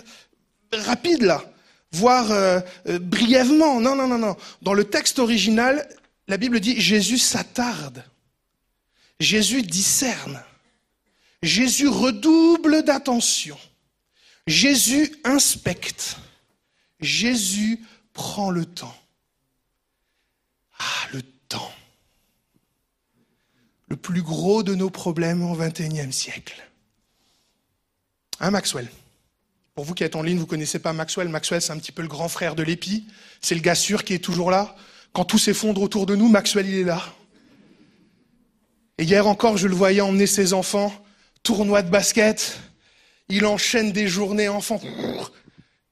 rapide, 0.72 1.20
là, 1.20 1.45
voir 1.93 2.32
euh, 2.32 2.61
euh, 2.89 2.99
brièvement. 2.99 3.78
Non, 3.78 3.95
non, 3.95 4.09
non, 4.09 4.16
non. 4.16 4.39
Dans 4.62 4.72
le 4.72 4.84
texte 4.84 5.18
original, 5.18 5.86
la 6.26 6.39
Bible 6.39 6.59
dit 6.59 6.80
Jésus 6.80 7.18
s'attarde. 7.18 8.03
Jésus 9.20 9.61
discerne. 9.61 10.43
Jésus 11.43 11.89
redouble 11.89 12.82
d'attention. 12.84 13.59
Jésus 14.47 15.14
inspecte. 15.24 16.16
Jésus 17.01 17.80
prends 18.19 18.51
le 18.51 18.64
temps. 18.64 18.97
Ah, 20.77 21.07
le 21.12 21.23
temps. 21.23 21.73
Le 23.87 23.95
plus 23.95 24.23
gros 24.23 24.64
de 24.64 24.75
nos 24.75 24.91
problèmes 24.91 25.41
au 25.49 25.55
XXIe 25.55 26.12
siècle. 26.12 26.61
Hein, 28.41 28.51
Maxwell? 28.51 28.89
Pour 29.77 29.85
vous 29.85 29.95
qui 29.95 30.03
êtes 30.03 30.16
en 30.16 30.23
ligne, 30.23 30.37
vous 30.37 30.47
connaissez 30.47 30.81
pas 30.81 30.93
Maxwell. 30.93 31.29
Maxwell, 31.29 31.62
c'est 31.62 31.71
un 31.71 31.79
petit 31.79 31.93
peu 31.93 32.03
le 32.03 32.09
grand 32.09 32.29
frère 32.29 32.57
de 32.57 32.64
l'épi. 32.64 33.07
C'est 33.41 33.55
le 33.55 33.61
gars 33.61 33.77
sûr 33.77 34.03
qui 34.03 34.14
est 34.14 34.19
toujours 34.19 34.51
là. 34.51 34.75
Quand 35.12 35.25
tout 35.25 35.39
s'effondre 35.39 35.81
autour 35.81 36.05
de 36.05 36.16
nous, 36.16 36.29
Maxwell, 36.29 36.66
il 36.66 36.81
est 36.81 36.85
là. 36.85 37.01
Et 38.99 39.05
hier 39.05 39.29
encore, 39.29 39.57
je 39.59 39.69
le 39.69 39.77
voyais 39.77 40.01
emmener 40.01 40.27
ses 40.27 40.55
enfants, 40.55 40.93
tournoi 41.45 41.83
de 41.83 41.91
basket. 41.91 42.59
Il 43.29 43.47
enchaîne 43.47 43.93
des 43.93 44.09
journées 44.09 44.49
enfants. 44.49 44.81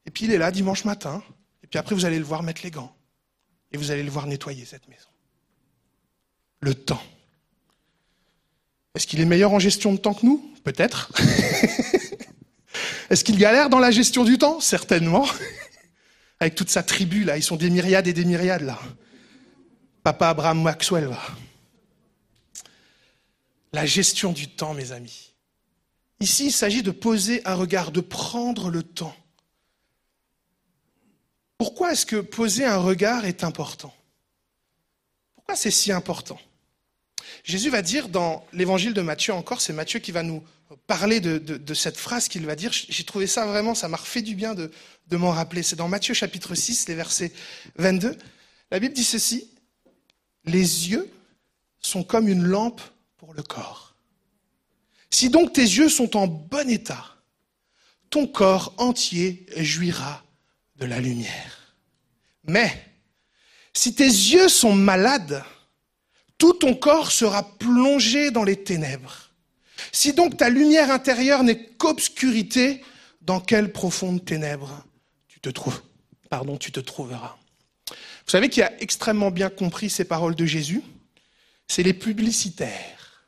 Et 0.05 0.11
puis 0.11 0.25
il 0.25 0.33
est 0.33 0.37
là 0.37 0.51
dimanche 0.51 0.83
matin. 0.83 1.23
Puis 1.69 1.79
après, 1.79 1.95
vous 1.95 2.05
allez 2.05 2.19
le 2.19 2.25
voir 2.25 2.43
mettre 2.43 2.61
les 2.63 2.71
gants. 2.71 2.95
Et 3.71 3.77
vous 3.77 3.91
allez 3.91 4.03
le 4.03 4.09
voir 4.09 4.27
nettoyer 4.27 4.65
cette 4.65 4.87
maison. 4.87 5.09
Le 6.61 6.73
temps. 6.73 7.01
Est-ce 8.95 9.05
qu'il 9.05 9.19
est 9.19 9.25
meilleur 9.25 9.51
en 9.51 9.59
gestion 9.59 9.93
de 9.93 9.97
temps 9.97 10.13
que 10.13 10.25
nous? 10.25 10.53
Peut-être. 10.63 11.11
Est-ce 13.09 13.23
qu'il 13.23 13.37
galère 13.37 13.69
dans 13.69 13.79
la 13.79 13.91
gestion 13.91 14.23
du 14.23 14.37
temps? 14.37 14.59
Certainement. 14.59 15.27
Avec 16.39 16.55
toute 16.55 16.69
sa 16.69 16.83
tribu, 16.83 17.23
là, 17.23 17.37
ils 17.37 17.43
sont 17.43 17.55
des 17.55 17.69
myriades 17.69 18.07
et 18.07 18.13
des 18.13 18.25
myriades, 18.25 18.63
là. 18.63 18.79
Papa 20.03 20.29
Abraham 20.29 20.61
Maxwell, 20.61 21.09
là. 21.09 21.21
La 23.73 23.85
gestion 23.85 24.31
du 24.31 24.47
temps, 24.47 24.73
mes 24.73 24.91
amis. 24.91 25.33
Ici, 26.19 26.47
il 26.47 26.51
s'agit 26.51 26.81
de 26.81 26.91
poser 26.91 27.45
un 27.45 27.55
regard, 27.55 27.91
de 27.91 28.01
prendre 28.01 28.69
le 28.69 28.81
temps. 28.81 29.15
Pourquoi 31.57 31.93
est-ce 31.93 32.05
que 32.05 32.17
poser 32.17 32.65
un 32.65 32.77
regard 32.77 33.25
est 33.25 33.43
important? 33.43 33.93
Pourquoi 35.35 35.55
c'est 35.55 35.71
si 35.71 35.91
important? 35.91 36.39
Jésus 37.43 37.69
va 37.69 37.81
dire 37.81 38.09
dans 38.09 38.45
l'évangile 38.53 38.93
de 38.93 39.01
Matthieu 39.01 39.33
encore, 39.33 39.61
c'est 39.61 39.73
Matthieu 39.73 39.99
qui 39.99 40.11
va 40.11 40.23
nous 40.23 40.43
parler 40.85 41.19
de, 41.19 41.73
cette 41.73 41.97
phrase 41.97 42.27
qu'il 42.27 42.45
va 42.45 42.55
dire. 42.55 42.71
J'ai 42.73 43.03
trouvé 43.03 43.25
ça 43.25 43.45
vraiment, 43.45 43.73
ça 43.73 43.87
m'a 43.87 43.97
refait 43.97 44.21
du 44.21 44.35
bien 44.35 44.53
de, 44.53 44.71
de 45.07 45.17
m'en 45.17 45.31
rappeler. 45.31 45.63
C'est 45.63 45.75
dans 45.75 45.87
Matthieu 45.87 46.13
chapitre 46.13 46.55
6, 46.55 46.87
les 46.89 46.95
versets 46.95 47.31
22. 47.77 48.15
La 48.71 48.79
Bible 48.79 48.93
dit 48.93 49.03
ceci, 49.03 49.49
les 50.45 50.89
yeux 50.89 51.09
sont 51.79 52.03
comme 52.03 52.27
une 52.27 52.43
lampe 52.43 52.81
pour 53.17 53.33
le 53.33 53.43
corps. 53.43 53.95
Si 55.09 55.29
donc 55.29 55.53
tes 55.53 55.61
yeux 55.61 55.89
sont 55.89 56.17
en 56.17 56.27
bon 56.27 56.69
état, 56.69 57.15
ton 58.09 58.27
corps 58.27 58.73
entier 58.77 59.45
jouira 59.57 60.23
de 60.77 60.85
la 60.85 60.99
lumière. 60.99 61.75
Mais 62.43 62.71
si 63.73 63.93
tes 63.93 64.05
yeux 64.05 64.49
sont 64.49 64.73
malades, 64.73 65.43
tout 66.37 66.53
ton 66.53 66.73
corps 66.73 67.11
sera 67.11 67.57
plongé 67.57 68.31
dans 68.31 68.43
les 68.43 68.63
ténèbres. 68.63 69.31
Si 69.91 70.13
donc 70.13 70.37
ta 70.37 70.49
lumière 70.49 70.91
intérieure 70.91 71.43
n'est 71.43 71.65
qu'obscurité, 71.77 72.83
dans 73.21 73.39
quelles 73.39 73.71
profondes 73.71 74.23
ténèbres 74.23 74.85
tu 75.27 75.39
te 75.39 75.49
trouves 75.49 75.81
Pardon, 76.29 76.57
tu 76.57 76.71
te 76.71 76.79
trouveras? 76.79 77.37
Vous 77.89 78.31
savez 78.31 78.49
qui 78.49 78.61
a 78.61 78.81
extrêmement 78.81 79.31
bien 79.31 79.49
compris 79.49 79.89
ces 79.89 80.03
paroles 80.05 80.35
de 80.35 80.45
Jésus? 80.45 80.81
C'est 81.67 81.83
les 81.83 81.93
publicitaires, 81.93 83.25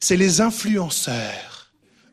c'est 0.00 0.16
les 0.16 0.40
influenceurs. 0.40 1.57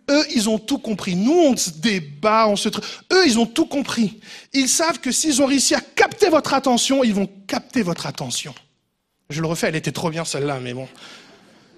Eux, 0.09 0.25
ils 0.35 0.49
ont 0.49 0.59
tout 0.59 0.77
compris. 0.77 1.15
Nous, 1.15 1.33
on 1.33 1.57
se 1.57 1.71
débat, 1.71 2.47
on 2.47 2.55
se... 2.55 2.69
Eux, 2.69 3.25
ils 3.25 3.39
ont 3.39 3.45
tout 3.45 3.65
compris. 3.65 4.19
Ils 4.53 4.69
savent 4.69 4.99
que 4.99 5.11
s'ils 5.11 5.41
ont 5.41 5.47
réussi 5.47 5.73
à 5.73 5.81
capter 5.81 6.29
votre 6.29 6.53
attention, 6.53 7.03
ils 7.03 7.13
vont 7.13 7.29
capter 7.47 7.81
votre 7.81 8.05
attention. 8.05 8.53
Je 9.29 9.41
le 9.41 9.47
refais, 9.47 9.67
elle 9.67 9.75
était 9.75 9.91
trop 9.91 10.09
bien 10.09 10.23
celle-là, 10.23 10.59
mais 10.61 10.73
bon. 10.73 10.87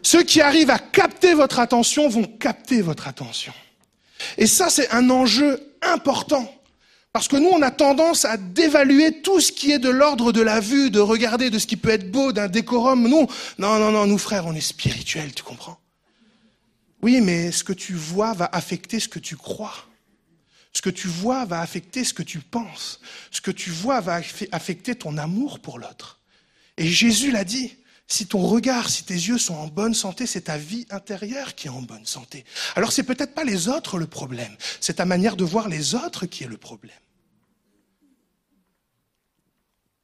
Ceux 0.01 0.23
qui 0.23 0.41
arrivent 0.41 0.69
à 0.69 0.79
capter 0.79 1.33
votre 1.33 1.59
attention 1.59 2.09
vont 2.09 2.25
capter 2.25 2.81
votre 2.81 3.07
attention. 3.07 3.53
Et 4.37 4.47
ça, 4.47 4.69
c'est 4.69 4.89
un 4.91 5.09
enjeu 5.09 5.75
important. 5.81 6.53
Parce 7.13 7.27
que 7.27 7.37
nous, 7.37 7.49
on 7.49 7.61
a 7.61 7.71
tendance 7.71 8.25
à 8.25 8.37
dévaluer 8.37 9.21
tout 9.21 9.39
ce 9.39 9.51
qui 9.51 9.71
est 9.71 9.79
de 9.79 9.89
l'ordre 9.89 10.31
de 10.31 10.41
la 10.41 10.59
vue, 10.59 10.91
de 10.91 10.99
regarder, 10.99 11.49
de 11.49 11.57
ce 11.57 11.65
qui 11.65 11.77
peut 11.77 11.89
être 11.89 12.11
beau, 12.11 12.31
d'un 12.31 12.47
décorum. 12.47 13.07
Nous, 13.07 13.27
non, 13.57 13.79
non, 13.79 13.91
non, 13.91 14.05
nous 14.05 14.17
frères, 14.17 14.45
on 14.45 14.53
est 14.53 14.61
spirituels, 14.61 15.33
tu 15.33 15.43
comprends? 15.43 15.79
Oui, 17.01 17.21
mais 17.21 17.51
ce 17.51 17.63
que 17.63 17.73
tu 17.73 17.93
vois 17.93 18.33
va 18.33 18.49
affecter 18.51 18.99
ce 18.99 19.07
que 19.07 19.19
tu 19.19 19.35
crois. 19.35 19.85
Ce 20.73 20.81
que 20.81 20.89
tu 20.89 21.07
vois 21.07 21.45
va 21.45 21.61
affecter 21.61 22.03
ce 22.03 22.13
que 22.13 22.23
tu 22.23 22.39
penses. 22.39 22.99
Ce 23.31 23.41
que 23.41 23.51
tu 23.51 23.69
vois 23.69 24.01
va 24.01 24.21
affe- 24.21 24.47
affecter 24.51 24.95
ton 24.95 25.17
amour 25.17 25.59
pour 25.59 25.79
l'autre. 25.79 26.19
Et 26.77 26.87
Jésus 26.87 27.31
l'a 27.31 27.43
dit, 27.43 27.75
si 28.07 28.25
ton 28.27 28.41
regard, 28.45 28.89
si 28.89 29.03
tes 29.03 29.13
yeux 29.13 29.37
sont 29.37 29.55
en 29.55 29.67
bonne 29.67 29.93
santé, 29.93 30.25
c'est 30.25 30.41
ta 30.41 30.57
vie 30.57 30.85
intérieure 30.89 31.55
qui 31.55 31.67
est 31.67 31.71
en 31.71 31.81
bonne 31.81 32.05
santé. 32.05 32.45
Alors 32.75 32.91
c'est 32.91 33.03
peut-être 33.03 33.33
pas 33.33 33.43
les 33.43 33.67
autres 33.67 33.97
le 33.97 34.07
problème, 34.07 34.55
c'est 34.79 34.95
ta 34.95 35.05
manière 35.05 35.35
de 35.35 35.43
voir 35.43 35.67
les 35.67 35.93
autres 35.95 36.25
qui 36.25 36.43
est 36.43 36.47
le 36.47 36.57
problème. 36.57 36.95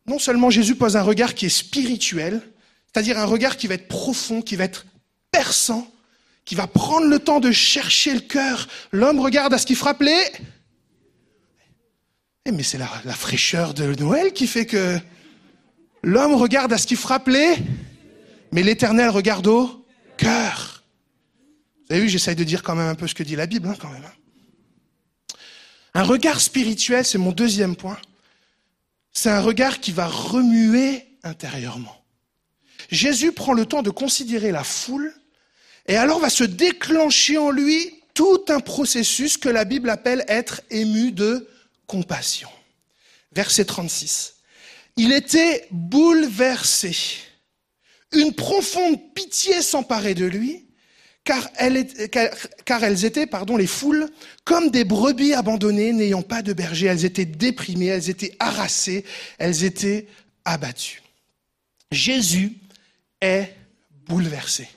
Non 0.05 0.19
seulement 0.19 0.49
Jésus 0.49 0.75
pose 0.75 0.97
un 0.97 1.01
regard 1.01 1.33
qui 1.33 1.45
est 1.45 1.49
spirituel, 1.49 2.41
c'est-à-dire 2.91 3.17
un 3.17 3.25
regard 3.25 3.55
qui 3.55 3.67
va 3.67 3.75
être 3.75 3.87
profond, 3.87 4.41
qui 4.41 4.55
va 4.57 4.65
être 4.65 4.85
perçant, 5.31 5.89
qui 6.45 6.55
va 6.55 6.67
prendre 6.67 7.07
le 7.07 7.19
temps 7.19 7.39
de 7.39 7.51
chercher 7.51 8.13
le 8.13 8.19
cœur. 8.19 8.67
L'homme 8.91 9.19
regarde 9.19 9.53
à 9.53 9.57
ce 9.57 9.65
qui 9.65 9.75
frappe 9.75 10.01
les... 10.01 10.23
Eh, 12.45 12.51
mais 12.51 12.63
c'est 12.63 12.77
la, 12.77 12.87
fraîcheur 13.13 13.73
de 13.73 13.95
Noël 13.95 14.33
qui 14.33 14.47
fait 14.47 14.65
que 14.65 14.99
l'homme 16.03 16.33
regarde 16.33 16.73
à 16.73 16.77
ce 16.77 16.87
qui 16.87 16.95
frappe 16.95 17.27
les... 17.27 17.55
Mais 18.51 18.61
l'éternel 18.61 19.09
regarde 19.09 19.47
au 19.47 19.85
cœur. 20.17 20.83
Vous 21.87 21.95
avez 21.95 22.01
vu, 22.01 22.09
j'essaye 22.09 22.35
de 22.35 22.43
dire 22.43 22.61
quand 22.61 22.75
même 22.75 22.87
un 22.87 22.95
peu 22.95 23.07
ce 23.07 23.15
que 23.15 23.23
dit 23.23 23.35
la 23.35 23.47
Bible, 23.47 23.67
hein, 23.67 23.75
quand 23.79 23.89
même. 23.89 24.03
hein. 24.03 25.33
Un 25.95 26.03
regard 26.03 26.39
spirituel, 26.39 27.05
c'est 27.05 27.17
mon 27.17 27.31
deuxième 27.31 27.75
point. 27.75 27.97
C'est 29.11 29.29
un 29.29 29.41
regard 29.41 29.79
qui 29.79 29.91
va 29.91 30.07
remuer 30.07 31.05
intérieurement. 31.23 32.03
Jésus 32.89 33.31
prend 33.31 33.53
le 33.53 33.65
temps 33.65 33.83
de 33.83 33.89
considérer 33.89 34.51
la 34.51 34.63
foule 34.63 35.13
et 35.87 35.95
alors 35.95 36.19
va 36.19 36.29
se 36.29 36.43
déclencher 36.43 37.37
en 37.37 37.51
lui 37.51 38.01
tout 38.13 38.45
un 38.49 38.59
processus 38.59 39.37
que 39.37 39.49
la 39.49 39.65
Bible 39.65 39.89
appelle 39.89 40.23
être 40.27 40.61
ému 40.69 41.11
de 41.11 41.47
compassion. 41.87 42.49
Verset 43.31 43.65
36. 43.65 44.35
Il 44.97 45.11
était 45.11 45.67
bouleversé. 45.71 46.95
Une 48.11 48.33
profonde 48.33 48.99
pitié 49.15 49.63
s'emparait 49.63 50.13
de 50.13 50.25
lui, 50.25 50.67
car, 51.23 51.49
elles 51.57 53.05
étaient, 53.05 53.25
pardon, 53.25 53.57
les 53.57 53.65
foules, 53.65 54.09
comme 54.43 54.69
des 54.69 54.83
brebis 54.83 55.33
abandonnées 55.33 55.93
n'ayant 55.93 56.21
pas 56.21 56.41
de 56.41 56.53
berger. 56.53 56.87
Elles 56.87 57.05
étaient 57.05 57.25
déprimées, 57.25 57.87
elles 57.87 58.09
étaient 58.09 58.35
harassées, 58.39 59.03
elles 59.39 59.63
étaient 59.63 60.07
abattues. 60.45 61.01
Jésus 61.91 62.57
est 63.21 63.55
bouleversé. 64.07 64.67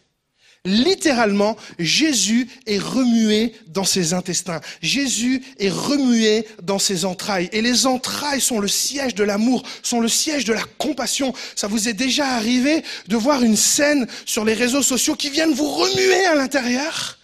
Littéralement, 0.66 1.56
Jésus 1.78 2.48
est 2.66 2.80
remué 2.80 3.54
dans 3.68 3.84
ses 3.84 4.14
intestins. 4.14 4.60
Jésus 4.82 5.40
est 5.60 5.70
remué 5.70 6.44
dans 6.60 6.80
ses 6.80 7.04
entrailles. 7.04 7.48
Et 7.52 7.62
les 7.62 7.86
entrailles 7.86 8.40
sont 8.40 8.58
le 8.58 8.66
siège 8.66 9.14
de 9.14 9.22
l'amour, 9.22 9.62
sont 9.84 10.00
le 10.00 10.08
siège 10.08 10.44
de 10.44 10.52
la 10.52 10.64
compassion. 10.76 11.32
Ça 11.54 11.68
vous 11.68 11.88
est 11.88 11.92
déjà 11.92 12.26
arrivé 12.30 12.82
de 13.06 13.16
voir 13.16 13.44
une 13.44 13.56
scène 13.56 14.08
sur 14.24 14.44
les 14.44 14.54
réseaux 14.54 14.82
sociaux 14.82 15.14
qui 15.14 15.30
viennent 15.30 15.54
vous 15.54 15.70
remuer 15.70 16.26
à 16.26 16.34
l'intérieur? 16.34 17.18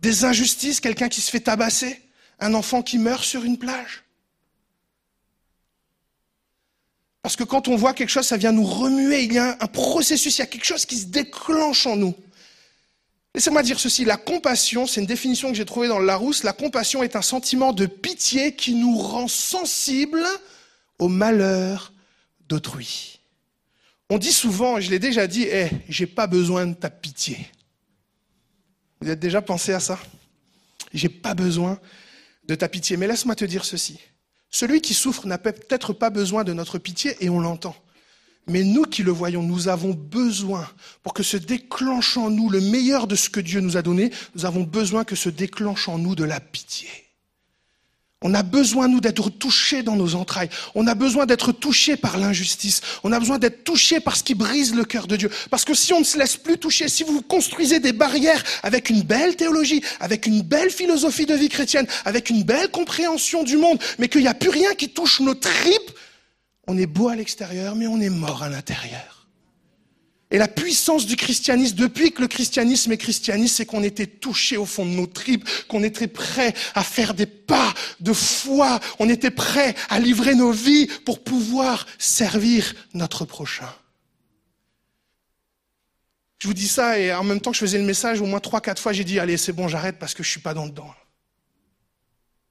Des 0.00 0.24
injustices, 0.24 0.78
quelqu'un 0.78 1.08
qui 1.08 1.20
se 1.20 1.30
fait 1.30 1.40
tabasser, 1.40 2.00
un 2.38 2.54
enfant 2.54 2.82
qui 2.82 2.98
meurt 2.98 3.24
sur 3.24 3.42
une 3.42 3.58
plage. 3.58 4.04
Parce 7.22 7.34
que 7.34 7.42
quand 7.42 7.66
on 7.66 7.74
voit 7.74 7.94
quelque 7.94 8.10
chose, 8.10 8.28
ça 8.28 8.36
vient 8.36 8.52
nous 8.52 8.62
remuer. 8.62 9.24
Il 9.24 9.32
y 9.32 9.38
a 9.38 9.56
un 9.58 9.66
processus, 9.66 10.38
il 10.38 10.42
y 10.42 10.44
a 10.44 10.46
quelque 10.46 10.66
chose 10.66 10.86
qui 10.86 10.98
se 10.98 11.06
déclenche 11.06 11.84
en 11.88 11.96
nous. 11.96 12.14
Laissez-moi 13.36 13.62
dire 13.62 13.78
ceci, 13.78 14.06
la 14.06 14.16
compassion, 14.16 14.86
c'est 14.86 15.02
une 15.02 15.06
définition 15.06 15.50
que 15.50 15.54
j'ai 15.54 15.66
trouvée 15.66 15.88
dans 15.88 15.98
le 15.98 16.06
Larousse, 16.06 16.42
la 16.42 16.54
compassion 16.54 17.02
est 17.02 17.16
un 17.16 17.22
sentiment 17.22 17.74
de 17.74 17.84
pitié 17.84 18.56
qui 18.56 18.74
nous 18.74 18.96
rend 18.96 19.28
sensibles 19.28 20.24
au 20.98 21.08
malheur 21.08 21.92
d'autrui. 22.48 23.20
On 24.08 24.16
dit 24.16 24.32
souvent, 24.32 24.78
et 24.78 24.80
je 24.80 24.90
l'ai 24.90 24.98
déjà 24.98 25.26
dit, 25.26 25.42
eh, 25.50 25.68
j'ai 25.86 26.06
pas 26.06 26.26
besoin 26.26 26.66
de 26.66 26.72
ta 26.72 26.88
pitié. 26.88 27.46
Vous 29.02 29.08
avez 29.08 29.16
déjà 29.16 29.42
pensé 29.42 29.74
à 29.74 29.80
ça? 29.80 29.98
J'ai 30.94 31.10
pas 31.10 31.34
besoin 31.34 31.78
de 32.44 32.54
ta 32.54 32.70
pitié. 32.70 32.96
Mais 32.96 33.06
laisse-moi 33.06 33.34
te 33.34 33.44
dire 33.44 33.66
ceci. 33.66 34.00
Celui 34.48 34.80
qui 34.80 34.94
souffre 34.94 35.26
n'a 35.26 35.36
peut-être 35.36 35.92
pas 35.92 36.08
besoin 36.08 36.42
de 36.42 36.54
notre 36.54 36.78
pitié 36.78 37.14
et 37.20 37.28
on 37.28 37.40
l'entend. 37.40 37.76
Mais 38.48 38.62
nous 38.62 38.84
qui 38.84 39.02
le 39.02 39.10
voyons, 39.10 39.42
nous 39.42 39.68
avons 39.68 39.92
besoin, 39.92 40.68
pour 41.02 41.14
que 41.14 41.24
se 41.24 41.36
déclenche 41.36 42.16
en 42.16 42.30
nous 42.30 42.48
le 42.48 42.60
meilleur 42.60 43.06
de 43.06 43.16
ce 43.16 43.28
que 43.28 43.40
Dieu 43.40 43.60
nous 43.60 43.76
a 43.76 43.82
donné, 43.82 44.10
nous 44.34 44.44
avons 44.44 44.62
besoin 44.62 45.04
que 45.04 45.16
se 45.16 45.28
déclenche 45.28 45.88
en 45.88 45.98
nous 45.98 46.14
de 46.14 46.24
la 46.24 46.38
pitié. 46.38 46.88
On 48.22 48.32
a 48.34 48.42
besoin, 48.42 48.88
nous, 48.88 49.00
d'être 49.00 49.28
touchés 49.28 49.82
dans 49.82 49.94
nos 49.94 50.14
entrailles. 50.14 50.48
On 50.74 50.86
a 50.86 50.94
besoin 50.94 51.26
d'être 51.26 51.52
touchés 51.52 51.96
par 51.96 52.16
l'injustice. 52.16 52.80
On 53.04 53.12
a 53.12 53.20
besoin 53.20 53.38
d'être 53.38 53.62
touchés 53.62 54.00
par 54.00 54.16
ce 54.16 54.22
qui 54.22 54.34
brise 54.34 54.74
le 54.74 54.84
cœur 54.84 55.06
de 55.06 55.16
Dieu. 55.16 55.30
Parce 55.50 55.66
que 55.66 55.74
si 55.74 55.92
on 55.92 56.00
ne 56.00 56.04
se 56.04 56.18
laisse 56.18 56.36
plus 56.36 56.56
toucher, 56.56 56.88
si 56.88 57.04
vous 57.04 57.20
construisez 57.20 57.78
des 57.78 57.92
barrières 57.92 58.42
avec 58.62 58.88
une 58.88 59.02
belle 59.02 59.36
théologie, 59.36 59.82
avec 60.00 60.26
une 60.26 60.40
belle 60.40 60.70
philosophie 60.70 61.26
de 61.26 61.34
vie 61.34 61.50
chrétienne, 61.50 61.86
avec 62.06 62.30
une 62.30 62.42
belle 62.42 62.70
compréhension 62.70 63.42
du 63.42 63.58
monde, 63.58 63.78
mais 63.98 64.08
qu'il 64.08 64.22
n'y 64.22 64.28
a 64.28 64.34
plus 64.34 64.50
rien 64.50 64.74
qui 64.74 64.88
touche 64.88 65.20
nos 65.20 65.34
tripes, 65.34 65.90
on 66.66 66.76
est 66.76 66.86
beau 66.86 67.08
à 67.08 67.16
l'extérieur, 67.16 67.76
mais 67.76 67.86
on 67.86 68.00
est 68.00 68.10
mort 68.10 68.42
à 68.42 68.48
l'intérieur. 68.48 69.16
Et 70.32 70.38
la 70.38 70.48
puissance 70.48 71.06
du 71.06 71.14
christianisme, 71.14 71.76
depuis 71.76 72.10
que 72.10 72.20
le 72.20 72.26
christianisme 72.26 72.90
est 72.90 72.96
christianisme, 72.96 73.54
c'est 73.56 73.66
qu'on 73.66 73.84
était 73.84 74.08
touché 74.08 74.56
au 74.56 74.66
fond 74.66 74.84
de 74.84 74.90
nos 74.90 75.06
tripes, 75.06 75.48
qu'on 75.68 75.84
était 75.84 76.08
prêt 76.08 76.52
à 76.74 76.82
faire 76.82 77.14
des 77.14 77.26
pas 77.26 77.72
de 78.00 78.12
foi, 78.12 78.80
on 78.98 79.08
était 79.08 79.30
prêt 79.30 79.76
à 79.88 80.00
livrer 80.00 80.34
nos 80.34 80.50
vies 80.50 80.88
pour 81.04 81.22
pouvoir 81.22 81.86
servir 81.98 82.74
notre 82.92 83.24
prochain. 83.24 83.72
Je 86.38 86.48
vous 86.48 86.54
dis 86.54 86.68
ça 86.68 86.98
et 86.98 87.14
en 87.14 87.24
même 87.24 87.40
temps 87.40 87.52
que 87.52 87.56
je 87.56 87.62
faisais 87.62 87.78
le 87.78 87.84
message, 87.84 88.20
au 88.20 88.26
moins 88.26 88.40
trois, 88.40 88.60
quatre 88.60 88.82
fois, 88.82 88.92
j'ai 88.92 89.04
dit, 89.04 89.20
allez, 89.20 89.36
c'est 89.36 89.52
bon, 89.52 89.68
j'arrête 89.68 89.98
parce 89.98 90.12
que 90.12 90.24
je 90.24 90.28
suis 90.28 90.40
pas 90.40 90.54
dans 90.54 90.64
le 90.64 90.70
dedans. 90.70 90.92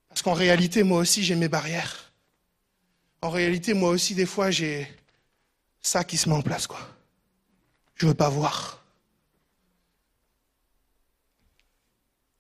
Parce 0.08 0.22
qu'en 0.22 0.34
réalité, 0.34 0.84
moi 0.84 1.00
aussi, 1.00 1.26
j'ai 1.26 1.36
mes 1.36 1.50
barrières. 1.50 2.05
En 3.22 3.30
réalité, 3.30 3.74
moi 3.74 3.90
aussi, 3.90 4.14
des 4.16 4.26
fois, 4.26 4.52
j'ai 4.52 4.88
ça 5.82 6.04
qui 6.04 6.18
se 6.18 6.30
met 6.30 6.36
en 6.36 6.42
place, 6.42 6.68
quoi. 6.68 6.80
Je 7.96 8.08
veux 8.08 8.14
pas 8.14 8.30
voir. 8.30 8.84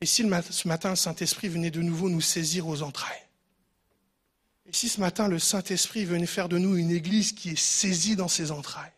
Et 0.01 0.05
si 0.05 0.23
ce 0.23 0.67
matin, 0.67 0.89
le 0.91 0.95
Saint-Esprit 0.95 1.47
venait 1.47 1.71
de 1.71 1.81
nouveau 1.81 2.09
nous 2.09 2.21
saisir 2.21 2.67
aux 2.67 2.81
entrailles? 2.81 3.25
Et 4.67 4.73
si 4.73 4.89
ce 4.89 4.99
matin, 4.99 5.27
le 5.27 5.39
Saint-Esprit 5.39 6.05
venait 6.05 6.25
faire 6.25 6.49
de 6.49 6.57
nous 6.57 6.75
une 6.75 6.91
église 6.91 7.31
qui 7.31 7.51
est 7.51 7.59
saisie 7.59 8.15
dans 8.15 8.27
ses 8.27 8.51
entrailles 8.51 8.91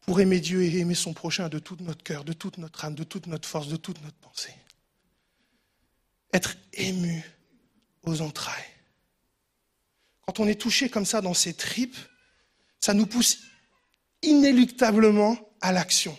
pour 0.00 0.20
aimer 0.20 0.40
Dieu 0.40 0.62
et 0.62 0.78
aimer 0.78 0.94
son 0.94 1.12
prochain 1.12 1.48
de 1.48 1.58
tout 1.58 1.76
notre 1.80 2.02
cœur, 2.02 2.24
de 2.24 2.32
toute 2.32 2.58
notre 2.58 2.84
âme, 2.84 2.94
de 2.94 3.04
toute 3.04 3.26
notre 3.26 3.48
force, 3.48 3.68
de 3.68 3.76
toute 3.76 4.02
notre 4.02 4.16
pensée. 4.16 4.54
Être 6.32 6.56
ému 6.72 7.22
aux 8.02 8.20
entrailles. 8.20 8.71
Quand 10.26 10.40
on 10.40 10.48
est 10.48 10.60
touché 10.60 10.88
comme 10.88 11.06
ça 11.06 11.20
dans 11.20 11.34
ses 11.34 11.54
tripes, 11.54 11.96
ça 12.80 12.94
nous 12.94 13.06
pousse 13.06 13.38
inéluctablement 14.22 15.36
à 15.60 15.72
l'action 15.72 16.16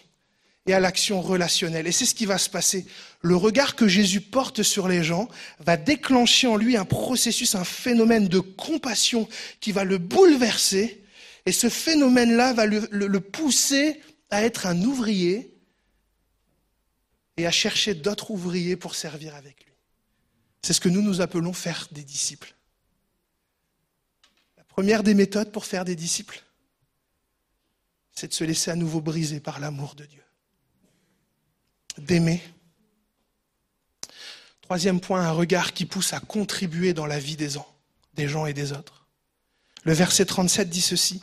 et 0.65 0.73
à 0.73 0.79
l'action 0.79 1.21
relationnelle. 1.21 1.87
Et 1.87 1.91
c'est 1.91 2.05
ce 2.05 2.15
qui 2.15 2.25
va 2.25 2.37
se 2.37 2.49
passer. 2.49 2.85
Le 3.21 3.35
regard 3.35 3.75
que 3.75 3.87
Jésus 3.87 4.21
porte 4.21 4.63
sur 4.63 4.87
les 4.87 5.03
gens 5.03 5.27
va 5.59 5.77
déclencher 5.77 6.47
en 6.47 6.55
lui 6.55 6.77
un 6.77 6.85
processus, 6.85 7.55
un 7.55 7.65
phénomène 7.65 8.27
de 8.27 8.39
compassion 8.39 9.27
qui 9.59 9.71
va 9.71 9.83
le 9.83 9.97
bouleverser. 9.97 11.03
Et 11.45 11.51
ce 11.51 11.69
phénomène-là 11.69 12.53
va 12.53 12.65
le, 12.65 13.19
pousser 13.19 13.99
à 14.29 14.43
être 14.43 14.65
un 14.65 14.81
ouvrier 14.81 15.53
et 17.35 17.45
à 17.45 17.51
chercher 17.51 17.93
d'autres 17.93 18.31
ouvriers 18.31 18.75
pour 18.75 18.95
servir 18.95 19.35
avec 19.35 19.63
lui. 19.65 19.73
C'est 20.61 20.73
ce 20.73 20.79
que 20.79 20.89
nous 20.89 21.01
nous 21.01 21.19
appelons 21.19 21.51
faire 21.51 21.89
des 21.91 22.03
disciples. 22.03 22.55
Première 24.73 25.03
des 25.03 25.13
méthodes 25.13 25.51
pour 25.51 25.65
faire 25.65 25.85
des 25.85 25.95
disciples, 25.95 26.41
c'est 28.11 28.27
de 28.27 28.33
se 28.33 28.43
laisser 28.43 28.71
à 28.71 28.75
nouveau 28.75 29.01
briser 29.01 29.39
par 29.39 29.59
l'amour 29.59 29.93
de 29.93 30.03
Dieu 30.05 30.23
d'aimer. 31.99 32.41
Troisième 34.61 34.99
point, 34.99 35.21
un 35.21 35.31
regard 35.31 35.73
qui 35.73 35.85
pousse 35.85 36.11
à 36.13 36.19
contribuer 36.19 36.95
dans 36.95 37.05
la 37.05 37.19
vie 37.19 37.35
des, 37.35 37.51
gens, 37.51 37.71
des 38.15 38.27
gens 38.27 38.47
et 38.47 38.53
des 38.53 38.71
autres. 38.71 39.05
Le 39.83 39.93
verset 39.93 40.25
37 40.25 40.71
dit 40.71 40.81
ceci. 40.81 41.21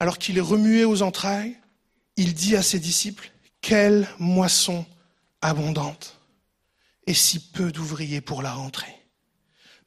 Alors 0.00 0.16
qu'il 0.16 0.38
est 0.38 0.40
remué 0.40 0.86
aux 0.86 1.02
entrailles, 1.02 1.58
il 2.16 2.32
dit 2.32 2.56
à 2.56 2.62
ses 2.62 2.78
disciples, 2.78 3.30
quelle 3.60 4.08
moisson 4.18 4.86
abondante 5.42 6.18
et 7.06 7.12
si 7.12 7.38
peu 7.38 7.70
d'ouvriers 7.70 8.22
pour 8.22 8.40
la 8.40 8.54
rentrée. 8.54 9.01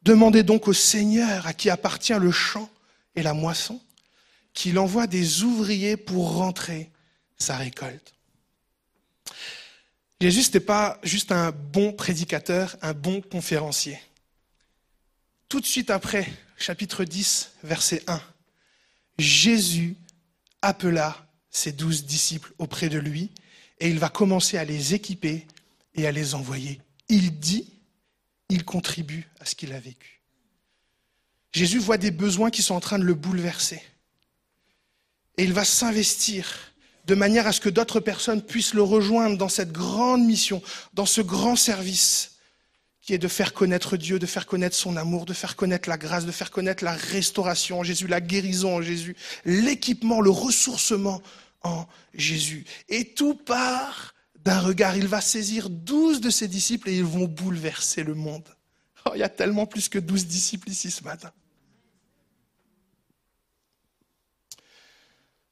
Demandez 0.06 0.44
donc 0.44 0.68
au 0.68 0.74
Seigneur 0.74 1.48
à 1.48 1.54
qui 1.54 1.72
appartient 1.72 2.14
le 2.14 2.32
champ 2.32 2.70
et 3.16 3.24
la 3.24 3.34
moisson, 3.34 3.82
qu'il 4.54 4.78
envoie 4.78 5.08
des 5.08 5.42
ouvriers 5.42 5.98
pour 5.98 6.36
rentrer 6.36 6.92
sa 7.38 7.58
récolte. 7.58 8.14
Jésus, 10.22 10.42
n'était 10.42 10.60
pas 10.60 11.00
juste 11.02 11.32
un 11.32 11.52
bon 11.52 11.92
prédicateur, 11.92 12.78
un 12.84 12.94
bon 12.94 13.20
conférencier. 13.22 14.00
Tout 15.50 15.60
de 15.60 15.66
suite 15.66 15.90
après, 15.90 16.32
chapitre 16.56 17.04
10, 17.04 17.54
verset 17.64 18.04
1, 18.06 18.22
Jésus 19.18 19.98
appela 20.62 21.28
ses 21.50 21.72
douze 21.72 22.06
disciples 22.06 22.54
auprès 22.60 22.90
de 22.90 23.00
lui 23.00 23.32
et 23.80 23.90
il 23.90 23.98
va 23.98 24.10
commencer 24.10 24.60
à 24.60 24.66
les 24.66 24.94
équiper 24.94 25.48
et 25.96 26.06
à 26.06 26.12
les 26.12 26.36
envoyer. 26.36 26.80
Il 27.10 27.40
dit, 27.40 27.75
il 28.50 28.64
contribue 28.64 29.28
à 29.40 29.46
ce 29.46 29.56
qu'il 29.56 29.74
a 29.74 29.80
vécu. 29.80 30.22
Jésus 31.52 31.80
voit 31.80 31.98
des 31.98 32.12
besoins 32.12 32.52
qui 32.52 32.62
sont 32.62 32.76
en 32.76 32.80
train 32.80 33.00
de 33.00 33.06
le 33.06 33.14
bouleverser. 33.14 33.82
Et 35.38 35.44
il 35.44 35.54
va 35.54 35.66
s'investir 35.66 36.74
de 37.06 37.16
manière 37.16 37.48
à 37.48 37.52
ce 37.52 37.62
que 37.62 37.70
d'autres 37.70 38.00
personnes 38.00 38.42
puissent 38.42 38.74
le 38.74 38.82
rejoindre 38.82 39.38
dans 39.38 39.50
cette 39.50 39.72
grande 39.72 40.26
mission, 40.26 40.62
dans 40.94 41.06
ce 41.06 41.22
grand 41.22 41.56
service 41.56 42.32
qui 43.02 43.14
est 43.14 43.20
de 43.20 43.28
faire 43.28 43.54
connaître 43.54 43.98
Dieu, 43.98 44.18
de 44.18 44.26
faire 44.26 44.48
connaître 44.48 44.76
son 44.76 44.98
amour, 44.98 45.26
de 45.26 45.34
faire 45.34 45.56
connaître 45.56 45.88
la 45.88 45.98
grâce, 45.98 46.26
de 46.26 46.32
faire 46.32 46.50
connaître 46.50 46.84
la 46.84 46.94
restauration 46.94 47.80
en 47.80 47.84
Jésus, 47.84 48.08
la 48.08 48.20
guérison 48.20 48.78
en 48.78 48.82
Jésus, 48.82 49.16
l'équipement, 49.46 50.22
le 50.22 50.32
ressourcement 50.32 51.22
en 51.62 51.86
Jésus. 52.16 52.66
Et 52.90 53.14
tout 53.14 53.36
part 53.36 54.15
d'un 54.46 54.60
regard. 54.60 54.96
Il 54.96 55.08
va 55.08 55.20
saisir 55.20 55.70
douze 55.70 56.22
de 56.22 56.30
ses 56.30 56.48
disciples 56.48 56.90
et 56.90 56.98
ils 56.98 57.04
vont 57.04 57.26
bouleverser 57.26 58.04
le 58.04 58.14
monde. 58.14 58.48
Oh, 59.06 59.12
il 59.16 59.20
y 59.20 59.24
a 59.24 59.30
tellement 59.30 59.66
plus 59.66 59.90
que 59.90 60.00
douze 60.00 60.26
disciples 60.26 60.70
ici 60.70 60.90
ce 60.92 61.04
matin. 61.04 61.32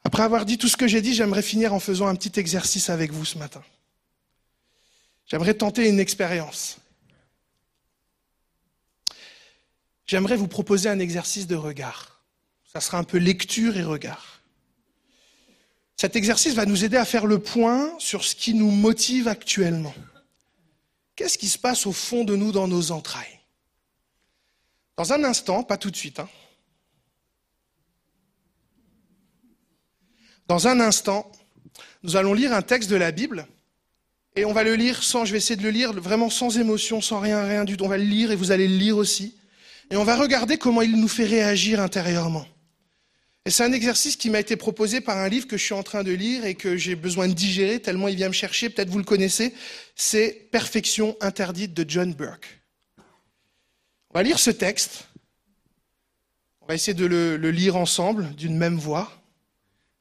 Après 0.04 0.24
avoir 0.24 0.46
dit 0.46 0.58
tout 0.58 0.68
ce 0.68 0.78
que 0.78 0.88
j'ai 0.88 1.02
dit, 1.02 1.14
j'aimerais 1.14 1.42
finir 1.42 1.74
en 1.74 1.80
faisant 1.80 2.08
un 2.08 2.16
petit 2.16 2.40
exercice 2.40 2.90
avec 2.90 3.12
vous 3.12 3.26
ce 3.26 3.38
matin. 3.38 3.64
J'aimerais 5.26 5.54
tenter 5.54 5.90
une 5.90 6.00
expérience. 6.00 6.78
J'aimerais 10.06 10.36
vous 10.36 10.48
proposer 10.48 10.90
un 10.90 11.00
exercice 11.00 11.48
de 11.48 11.56
regard. 11.56 12.24
Ça 12.72 12.82
sera 12.82 12.98
un 12.98 13.04
peu 13.04 13.18
lecture 13.18 13.78
et 13.78 13.84
regard. 13.84 14.33
Cet 15.98 16.16
exercice 16.16 16.54
va 16.54 16.66
nous 16.66 16.84
aider 16.84 16.98
à 16.98 17.06
faire 17.06 17.26
le 17.26 17.40
point 17.40 17.94
sur 18.00 18.24
ce 18.24 18.36
qui 18.36 18.54
nous 18.54 18.72
motive 18.72 19.28
actuellement. 19.28 19.94
Qu'est-ce 21.16 21.38
qui 21.38 21.48
se 21.48 21.60
passe 21.60 21.86
au 21.86 21.92
fond 21.92 22.24
de 22.24 22.36
nous 22.36 22.52
dans 22.52 22.68
nos 22.68 22.92
entrailles? 22.92 23.40
Dans 24.98 25.14
un 25.14 25.24
instant, 25.24 25.64
pas 25.64 25.78
tout 25.78 25.92
de 25.92 25.96
suite, 25.96 26.20
hein, 26.20 26.30
Dans 30.48 30.68
un 30.68 30.80
instant, 30.80 31.32
nous 32.04 32.16
allons 32.16 32.34
lire 32.34 32.54
un 32.54 32.62
texte 32.62 32.90
de 32.90 32.96
la 32.96 33.12
Bible 33.12 33.48
et 34.36 34.46
on 34.46 34.54
va 34.54 34.64
le 34.64 34.76
lire 34.76 35.04
sans, 35.04 35.26
je 35.26 35.32
vais 35.32 35.38
essayer 35.38 35.56
de 35.56 35.64
le 35.64 35.70
lire 35.70 35.94
vraiment 35.94 36.30
sans 36.30 36.58
émotion, 36.58 37.02
sans 37.02 37.20
rien, 37.20 37.44
rien 37.44 37.66
du 37.66 37.78
tout. 37.78 37.86
On 37.86 37.90
va 37.90 37.98
le 37.98 38.04
lire 38.04 38.32
et 38.32 38.36
vous 38.36 38.52
allez 38.52 38.68
le 38.68 38.76
lire 38.76 38.98
aussi. 38.98 39.36
Et 39.90 39.96
on 39.96 40.04
va 40.04 40.16
regarder 40.16 40.58
comment 40.58 40.82
il 40.82 41.00
nous 41.00 41.08
fait 41.08 41.26
réagir 41.26 41.80
intérieurement. 41.80 42.46
Et 43.46 43.52
c'est 43.52 43.64
un 43.64 43.74
exercice 43.74 44.16
qui 44.16 44.30
m'a 44.30 44.40
été 44.40 44.56
proposé 44.56 45.02
par 45.02 45.18
un 45.18 45.28
livre 45.28 45.48
que 45.48 45.58
je 45.58 45.64
suis 45.64 45.74
en 45.74 45.84
train 45.84 46.04
de 46.04 46.14
lire 46.14 46.46
et 46.46 46.56
que 46.56 46.78
j'ai 46.78 46.96
besoin 46.96 47.28
de 47.28 47.34
digérer 47.34 47.82
tellement 47.82 48.08
il 48.08 48.16
vient 48.16 48.30
me 48.30 48.34
chercher. 48.34 48.70
Peut-être 48.70 48.90
vous 48.90 49.00
le 49.00 49.04
connaissez. 49.04 49.54
C'est 49.96 50.48
Perfection 50.52 51.18
interdite 51.20 51.74
de 51.74 51.84
John 51.88 52.14
Burke. 52.14 52.62
On 54.10 54.14
va 54.14 54.24
lire 54.24 54.40
ce 54.40 54.50
texte. 54.50 55.10
On 56.62 56.68
va 56.68 56.76
essayer 56.76 56.94
de 56.94 57.06
le, 57.06 57.36
le 57.36 57.52
lire 57.52 57.76
ensemble 57.76 58.34
d'une 58.36 58.56
même 58.56 58.78
voix. 58.78 59.12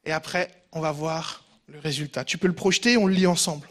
Et 0.05 0.13
après, 0.13 0.49
on 0.71 0.79
va 0.79 0.93
voir 0.93 1.43
le 1.67 1.79
résultat. 1.79 2.23
Tu 2.23 2.37
peux 2.37 2.47
le 2.47 2.53
projeter, 2.53 2.95
on 2.95 3.07
le 3.07 3.13
lit 3.13 3.27
ensemble. 3.27 3.67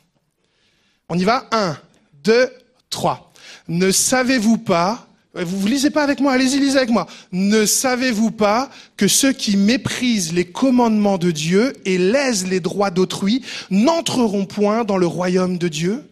On 1.08 1.18
y 1.18 1.24
va 1.24 1.48
Un, 1.50 1.78
deux, 2.24 2.52
trois. 2.90 3.32
Ne 3.68 3.90
savez-vous 3.90 4.58
pas, 4.58 5.08
vous 5.34 5.66
ne 5.66 5.70
lisez 5.70 5.90
pas 5.90 6.02
avec 6.02 6.20
moi, 6.20 6.32
allez-y, 6.32 6.58
lisez 6.58 6.76
avec 6.76 6.90
moi. 6.90 7.06
Ne 7.32 7.64
savez-vous 7.64 8.30
pas 8.30 8.70
que 8.96 9.08
ceux 9.08 9.32
qui 9.32 9.56
méprisent 9.56 10.34
les 10.34 10.44
commandements 10.44 11.16
de 11.16 11.30
Dieu 11.30 11.72
et 11.86 11.96
lèsent 11.96 12.46
les 12.46 12.60
droits 12.60 12.90
d'autrui 12.90 13.42
n'entreront 13.70 14.44
point 14.44 14.84
dans 14.84 14.98
le 14.98 15.06
royaume 15.06 15.56
de 15.56 15.68
Dieu? 15.68 16.04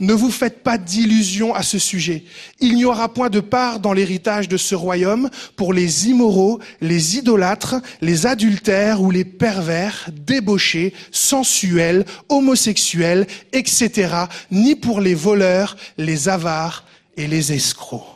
Ne 0.00 0.12
vous 0.12 0.30
faites 0.30 0.62
pas 0.62 0.78
d'illusions 0.78 1.54
à 1.54 1.62
ce 1.62 1.78
sujet. 1.78 2.24
Il 2.60 2.74
n'y 2.74 2.84
aura 2.84 3.12
point 3.12 3.30
de 3.30 3.40
part 3.40 3.80
dans 3.80 3.92
l'héritage 3.92 4.48
de 4.48 4.56
ce 4.56 4.74
royaume 4.74 5.30
pour 5.54 5.72
les 5.72 6.08
immoraux, 6.08 6.60
les 6.80 7.16
idolâtres, 7.16 7.76
les 8.00 8.26
adultères 8.26 9.00
ou 9.00 9.10
les 9.10 9.24
pervers, 9.24 10.08
débauchés, 10.12 10.92
sensuels, 11.12 12.04
homosexuels, 12.28 13.26
etc., 13.52 14.26
ni 14.50 14.74
pour 14.74 15.00
les 15.00 15.14
voleurs, 15.14 15.76
les 15.96 16.28
avares 16.28 16.84
et 17.16 17.26
les 17.26 17.52
escrocs. 17.52 18.15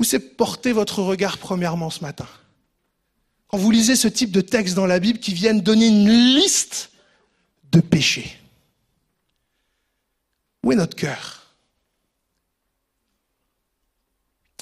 Où 0.00 0.04
s'est 0.04 0.18
porté 0.18 0.72
votre 0.72 1.02
regard 1.02 1.36
premièrement 1.36 1.90
ce 1.90 2.00
matin 2.00 2.26
Quand 3.48 3.58
vous 3.58 3.70
lisez 3.70 3.96
ce 3.96 4.08
type 4.08 4.30
de 4.30 4.40
texte 4.40 4.74
dans 4.74 4.86
la 4.86 4.98
Bible 4.98 5.18
qui 5.18 5.34
viennent 5.34 5.60
donner 5.60 5.88
une 5.88 6.08
liste 6.08 6.90
de 7.70 7.80
péché. 7.80 8.38
Où 10.64 10.72
est 10.72 10.76
notre 10.76 10.96
cœur 10.96 11.54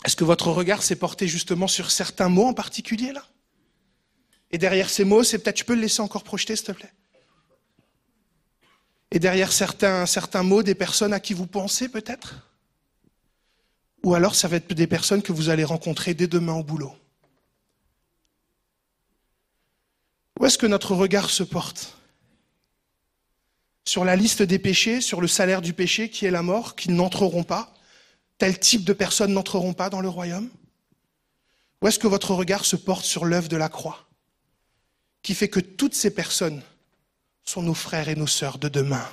Est-ce 0.04 0.16
que 0.16 0.24
votre 0.24 0.48
regard 0.48 0.82
s'est 0.82 0.96
porté 0.96 1.28
justement 1.28 1.68
sur 1.68 1.92
certains 1.92 2.28
mots 2.28 2.46
en 2.46 2.54
particulier 2.54 3.12
là 3.12 3.24
Et 4.50 4.58
derrière 4.58 4.90
ces 4.90 5.04
mots, 5.04 5.22
c'est 5.22 5.38
peut-être, 5.38 5.54
tu 5.54 5.64
peux 5.64 5.76
le 5.76 5.82
laisser 5.82 6.02
encore 6.02 6.24
projeter, 6.24 6.56
s'il 6.56 6.66
te 6.66 6.72
plaît 6.72 6.92
Et 9.12 9.20
derrière 9.20 9.52
certains, 9.52 10.04
certains 10.04 10.42
mots, 10.42 10.64
des 10.64 10.74
personnes 10.74 11.12
à 11.12 11.20
qui 11.20 11.32
vous 11.32 11.46
pensez 11.46 11.88
peut-être 11.88 12.47
Ou 14.04 14.14
alors 14.14 14.34
ça 14.34 14.48
va 14.48 14.56
être 14.56 14.72
des 14.72 14.86
personnes 14.86 15.22
que 15.22 15.32
vous 15.32 15.48
allez 15.48 15.64
rencontrer 15.64 16.14
dès 16.14 16.26
demain 16.26 16.54
au 16.54 16.62
boulot. 16.62 16.94
Où 20.38 20.46
est-ce 20.46 20.58
que 20.58 20.66
notre 20.66 20.94
regard 20.94 21.30
se 21.30 21.42
porte? 21.42 21.96
Sur 23.84 24.04
la 24.04 24.16
liste 24.16 24.42
des 24.42 24.58
péchés, 24.58 25.00
sur 25.00 25.20
le 25.20 25.26
salaire 25.26 25.62
du 25.62 25.72
péché 25.72 26.10
qui 26.10 26.26
est 26.26 26.30
la 26.30 26.42
mort, 26.42 26.76
qui 26.76 26.90
n'entreront 26.90 27.42
pas? 27.42 27.74
Tel 28.38 28.58
type 28.58 28.84
de 28.84 28.92
personnes 28.92 29.32
n'entreront 29.32 29.72
pas 29.72 29.90
dans 29.90 30.00
le 30.00 30.08
royaume? 30.08 30.48
Ou 31.82 31.88
est-ce 31.88 31.98
que 31.98 32.06
votre 32.06 32.34
regard 32.34 32.64
se 32.64 32.76
porte 32.76 33.04
sur 33.04 33.24
l'œuvre 33.24 33.48
de 33.48 33.56
la 33.56 33.68
croix, 33.68 34.06
qui 35.22 35.34
fait 35.34 35.48
que 35.48 35.60
toutes 35.60 35.94
ces 35.94 36.14
personnes 36.14 36.62
sont 37.44 37.62
nos 37.62 37.74
frères 37.74 38.08
et 38.08 38.14
nos 38.14 38.26
sœurs 38.26 38.58
de 38.58 38.68
demain? 38.68 39.06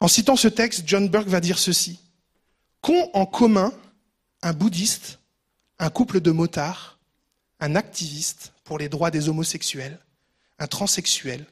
En 0.00 0.08
citant 0.08 0.36
ce 0.36 0.48
texte, 0.48 0.84
John 0.86 1.08
Burke 1.08 1.28
va 1.28 1.40
dire 1.40 1.58
ceci. 1.58 2.00
Qu'ont 2.80 3.10
en 3.14 3.26
commun 3.26 3.72
un 4.42 4.52
bouddhiste, 4.52 5.18
un 5.78 5.90
couple 5.90 6.20
de 6.20 6.30
motards, 6.30 6.98
un 7.60 7.74
activiste 7.74 8.52
pour 8.62 8.78
les 8.78 8.88
droits 8.88 9.10
des 9.10 9.28
homosexuels, 9.28 9.98
un 10.58 10.66
transsexuel, 10.66 11.46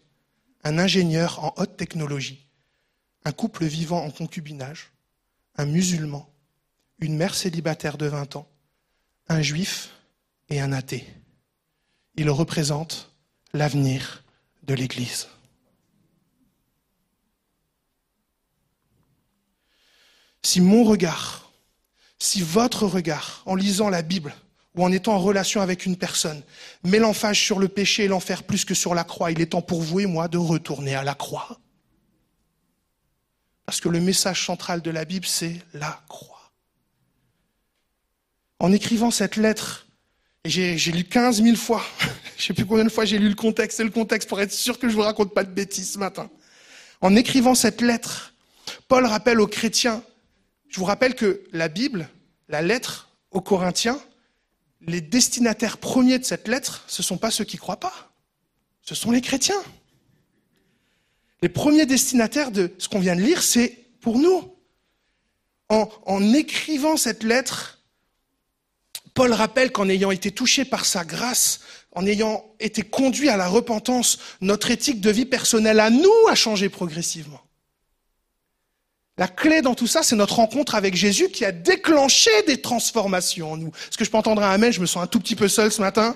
un 0.63 0.79
ingénieur 0.79 1.43
en 1.43 1.55
haute 1.57 1.77
technologie, 1.77 2.47
un 3.25 3.33
couple 3.33 3.65
vivant 3.65 4.05
en 4.05 4.11
concubinage, 4.11 4.93
un 5.57 5.67
musulman, 5.67 6.29
une 7.01 7.17
mère 7.17 7.35
célibataire 7.35 7.99
de 7.99 8.07
20 8.07 8.37
ans, 8.37 8.49
un 9.29 9.43
juif 9.43 9.91
et 10.49 10.61
un 10.61 10.73
athée? 10.73 11.07
Il 12.15 12.31
représente 12.31 13.11
l'avenir 13.53 14.23
de 14.63 14.75
l'Église. 14.75 15.27
Si 20.47 20.61
mon 20.61 20.85
regard, 20.85 21.51
si 22.21 22.41
votre 22.41 22.87
regard, 22.87 23.43
en 23.47 23.57
lisant 23.57 23.91
la 23.91 24.03
Bible 24.03 24.33
ou 24.77 24.85
en 24.85 24.93
étant 24.93 25.15
en 25.15 25.19
relation 25.19 25.61
avec 25.61 25.87
une 25.87 25.97
personne, 25.97 26.41
met 26.85 27.01
l'emphase 27.01 27.37
sur 27.37 27.59
le 27.59 27.67
péché 27.67 28.05
et 28.05 28.07
l'enfer 28.07 28.45
plus 28.45 28.65
que 28.65 28.73
sur 28.73 28.95
la 28.95 29.03
croix, 29.03 29.33
il 29.33 29.41
est 29.41 29.47
temps 29.47 29.61
pour 29.61 29.83
vous 29.83 29.99
et 29.99 30.07
moi 30.07 30.29
de 30.29 30.39
retourner 30.39 30.95
à 30.95 31.03
la 31.03 31.17
croix. 31.17 31.59
Parce 33.65 33.81
que 33.81 33.89
le 33.89 33.99
message 33.99 34.47
central 34.47 34.83
de 34.83 34.91
la 34.93 35.05
Bible, 35.05 35.27
c'est 35.27 35.61
la 35.75 36.01
croix. 36.09 36.53
En 38.61 38.71
écrivant 38.71 39.11
cette 39.11 39.35
lettre, 39.35 39.89
et 40.45 40.49
j'ai 40.49 40.93
lu 40.93 41.03
15 41.03 41.43
000 41.43 41.57
fois, 41.57 41.85
je 42.39 42.45
sais 42.45 42.55
plus 42.55 42.67
combien 42.67 42.85
de 42.85 42.89
fois 42.89 43.05
j'ai 43.05 43.19
lu 43.19 43.29
le 43.29 43.35
contexte 43.35 43.81
et 43.81 43.85
le 43.85 43.91
contexte 43.91 44.29
pour 44.29 44.41
être 44.41 44.53
sûr 44.53 44.79
que 44.79 44.89
je 44.89 44.95
vous 44.95 45.03
raconte 45.03 45.35
pas 45.35 45.43
de 45.43 45.51
bêtises 45.51 45.95
ce 45.95 45.99
matin. 45.99 46.31
En 47.01 47.17
écrivant 47.17 47.57
cette 47.57 47.81
lettre, 47.81 48.33
Paul 48.87 49.07
rappelle 49.07 49.41
aux 49.41 49.49
chrétiens, 49.49 50.05
je 50.77 50.81
vous 50.81 50.85
rappelle 50.85 51.15
que 51.15 51.43
la 51.53 51.69
Bible, 51.69 52.07
la 52.51 52.61
lettre 52.61 53.09
aux 53.31 53.41
Corinthiens, 53.41 53.99
les 54.83 55.01
destinataires 55.01 55.79
premiers 55.79 56.19
de 56.19 56.25
cette 56.27 56.49
lettre, 56.49 56.85
ce 56.87 57.01
ne 57.01 57.05
sont 57.07 57.17
pas 57.17 57.31
ceux 57.31 57.45
qui 57.45 57.57
croient 57.57 57.81
pas, 57.81 58.13
ce 58.83 58.95
sont 58.95 59.11
les 59.11 59.23
chrétiens. 59.23 59.63
Les 61.41 61.49
premiers 61.49 61.87
destinataires 61.87 62.51
de 62.51 62.75
ce 62.77 62.91
qu'on 62.91 63.01
vient 63.01 63.17
de 63.17 63.23
lire, 63.23 63.43
c'est 63.43 63.69
pour 64.03 64.19
nous. 64.19 64.55
En, 65.71 65.89
en, 66.05 66.35
écrivant 66.35 66.99
cette 66.99 67.23
lettre, 67.23 67.81
Paul 69.15 69.33
rappelle 69.33 69.73
qu'en 69.73 69.89
ayant 69.89 70.11
été 70.11 70.31
touché 70.31 70.67
par 70.67 70.85
sa 70.85 71.07
grâce, 71.07 71.61
en 71.93 72.05
ayant 72.05 72.45
été 72.61 72.83
conduit 72.83 73.31
à 73.31 73.39
la 73.39 73.49
repentance, 73.49 74.19
notre 74.43 74.71
éthique 74.71 75.01
de 75.01 75.11
vie 75.11 75.25
personnelle 75.25 75.81
à 75.81 75.89
nous 75.89 76.29
a 76.29 76.35
changé 76.35 76.69
progressivement. 76.69 77.46
La 79.19 79.29
clé 79.29 79.63
dans 79.63 79.75
tout 79.75 79.87
ça, 79.87 80.03
c'est 80.03 80.17
notre 80.17 80.35
rencontre 80.37 80.75
avec 80.75 80.95
Jésus 80.95 81.29
qui 81.29 81.45
a 81.47 81.53
déclenché 81.53 82.31
des 82.47 82.61
transformations 82.61 83.53
en 83.53 83.57
nous. 83.57 83.69
Est-ce 83.89 83.97
que 83.97 84.05
je 84.05 84.11
peux 84.11 84.19
entendre 84.19 84.43
un 84.43 84.51
amen? 84.51 84.71
Je 84.71 84.81
me 84.81 84.87
sens 84.87 85.03
un 85.03 85.07
tout 85.07 85.21
petit 85.21 85.37
peu 85.37 85.49
seul 85.49 85.73
ce 85.73 85.81
matin. 85.81 86.15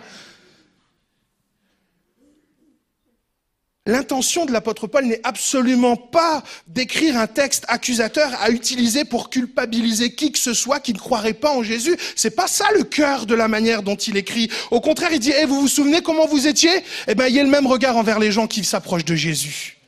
L'intention 3.87 4.45
de 4.45 4.53
l'apôtre 4.53 4.87
Paul 4.87 5.07
n'est 5.07 5.23
absolument 5.25 5.97
pas 5.97 6.43
d'écrire 6.67 7.17
un 7.17 7.27
texte 7.27 7.65
accusateur 7.69 8.31
à 8.39 8.51
utiliser 8.51 9.07
pour 9.07 9.31
culpabiliser 9.31 10.15
qui 10.15 10.31
que 10.31 10.39
ce 10.39 10.53
soit 10.53 10.81
qui 10.81 10.93
ne 10.93 10.99
croirait 10.99 11.33
pas 11.33 11.51
en 11.51 11.63
Jésus. 11.63 11.97
C'est 12.15 12.37
pas 12.37 12.47
ça 12.47 12.67
le 12.75 12.85
cœur 12.85 13.25
de 13.25 13.35
la 13.35 13.49
manière 13.49 13.83
dont 13.83 13.97
il 13.97 14.19
écrit. 14.19 14.51
Au 14.71 14.83
contraire, 14.83 15.11
il 15.13 15.19
dit, 15.21 15.33
eh, 15.41 15.47
vous 15.47 15.63
vous 15.63 15.69
souvenez 15.69 16.03
comment 16.03 16.27
vous 16.27 16.47
étiez? 16.47 16.85
Eh 17.09 17.15
ben, 17.15 17.29
il 17.29 17.35
y 17.35 17.41
a 17.41 17.43
le 17.43 17.49
même 17.49 17.67
regard 17.67 17.97
envers 17.97 18.19
les 18.19 18.31
gens 18.31 18.47
qui 18.47 18.63
s'approchent 18.63 19.07
de 19.07 19.15
Jésus. 19.15 19.80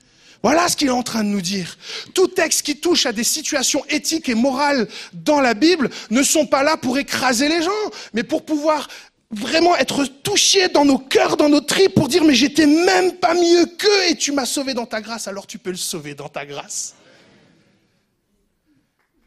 Voilà 0.43 0.69
ce 0.69 0.77
qu'il 0.77 0.89
est 0.89 0.91
en 0.91 1.03
train 1.05 1.23
de 1.23 1.29
nous 1.29 1.41
dire. 1.41 1.79
Tout 2.15 2.27
texte 2.27 2.63
qui 2.63 2.77
touche 2.77 3.07
à 3.07 3.13
des 3.13 3.25
situations 3.25 3.85
éthiques 3.89 4.29
et 4.29 4.35
morales 4.35 4.89
dans 5.13 5.41
la 5.41 5.55
Bible 5.55 5.89
ne 6.11 6.23
sont 6.23 6.47
pas 6.47 6.63
là 6.63 6.77
pour 6.77 6.99
écraser 6.99 7.49
les 7.49 7.63
gens, 7.63 7.71
mais 8.13 8.25
pour 8.25 8.45
pouvoir 8.45 8.89
vraiment 9.31 9.77
être 9.77 10.05
touché 10.05 10.69
dans 10.69 10.85
nos 10.85 10.99
cœurs, 10.99 11.37
dans 11.37 11.49
nos 11.49 11.61
tripes, 11.61 11.95
pour 11.95 12.09
dire 12.09 12.25
mais 12.25 12.35
j'étais 12.35 12.67
même 12.67 13.15
pas 13.15 13.35
mieux 13.35 13.67
qu'eux 13.79 14.11
et 14.11 14.17
tu 14.17 14.33
m'as 14.33 14.45
sauvé 14.45 14.75
dans 14.75 14.85
ta 14.85 15.01
grâce, 15.01 15.29
alors 15.29 15.47
tu 15.47 15.59
peux 15.59 15.71
le 15.71 15.77
sauver 15.77 16.15
dans 16.15 16.29
ta 16.29 16.45
grâce. 16.45 16.95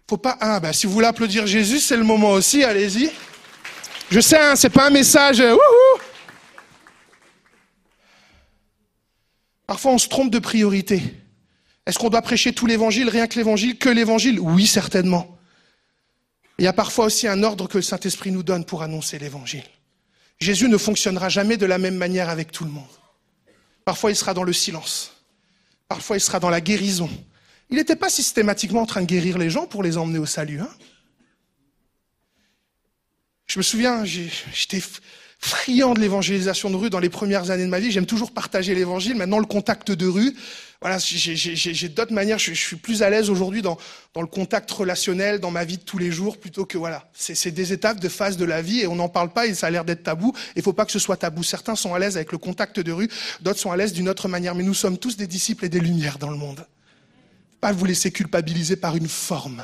Faut 0.08 0.18
pas 0.18 0.38
ah 0.40 0.60
bah 0.60 0.74
si 0.74 0.86
vous 0.86 0.94
voulez 0.94 1.08
applaudir 1.08 1.48
Jésus, 1.48 1.80
c'est 1.80 1.98
le 1.98 2.04
moment 2.04 2.32
aussi, 2.32 2.64
allez-y. 2.64 3.10
Je 4.12 4.20
sais, 4.20 4.38
hein, 4.38 4.56
c'est 4.56 4.70
pas 4.70 4.88
un 4.88 4.92
message. 4.92 5.40
Euh, 5.40 5.54
wouhou 5.54 6.05
Parfois, 9.68 9.92
on 9.92 9.98
se 9.98 10.08
trompe 10.08 10.32
de 10.32 10.40
priorité. 10.40 11.02
Est-ce 11.86 12.00
qu'on 12.00 12.10
doit 12.10 12.22
prêcher 12.22 12.54
tout 12.54 12.66
l'évangile, 12.66 13.10
rien 13.10 13.28
que 13.28 13.36
l'évangile, 13.36 13.78
que 13.78 13.90
l'évangile? 13.90 14.40
Oui, 14.40 14.66
certainement. 14.66 15.38
Il 16.58 16.66
y 16.66 16.68
a 16.68 16.74
parfois 16.74 17.06
aussi 17.06 17.28
un 17.28 17.44
ordre 17.44 17.68
que 17.68 17.78
le 17.78 17.84
Saint-Esprit 17.84 18.32
nous 18.32 18.44
donne 18.44 18.66
pour 18.66 18.82
annoncer 18.82 19.20
l'évangile. 19.20 19.64
Jésus 20.40 20.68
ne 20.68 20.78
fonctionnera 20.78 21.30
jamais 21.30 21.58
de 21.58 21.66
la 21.66 21.78
même 21.78 21.96
manière 21.96 22.30
avec 22.30 22.52
tout 22.52 22.64
le 22.64 22.72
monde. 22.72 22.84
Parfois, 23.84 24.12
il 24.12 24.16
sera 24.16 24.34
dans 24.34 24.44
le 24.44 24.54
silence. 24.54 25.14
Parfois, 25.88 26.18
il 26.18 26.22
sera 26.22 26.40
dans 26.40 26.50
la 26.50 26.62
guérison. 26.62 27.10
Il 27.70 27.78
n'était 27.78 27.96
pas 27.96 28.10
systématiquement 28.10 28.82
en 28.82 28.86
train 28.86 29.02
de 29.02 29.06
guérir 29.06 29.38
les 29.38 29.50
gens 29.50 29.66
pour 29.66 29.84
les 29.84 29.98
emmener 29.98 30.20
au 30.20 30.26
salut. 30.26 30.60
Hein 30.60 30.70
Je 33.48 33.60
me 33.60 33.64
souviens, 33.64 34.04
j'étais 34.06 34.82
friand 35.40 35.94
de 35.94 36.00
l'évangélisation 36.00 36.70
de 36.70 36.76
rue 36.76 36.90
dans 36.90 37.00
les 37.00 37.10
premières 37.10 37.52
années 37.52 37.66
de 37.66 37.70
ma 37.70 37.80
vie. 37.80 37.92
J'aime 37.92 38.06
toujours 38.06 38.32
partager 38.32 38.74
l'évangile. 38.74 39.16
Maintenant, 39.16 39.40
le 39.40 39.46
contact 39.46 39.92
de 39.92 40.08
rue, 40.08 40.36
voilà, 40.82 40.98
j'ai 41.00 41.90
d'autres 41.90 42.14
manières. 42.14 42.40
Je, 42.40 42.54
je, 42.54 42.60
suis 42.60 42.76
plus 42.76 43.04
à 43.04 43.10
l'aise 43.10 43.30
aujourd'hui 43.30 43.62
dans, 43.62 43.78
dans 44.14 44.22
le 44.22 44.28
contact 44.28 44.70
relationnel, 44.72 45.40
dans 45.40 45.52
ma 45.52 45.66
vie 45.66 45.78
de 45.78 45.84
tous 45.84 45.98
les 45.98 46.12
jours, 46.12 46.38
plutôt 46.38 46.66
que 46.66 46.78
voilà. 46.78 47.10
C'est 47.14 47.52
des 47.52 47.74
étapes 47.74 48.00
de 48.00 48.10
phase 48.10 48.38
de 48.38 48.46
la 48.46 48.62
vie 48.62 48.82
et 48.82 48.88
on 48.88 48.96
n'en 48.96 49.10
parle 49.10 49.30
pas 49.30 49.46
et 49.46 49.54
ça 49.54 49.68
a 49.68 49.70
l'air 49.70 49.86
d'être 49.86 50.04
tabou. 50.04 50.34
Il 50.56 50.62
faut 50.62 50.74
pas 50.74 50.86
que 50.86 50.92
ce 50.92 51.00
soit 51.00 51.18
tabou. 51.18 51.44
Certains 51.44 51.76
sont 51.76 51.94
à 51.94 52.00
l'aise 52.00 52.18
avec 52.18 52.32
le 52.32 52.38
contact 52.38 52.80
de 52.80 52.92
rue, 52.92 53.10
d'autres 53.42 53.60
sont 53.60 53.72
à 53.72 53.78
l'aise 53.78 53.94
d'une 53.94 54.10
autre 54.10 54.28
manière. 54.28 54.56
Mais 54.56 54.64
nous 54.64 54.74
sommes 54.74 54.98
tous 54.98 55.18
des 55.18 55.28
disciples 55.28 55.66
et 55.66 55.70
des 55.70 55.80
lumières 55.80 56.18
dans 56.18 56.30
le 56.30 56.38
monde. 56.38 56.66
Pas 57.62 57.72
vous 57.72 57.86
laisser 57.86 58.12
culpabiliser 58.12 58.76
par 58.76 58.96
une 58.96 59.08
forme. 59.08 59.64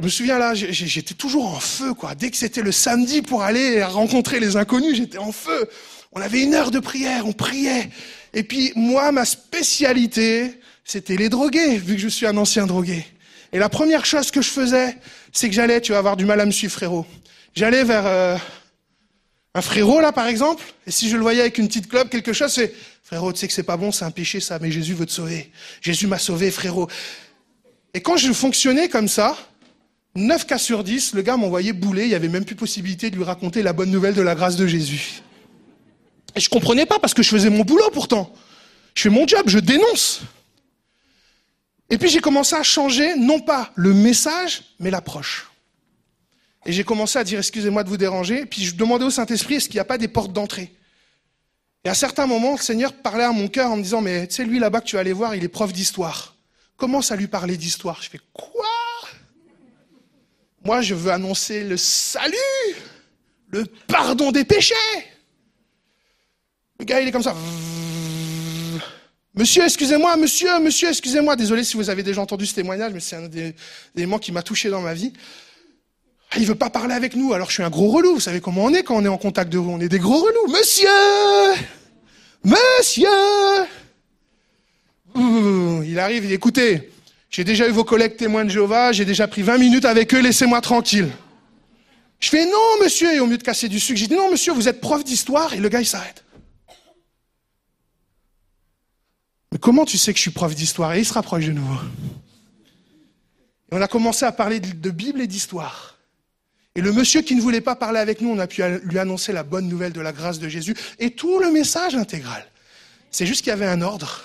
Je 0.00 0.04
me 0.06 0.08
souviens 0.08 0.38
là, 0.38 0.54
j'étais 0.54 1.12
toujours 1.12 1.46
en 1.46 1.60
feu, 1.60 1.92
quoi. 1.92 2.14
Dès 2.14 2.30
que 2.30 2.36
c'était 2.38 2.62
le 2.62 2.72
samedi 2.72 3.20
pour 3.20 3.42
aller 3.42 3.84
rencontrer 3.84 4.40
les 4.40 4.56
inconnus, 4.56 4.96
j'étais 4.96 5.18
en 5.18 5.30
feu. 5.30 5.68
On 6.12 6.22
avait 6.22 6.42
une 6.42 6.54
heure 6.54 6.70
de 6.70 6.78
prière, 6.78 7.26
on 7.26 7.34
priait. 7.34 7.90
Et 8.32 8.42
puis 8.42 8.72
moi, 8.76 9.12
ma 9.12 9.26
spécialité, 9.26 10.58
c'était 10.86 11.16
les 11.16 11.28
drogués, 11.28 11.76
vu 11.76 11.96
que 11.96 12.00
je 12.00 12.08
suis 12.08 12.24
un 12.24 12.38
ancien 12.38 12.64
drogué. 12.64 13.04
Et 13.52 13.58
la 13.58 13.68
première 13.68 14.06
chose 14.06 14.30
que 14.30 14.40
je 14.40 14.48
faisais, 14.48 14.96
c'est 15.32 15.50
que 15.50 15.54
j'allais, 15.54 15.82
tu 15.82 15.92
vas 15.92 15.98
avoir 15.98 16.16
du 16.16 16.24
mal 16.24 16.40
à 16.40 16.46
me 16.46 16.50
suivre, 16.50 16.72
frérot. 16.72 17.04
J'allais 17.54 17.84
vers 17.84 18.06
euh, 18.06 18.38
un 19.54 19.60
frérot 19.60 20.00
là, 20.00 20.12
par 20.12 20.28
exemple, 20.28 20.64
et 20.86 20.90
si 20.90 21.10
je 21.10 21.16
le 21.16 21.22
voyais 21.22 21.42
avec 21.42 21.58
une 21.58 21.68
petite 21.68 21.90
clope, 21.90 22.08
quelque 22.08 22.32
chose, 22.32 22.54
c'est 22.54 22.72
frérot, 23.02 23.34
tu 23.34 23.40
sais 23.40 23.48
que 23.48 23.52
c'est 23.52 23.64
pas 23.64 23.76
bon, 23.76 23.92
c'est 23.92 24.06
un 24.06 24.10
péché 24.10 24.40
ça, 24.40 24.58
mais 24.62 24.70
Jésus 24.70 24.94
veut 24.94 25.04
te 25.04 25.12
sauver. 25.12 25.52
Jésus 25.82 26.06
m'a 26.06 26.18
sauvé, 26.18 26.50
frérot. 26.50 26.88
Et 27.92 28.00
quand 28.00 28.16
je 28.16 28.32
fonctionnais 28.32 28.88
comme 28.88 29.08
ça, 29.08 29.36
9 30.16 30.46
cas 30.46 30.58
sur 30.58 30.82
10, 30.82 31.14
le 31.14 31.22
gars 31.22 31.36
m'envoyait 31.36 31.72
bouler, 31.72 32.02
il 32.02 32.08
n'y 32.08 32.14
avait 32.14 32.28
même 32.28 32.44
plus 32.44 32.56
possibilité 32.56 33.10
de 33.10 33.16
lui 33.16 33.24
raconter 33.24 33.62
la 33.62 33.72
bonne 33.72 33.90
nouvelle 33.90 34.14
de 34.14 34.22
la 34.22 34.34
grâce 34.34 34.56
de 34.56 34.66
Jésus. 34.66 35.22
Et 36.34 36.40
je 36.40 36.48
comprenais 36.48 36.86
pas 36.86 36.98
parce 36.98 37.14
que 37.14 37.22
je 37.22 37.30
faisais 37.30 37.50
mon 37.50 37.64
boulot 37.64 37.90
pourtant. 37.92 38.32
Je 38.94 39.02
fais 39.02 39.08
mon 39.08 39.26
job, 39.26 39.42
je 39.46 39.58
dénonce. 39.58 40.22
Et 41.90 41.98
puis 41.98 42.08
j'ai 42.08 42.20
commencé 42.20 42.54
à 42.54 42.62
changer, 42.62 43.16
non 43.16 43.40
pas 43.40 43.72
le 43.76 43.92
message, 43.92 44.62
mais 44.78 44.90
l'approche. 44.90 45.48
Et 46.66 46.72
j'ai 46.72 46.84
commencé 46.84 47.18
à 47.18 47.24
dire, 47.24 47.38
excusez-moi 47.38 47.84
de 47.84 47.88
vous 47.88 47.96
déranger, 47.96 48.46
puis 48.46 48.64
je 48.64 48.74
demandais 48.74 49.04
au 49.04 49.10
Saint-Esprit, 49.10 49.54
est-ce 49.54 49.68
qu'il 49.68 49.76
n'y 49.76 49.80
a 49.80 49.84
pas 49.84 49.98
des 49.98 50.08
portes 50.08 50.32
d'entrée? 50.32 50.72
Et 51.84 51.88
à 51.88 51.94
certains 51.94 52.26
moments, 52.26 52.52
le 52.52 52.58
Seigneur 52.58 52.92
parlait 52.92 53.24
à 53.24 53.32
mon 53.32 53.48
cœur 53.48 53.70
en 53.70 53.76
me 53.76 53.82
disant, 53.82 54.02
mais 54.02 54.26
tu 54.26 54.34
sais, 54.34 54.44
lui 54.44 54.58
là-bas 54.58 54.82
que 54.82 54.86
tu 54.86 54.96
vas 54.96 55.00
aller 55.00 55.14
voir, 55.14 55.34
il 55.34 55.42
est 55.42 55.48
prof 55.48 55.72
d'histoire. 55.72 56.36
Commence 56.76 57.10
à 57.10 57.16
lui 57.16 57.26
parler 57.26 57.56
d'histoire? 57.56 58.02
Je 58.02 58.10
fais, 58.10 58.20
quoi? 58.32 58.66
Moi, 60.64 60.82
je 60.82 60.94
veux 60.94 61.10
annoncer 61.10 61.64
le 61.64 61.76
salut, 61.76 62.36
le 63.50 63.64
pardon 63.86 64.30
des 64.30 64.44
péchés. 64.44 64.74
Le 66.78 66.84
gars, 66.84 67.00
il 67.00 67.08
est 67.08 67.12
comme 67.12 67.22
ça. 67.22 67.34
Monsieur, 69.34 69.64
excusez-moi, 69.64 70.16
monsieur, 70.16 70.58
monsieur, 70.60 70.88
excusez-moi. 70.88 71.36
Désolé 71.36 71.64
si 71.64 71.76
vous 71.76 71.88
avez 71.88 72.02
déjà 72.02 72.20
entendu 72.20 72.46
ce 72.46 72.54
témoignage, 72.54 72.92
mais 72.92 73.00
c'est 73.00 73.16
un 73.16 73.28
des, 73.28 73.54
éléments 73.96 74.18
qui 74.18 74.32
m'a 74.32 74.42
touché 74.42 74.68
dans 74.68 74.80
ma 74.80 74.92
vie. 74.92 75.12
Ah, 76.30 76.36
il 76.38 76.46
veut 76.46 76.54
pas 76.54 76.70
parler 76.70 76.94
avec 76.94 77.16
nous, 77.16 77.32
alors 77.32 77.48
je 77.48 77.54
suis 77.54 77.62
un 77.62 77.70
gros 77.70 77.88
relou. 77.90 78.14
Vous 78.14 78.20
savez 78.20 78.40
comment 78.40 78.64
on 78.64 78.74
est 78.74 78.82
quand 78.82 78.96
on 78.96 79.04
est 79.04 79.08
en 79.08 79.18
contact 79.18 79.50
de 79.50 79.58
vous 79.58 79.70
On 79.70 79.80
est 79.80 79.88
des 79.88 79.98
gros 79.98 80.20
relous. 80.20 80.48
Monsieur 80.48 80.88
Monsieur 82.44 83.08
Il 85.84 85.98
arrive, 85.98 86.24
il 86.24 86.28
dit, 86.28 86.34
écoutez, 86.34 86.90
j'ai 87.30 87.44
déjà 87.44 87.68
eu 87.68 87.70
vos 87.70 87.84
collègues 87.84 88.16
témoins 88.16 88.44
de 88.44 88.50
Jéhovah, 88.50 88.92
j'ai 88.92 89.04
déjà 89.04 89.28
pris 89.28 89.42
20 89.42 89.58
minutes 89.58 89.84
avec 89.84 90.12
eux, 90.14 90.20
laissez-moi 90.20 90.60
tranquille. 90.60 91.10
Je 92.18 92.28
fais 92.28 92.44
non, 92.44 92.82
monsieur, 92.82 93.14
et 93.14 93.20
au 93.20 93.26
mieux 93.26 93.38
de 93.38 93.42
casser 93.42 93.68
du 93.68 93.80
sucre, 93.80 93.98
j'ai 93.98 94.08
dit 94.08 94.16
non, 94.16 94.30
monsieur, 94.30 94.52
vous 94.52 94.68
êtes 94.68 94.80
prof 94.80 95.04
d'histoire, 95.04 95.54
et 95.54 95.58
le 95.58 95.68
gars, 95.68 95.80
il 95.80 95.86
s'arrête. 95.86 96.24
Mais 99.52 99.58
comment 99.58 99.84
tu 99.84 99.96
sais 99.96 100.12
que 100.12 100.18
je 100.18 100.22
suis 100.22 100.30
prof 100.30 100.54
d'histoire? 100.54 100.92
Et 100.94 101.00
il 101.00 101.06
se 101.06 101.12
rapproche 101.12 101.46
de 101.46 101.52
nouveau. 101.52 101.78
Et 103.72 103.76
on 103.76 103.80
a 103.80 103.88
commencé 103.88 104.24
à 104.24 104.32
parler 104.32 104.60
de 104.60 104.90
Bible 104.90 105.20
et 105.20 105.26
d'histoire. 105.26 105.96
Et 106.74 106.80
le 106.80 106.92
monsieur 106.92 107.22
qui 107.22 107.34
ne 107.34 107.40
voulait 107.40 107.60
pas 107.60 107.74
parler 107.74 107.98
avec 107.98 108.20
nous, 108.20 108.30
on 108.30 108.38
a 108.38 108.46
pu 108.46 108.62
lui 108.84 108.98
annoncer 108.98 109.32
la 109.32 109.42
bonne 109.42 109.68
nouvelle 109.68 109.92
de 109.92 110.00
la 110.00 110.12
grâce 110.12 110.38
de 110.38 110.48
Jésus 110.48 110.74
et 110.98 111.10
tout 111.10 111.38
le 111.40 111.50
message 111.50 111.94
intégral. 111.94 112.46
C'est 113.10 113.26
juste 113.26 113.42
qu'il 113.42 113.50
y 113.50 113.52
avait 113.52 113.66
un 113.66 113.82
ordre. 113.82 114.24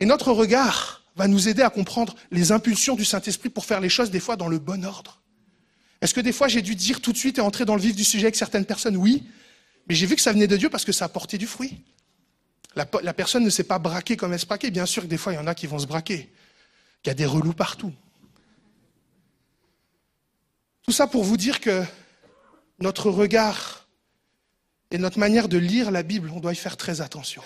Et 0.00 0.06
notre 0.06 0.32
regard 0.32 0.99
va 1.16 1.28
nous 1.28 1.48
aider 1.48 1.62
à 1.62 1.70
comprendre 1.70 2.14
les 2.30 2.52
impulsions 2.52 2.94
du 2.94 3.04
Saint-Esprit 3.04 3.48
pour 3.48 3.64
faire 3.64 3.80
les 3.80 3.88
choses 3.88 4.10
des 4.10 4.20
fois 4.20 4.36
dans 4.36 4.48
le 4.48 4.58
bon 4.58 4.84
ordre. 4.84 5.20
Est-ce 6.00 6.14
que 6.14 6.20
des 6.20 6.32
fois 6.32 6.48
j'ai 6.48 6.62
dû 6.62 6.74
dire 6.74 7.00
tout 7.00 7.12
de 7.12 7.18
suite 7.18 7.38
et 7.38 7.40
entrer 7.40 7.64
dans 7.64 7.74
le 7.74 7.80
vif 7.80 7.94
du 7.94 8.04
sujet 8.04 8.26
avec 8.26 8.36
certaines 8.36 8.64
personnes 8.64 8.96
Oui. 8.96 9.24
Mais 9.88 9.94
j'ai 9.94 10.06
vu 10.06 10.16
que 10.16 10.22
ça 10.22 10.32
venait 10.32 10.46
de 10.46 10.56
Dieu 10.56 10.70
parce 10.70 10.84
que 10.84 10.92
ça 10.92 11.06
a 11.06 11.08
porté 11.08 11.36
du 11.36 11.46
fruit. 11.46 11.82
La, 12.76 12.86
personne 12.86 13.42
ne 13.42 13.50
s'est 13.50 13.64
pas 13.64 13.78
braquée 13.78 14.16
comme 14.16 14.32
elle 14.32 14.38
se 14.38 14.46
braquait. 14.46 14.70
Bien 14.70 14.86
sûr 14.86 15.02
que 15.02 15.08
des 15.08 15.16
fois, 15.16 15.32
il 15.32 15.36
y 15.36 15.38
en 15.38 15.46
a 15.46 15.54
qui 15.54 15.66
vont 15.66 15.78
se 15.78 15.86
braquer. 15.86 16.32
Il 17.04 17.08
y 17.08 17.10
a 17.10 17.14
des 17.14 17.26
relous 17.26 17.52
partout. 17.52 17.92
Tout 20.82 20.92
ça 20.92 21.06
pour 21.06 21.24
vous 21.24 21.36
dire 21.36 21.60
que 21.60 21.82
notre 22.78 23.10
regard 23.10 23.88
et 24.90 24.98
notre 24.98 25.18
manière 25.18 25.48
de 25.48 25.58
lire 25.58 25.90
la 25.90 26.02
Bible, 26.02 26.30
on 26.32 26.40
doit 26.40 26.52
y 26.52 26.56
faire 26.56 26.76
très 26.76 27.00
attention. 27.00 27.42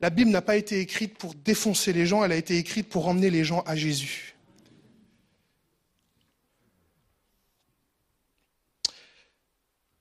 La 0.00 0.10
Bible 0.10 0.30
n'a 0.30 0.42
pas 0.42 0.56
été 0.56 0.80
écrite 0.80 1.16
pour 1.16 1.34
défoncer 1.34 1.92
les 1.92 2.06
gens, 2.06 2.24
elle 2.24 2.32
a 2.32 2.36
été 2.36 2.56
écrite 2.56 2.88
pour 2.88 3.08
emmener 3.08 3.30
les 3.30 3.44
gens 3.44 3.62
à 3.66 3.76
Jésus. 3.76 4.34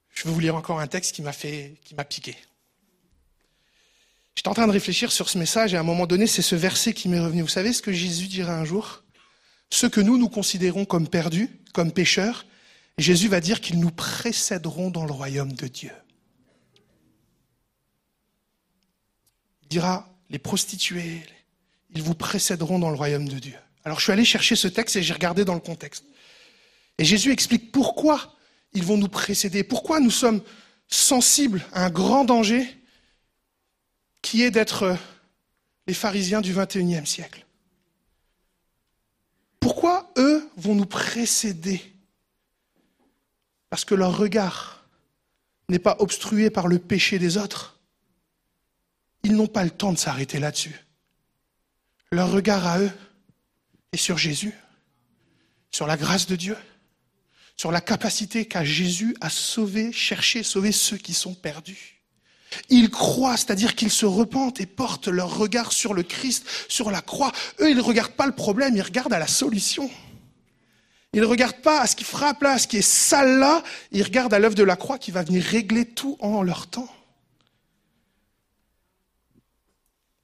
Je 0.10 0.30
vais 0.30 0.34
vous 0.34 0.40
lire 0.40 0.56
encore 0.56 0.80
un 0.80 0.88
texte 0.88 1.14
qui 1.14 1.22
m'a 1.22 1.34
fait, 1.34 1.76
qui 1.84 1.96
m'a 1.96 2.06
piqué. 2.06 2.36
J'étais 4.36 4.48
en 4.48 4.54
train 4.54 4.68
de 4.68 4.72
réfléchir 4.72 5.12
sur 5.12 5.30
ce 5.30 5.38
message 5.38 5.74
et 5.74 5.78
à 5.78 5.82
un 5.82 5.84
moment 5.84 6.08
donné, 6.08 6.28
c'est 6.28 6.42
ce 6.42 6.56
verset 6.56 6.94
qui 6.94 7.10
m'est 7.10 7.20
revenu. 7.20 7.42
Vous 7.42 7.48
savez 7.48 7.74
ce 7.74 7.82
que 7.82 7.92
Jésus 7.92 8.28
dira 8.28 8.56
un 8.58 8.66
jour? 8.66 9.04
Ceux 9.70 9.90
que 9.90 10.02
nous, 10.02 10.18
nous 10.18 10.30
considérons 10.30 10.86
comme 10.86 11.08
perdus, 11.08 11.50
comme 11.74 11.92
pécheurs, 11.92 12.46
Jésus 12.98 13.28
va 13.28 13.42
dire 13.42 13.60
qu'ils 13.60 13.80
nous 13.80 13.92
précéderont 13.92 14.92
dans 14.92 15.06
le 15.06 15.12
royaume 15.12 15.54
de 15.54 15.68
Dieu. 15.68 15.92
Dira, 19.74 20.08
les 20.30 20.40
prostituées, 20.40 21.24
ils 21.96 22.04
vous 22.04 22.14
précéderont 22.14 22.78
dans 22.78 22.90
le 22.90 22.96
royaume 22.96 23.28
de 23.28 23.40
Dieu. 23.40 23.56
Alors 23.84 24.00
je 24.00 24.04
suis 24.04 24.14
allé 24.14 24.24
chercher 24.24 24.56
ce 24.56 24.68
texte 24.68 24.96
et 24.96 25.04
j'ai 25.04 25.14
regardé 25.14 25.46
dans 25.46 25.56
le 25.56 25.60
contexte. 25.60 26.06
Et 27.00 27.06
Jésus 27.06 27.32
explique 27.32 27.72
pourquoi 27.72 28.36
ils 28.74 28.84
vont 28.84 28.98
nous 28.98 29.08
précéder, 29.08 29.64
pourquoi 29.64 30.00
nous 30.00 30.12
sommes 30.12 30.42
sensibles 30.88 31.66
à 31.74 31.86
un 31.86 31.90
grand 31.90 32.24
danger 32.24 32.68
qui 34.22 34.44
est 34.44 34.52
d'être 34.52 34.96
les 35.88 35.94
pharisiens 35.96 36.42
du 36.42 36.54
XXIe 36.54 37.06
siècle. 37.06 37.46
Pourquoi 39.60 40.12
eux 40.18 40.48
vont 40.56 40.76
nous 40.76 40.86
précéder? 40.86 41.82
Parce 43.70 43.86
que 43.86 43.96
leur 43.96 44.16
regard 44.16 44.86
n'est 45.68 45.80
pas 45.80 45.96
obstrué 46.00 46.52
par 46.52 46.68
le 46.68 46.78
péché 46.78 47.18
des 47.18 47.38
autres. 47.38 47.73
Ils 49.24 49.36
n'ont 49.36 49.48
pas 49.48 49.64
le 49.64 49.70
temps 49.70 49.94
de 49.94 49.98
s'arrêter 49.98 50.40
là-dessus. 50.40 50.76
Leur 52.12 52.32
regard 52.32 52.68
à 52.68 52.80
eux 52.80 52.92
est 53.92 53.98
sur 53.98 54.18
Jésus, 54.18 54.54
sur 55.72 55.88
la 55.88 55.98
grâce 55.98 56.28
de 56.28 56.36
Dieu, 56.36 56.58
sur 57.56 57.72
la 57.72 57.82
capacité 57.82 58.46
qu'a 58.46 58.64
Jésus 58.64 59.16
à 59.22 59.30
sauver, 59.30 59.92
chercher, 59.92 60.44
sauver 60.44 60.72
ceux 60.72 60.98
qui 60.98 61.14
sont 61.14 61.34
perdus. 61.34 62.02
Ils 62.70 62.90
croient, 62.90 63.38
c'est-à-dire 63.38 63.76
qu'ils 63.76 63.92
se 63.92 64.06
repentent 64.06 64.60
et 64.60 64.66
portent 64.66 65.08
leur 65.08 65.38
regard 65.38 65.72
sur 65.72 65.94
le 65.94 66.04
Christ, 66.04 66.46
sur 66.68 66.92
la 66.92 67.02
croix. 67.02 67.32
Eux, 67.60 67.72
ils 67.72 67.78
ne 67.78 67.82
regardent 67.82 68.14
pas 68.14 68.28
le 68.28 68.36
problème, 68.36 68.76
ils 68.76 68.82
regardent 68.82 69.14
à 69.14 69.20
la 69.20 69.28
solution. 69.28 69.90
Ils 71.14 71.22
ne 71.22 71.26
regardent 71.26 71.62
pas 71.62 71.82
à 71.82 71.88
ce 71.88 71.96
qui 71.96 72.04
frappe 72.04 72.42
là, 72.42 72.54
à 72.54 72.60
ce 72.60 72.68
qui 72.68 72.78
est 72.78 72.82
sale 72.82 73.40
là, 73.40 73.64
ils 73.92 74.04
regardent 74.04 74.34
à 74.34 74.40
l'œuvre 74.40 74.56
de 74.56 74.64
la 74.64 74.76
croix 74.76 74.98
qui 74.98 75.12
va 75.12 75.24
venir 75.24 75.44
régler 75.44 75.86
tout 75.86 76.18
en 76.20 76.42
leur 76.42 76.68
temps. 76.68 76.90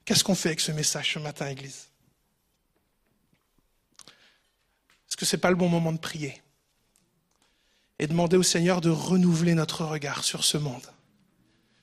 Qu'est-ce 0.09 0.23
qu'on 0.23 0.33
fait 0.33 0.49
avec 0.49 0.59
ce 0.59 0.71
message 0.71 1.13
ce 1.13 1.19
matin, 1.19 1.47
Église? 1.47 1.87
Est-ce 5.07 5.15
que 5.15 5.23
ce 5.23 5.35
n'est 5.35 5.39
pas 5.39 5.51
le 5.51 5.55
bon 5.55 5.69
moment 5.69 5.93
de 5.93 5.99
prier 5.99 6.41
et 7.99 8.07
demander 8.07 8.35
au 8.35 8.41
Seigneur 8.41 8.81
de 8.81 8.89
renouveler 8.89 9.53
notre 9.53 9.85
regard 9.85 10.23
sur 10.23 10.43
ce 10.43 10.57
monde 10.57 10.81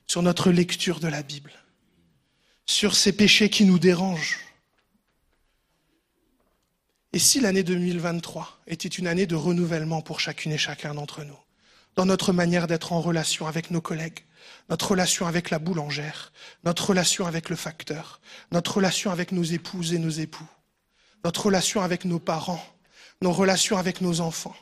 sur 0.09 0.23
notre 0.23 0.51
lecture 0.51 0.99
de 0.99 1.07
la 1.07 1.23
Bible, 1.23 1.53
sur 2.67 2.97
ces 2.97 3.13
péchés 3.13 3.49
qui 3.49 3.65
nous 3.65 3.79
dérangent? 3.79 4.41
Et 7.13 7.21
si 7.21 7.39
l'année 7.39 7.63
2023 7.63 8.61
était 8.67 8.89
une 8.89 9.07
année 9.07 9.27
de 9.27 9.37
renouvellement 9.37 10.03
pour 10.03 10.19
chacune 10.19 10.51
et 10.51 10.59
chacun 10.59 10.95
d'entre 10.95 11.23
nous, 11.23 11.39
dans 11.95 12.07
notre 12.07 12.33
manière 12.33 12.67
d'être 12.67 12.93
en 12.93 13.01
relation 13.01 13.47
avec 13.47 13.71
nos 13.71 13.81
collègues, 13.81 14.25
notre 14.69 14.91
relation 14.91 15.27
avec 15.27 15.51
la 15.51 15.59
boulangère, 15.59 16.33
notre 16.65 16.91
relation 16.91 17.27
avec 17.27 17.51
le 17.51 17.57
facteur, 17.57 18.21
notre 18.53 18.77
relation 18.77 19.11
avec 19.11 19.33
nos 19.33 19.43
épouses 19.43 19.93
et 19.93 19.99
nos 19.99 20.11
époux, 20.11 20.49
notre 21.25 21.47
relation 21.47 21.83
avec 21.83 22.05
nos 22.05 22.19
parents, 22.19 22.65
nos 23.23 23.33
relations 23.33 23.79
avec 23.79 24.01
nos 24.01 24.21
enfants, 24.21 24.57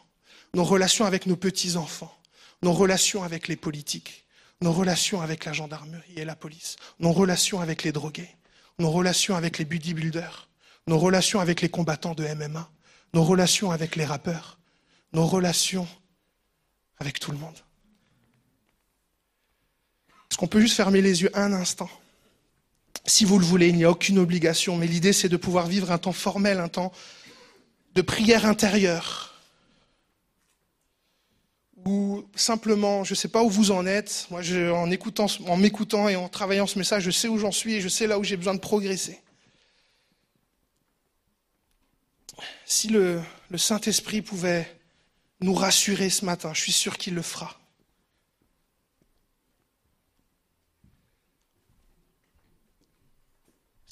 nos 0.54 0.64
relations 0.64 1.04
avec 1.04 1.26
nos 1.26 1.36
petits-enfants, 1.36 2.16
nos 2.62 2.72
relations 2.72 3.22
avec 3.22 3.48
les 3.48 3.56
politiques, 3.56 4.24
nos 4.60 4.72
relations 4.72 5.20
avec 5.20 5.44
la 5.44 5.52
gendarmerie 5.52 6.14
et 6.16 6.24
la 6.24 6.36
police, 6.36 6.76
nos 7.00 7.12
relations 7.12 7.60
avec 7.60 7.82
les 7.82 7.92
drogués, 7.92 8.30
nos 8.78 8.90
relations 8.90 9.36
avec 9.36 9.58
les 9.58 9.64
bodybuilders, 9.64 10.48
nos 10.86 10.98
relations 10.98 11.40
avec 11.40 11.60
les 11.60 11.68
combattants 11.68 12.14
de 12.14 12.26
MMA, 12.26 12.70
nos 13.12 13.24
relations 13.24 13.70
avec 13.70 13.96
les 13.96 14.04
rappeurs, 14.04 14.58
nos 15.12 15.26
relations 15.26 15.88
avec 16.98 17.18
tout 17.18 17.32
le 17.32 17.38
monde. 17.38 17.58
Est-ce 20.34 20.40
qu'on 20.40 20.48
peut 20.48 20.58
juste 20.58 20.74
fermer 20.74 21.00
les 21.00 21.22
yeux 21.22 21.30
un 21.34 21.52
instant 21.52 21.88
Si 23.06 23.24
vous 23.24 23.38
le 23.38 23.44
voulez, 23.44 23.68
il 23.68 23.76
n'y 23.76 23.84
a 23.84 23.90
aucune 23.92 24.18
obligation, 24.18 24.76
mais 24.76 24.88
l'idée 24.88 25.12
c'est 25.12 25.28
de 25.28 25.36
pouvoir 25.36 25.68
vivre 25.68 25.92
un 25.92 25.98
temps 25.98 26.10
formel, 26.10 26.58
un 26.58 26.66
temps 26.66 26.90
de 27.94 28.02
prière 28.02 28.44
intérieure, 28.44 29.40
ou 31.84 32.24
simplement, 32.34 33.04
je 33.04 33.12
ne 33.12 33.14
sais 33.14 33.28
pas 33.28 33.44
où 33.44 33.48
vous 33.48 33.70
en 33.70 33.86
êtes. 33.86 34.26
Moi, 34.28 34.40
en 34.72 34.90
écoutant, 34.90 35.26
en 35.46 35.56
m'écoutant 35.56 36.08
et 36.08 36.16
en 36.16 36.28
travaillant 36.28 36.66
ce 36.66 36.80
message, 36.80 37.04
je 37.04 37.12
sais 37.12 37.28
où 37.28 37.38
j'en 37.38 37.52
suis 37.52 37.74
et 37.74 37.80
je 37.80 37.88
sais 37.88 38.08
là 38.08 38.18
où 38.18 38.24
j'ai 38.24 38.36
besoin 38.36 38.54
de 38.54 38.58
progresser. 38.58 39.20
Si 42.66 42.88
le, 42.88 43.22
le 43.50 43.58
Saint-Esprit 43.58 44.20
pouvait 44.20 44.80
nous 45.40 45.54
rassurer 45.54 46.10
ce 46.10 46.24
matin, 46.24 46.52
je 46.54 46.60
suis 46.60 46.72
sûr 46.72 46.98
qu'il 46.98 47.14
le 47.14 47.22
fera. 47.22 47.56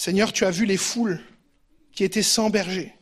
Seigneur, 0.03 0.33
tu 0.33 0.43
as 0.43 0.51
vu 0.51 0.65
les 0.65 0.75
foules 0.75 1.21
qui 1.93 2.03
étaient 2.03 2.21
sans 2.21 2.49
berger. 2.49 2.93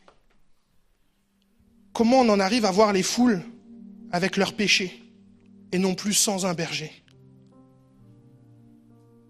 Comment 1.94 2.20
on 2.20 2.30
en 2.30 2.40
arrive 2.40 2.64
à 2.64 2.70
voir 2.70 2.94
les 2.94 3.02
foules 3.02 3.42
avec 4.12 4.38
leurs 4.38 4.54
péchés 4.54 5.02
et 5.72 5.80
non 5.80 5.96
plus 5.96 6.14
sans 6.14 6.46
un 6.46 6.54
berger? 6.54 6.92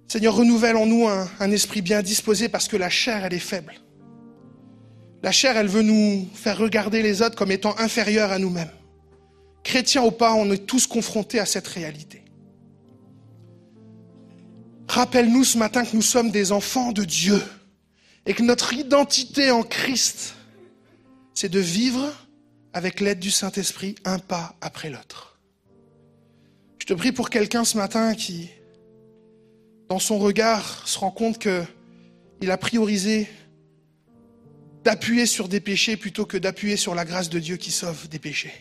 Seigneur, 0.10 0.36
renouvelle 0.36 0.76
en 0.76 0.86
nous 0.86 1.08
un, 1.08 1.52
esprit 1.52 1.82
bien 1.82 2.02
disposé 2.02 2.50
parce 2.50 2.68
que 2.68 2.76
la 2.76 2.90
chair, 2.90 3.24
elle 3.24 3.34
est 3.34 3.40
faible. 3.40 3.76
La 5.24 5.32
chair, 5.32 5.56
elle 5.56 5.70
veut 5.70 5.82
nous 5.82 6.28
faire 6.34 6.58
regarder 6.58 7.02
les 7.02 7.22
autres 7.22 7.38
comme 7.38 7.52
étant 7.52 7.80
inférieurs 7.80 8.34
à 8.34 8.38
nous-mêmes. 8.38 8.74
Chrétiens 9.64 10.04
ou 10.04 10.12
pas, 10.12 10.34
on 10.34 10.52
est 10.52 10.66
tous 10.68 10.88
confrontés 10.88 11.40
à 11.40 11.46
cette 11.46 11.70
réalité. 11.70 12.22
Rappelle-nous 14.90 15.46
ce 15.46 15.58
matin 15.58 15.86
que 15.86 15.96
nous 15.96 16.02
sommes 16.02 16.32
des 16.32 16.52
enfants 16.52 16.92
de 16.92 17.06
Dieu 17.06 17.42
et 18.26 18.34
que 18.34 18.44
notre 18.44 18.74
identité 18.74 19.52
en 19.52 19.64
Christ, 19.64 20.36
c'est 21.34 21.50
de 21.50 21.60
vivre 21.60 22.14
avec 22.74 23.00
l'aide 23.00 23.20
du 23.20 23.32
Saint-Esprit, 23.32 23.96
un 24.06 24.20
pas 24.20 24.56
après 24.62 24.90
l'autre. 24.90 25.40
Je 26.80 26.86
te 26.86 26.94
prie 26.94 27.12
pour 27.12 27.30
quelqu'un 27.30 27.64
ce 27.64 27.78
matin 27.78 28.16
qui, 28.16 28.50
dans 29.90 30.00
son 30.00 30.18
regard, 30.18 30.88
se 30.88 30.98
rend 31.00 31.12
compte 31.12 31.38
qu'il 31.40 32.52
a 32.52 32.58
priorisé 32.58 33.28
d'appuyer 34.84 35.26
sur 35.26 35.48
des 35.48 35.60
péchés 35.60 35.98
plutôt 35.98 36.26
que 36.26 36.38
d'appuyer 36.38 36.78
sur 36.78 36.96
la 36.96 37.06
grâce 37.06 37.30
de 37.30 37.40
Dieu 37.40 37.58
qui 37.58 37.72
sauve 37.72 38.08
des 38.10 38.20
péchés. 38.20 38.54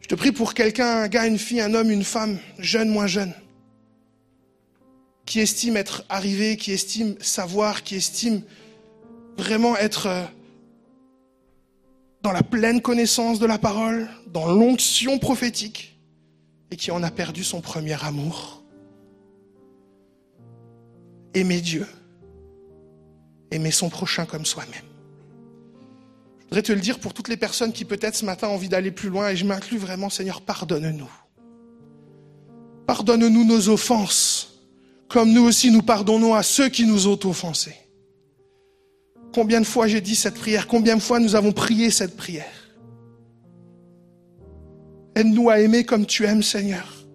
Je 0.00 0.08
te 0.08 0.14
prie 0.14 0.32
pour 0.32 0.54
quelqu'un, 0.54 1.02
un 1.02 1.08
gars, 1.08 1.26
une 1.26 1.38
fille, 1.38 1.60
un 1.60 1.74
homme, 1.74 1.90
une 1.90 2.04
femme, 2.04 2.38
jeune, 2.58 2.90
moins 2.90 3.06
jeune, 3.06 3.34
qui 5.26 5.40
estime 5.40 5.76
être 5.76 6.04
arrivé, 6.08 6.56
qui 6.56 6.72
estime 6.72 7.16
savoir, 7.20 7.82
qui 7.82 7.96
estime 7.96 8.42
vraiment 9.36 9.76
être 9.76 10.06
euh, 10.06 10.24
dans 12.22 12.32
la 12.32 12.42
pleine 12.42 12.80
connaissance 12.80 13.38
de 13.38 13.46
la 13.46 13.58
parole, 13.58 14.08
dans 14.26 14.46
l'onction 14.46 15.18
prophétique, 15.18 15.98
et 16.70 16.76
qui 16.76 16.90
en 16.90 17.02
a 17.02 17.10
perdu 17.10 17.44
son 17.44 17.60
premier 17.60 18.02
amour. 18.02 18.62
Aimer 21.34 21.60
Dieu, 21.60 21.86
aimer 23.50 23.70
son 23.70 23.88
prochain 23.88 24.24
comme 24.24 24.44
soi-même. 24.44 24.84
Je 26.38 26.44
voudrais 26.44 26.62
te 26.62 26.72
le 26.72 26.80
dire 26.80 26.98
pour 26.98 27.14
toutes 27.14 27.28
les 27.28 27.36
personnes 27.36 27.72
qui 27.72 27.84
peut-être 27.84 28.14
ce 28.14 28.24
matin 28.24 28.48
ont 28.48 28.54
envie 28.54 28.68
d'aller 28.68 28.92
plus 28.92 29.08
loin, 29.08 29.30
et 29.30 29.36
je 29.36 29.44
m'inclus 29.44 29.78
vraiment, 29.78 30.10
Seigneur, 30.10 30.40
pardonne-nous. 30.40 31.10
Pardonne-nous 32.86 33.44
nos 33.44 33.68
offenses, 33.68 34.53
comme 35.14 35.30
nous 35.30 35.44
aussi 35.44 35.70
nous 35.70 35.80
pardonnons 35.80 36.34
à 36.34 36.42
ceux 36.42 36.68
qui 36.68 36.84
nous 36.84 37.06
ont 37.06 37.20
offensés. 37.22 37.76
Combien 39.32 39.60
de 39.60 39.64
fois 39.64 39.86
j'ai 39.86 40.00
dit 40.00 40.16
cette 40.16 40.34
prière? 40.34 40.66
Combien 40.66 40.96
de 40.96 41.00
fois 41.00 41.20
nous 41.20 41.36
avons 41.36 41.52
prié 41.52 41.92
cette 41.92 42.16
prière? 42.16 42.52
Aide-nous 45.14 45.50
à 45.50 45.60
aimer 45.60 45.84
comme 45.84 46.04
tu 46.04 46.24
aimes, 46.24 46.42
Seigneur. 46.42 47.06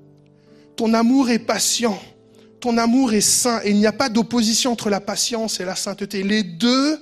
Ton 0.78 0.94
amour 0.94 1.30
est 1.30 1.40
patient. 1.40 2.00
Ton 2.62 2.78
amour 2.78 3.12
est 3.12 3.20
saint. 3.20 3.60
Et 3.66 3.72
il 3.72 3.78
n'y 3.78 3.86
a 3.86 3.92
pas 3.92 4.08
d'opposition 4.08 4.72
entre 4.72 4.90
la 4.90 5.02
patience 5.02 5.60
et 5.60 5.66
la 5.66 5.76
sainteté. 5.76 6.24
Les 6.24 6.44
deux 6.44 7.02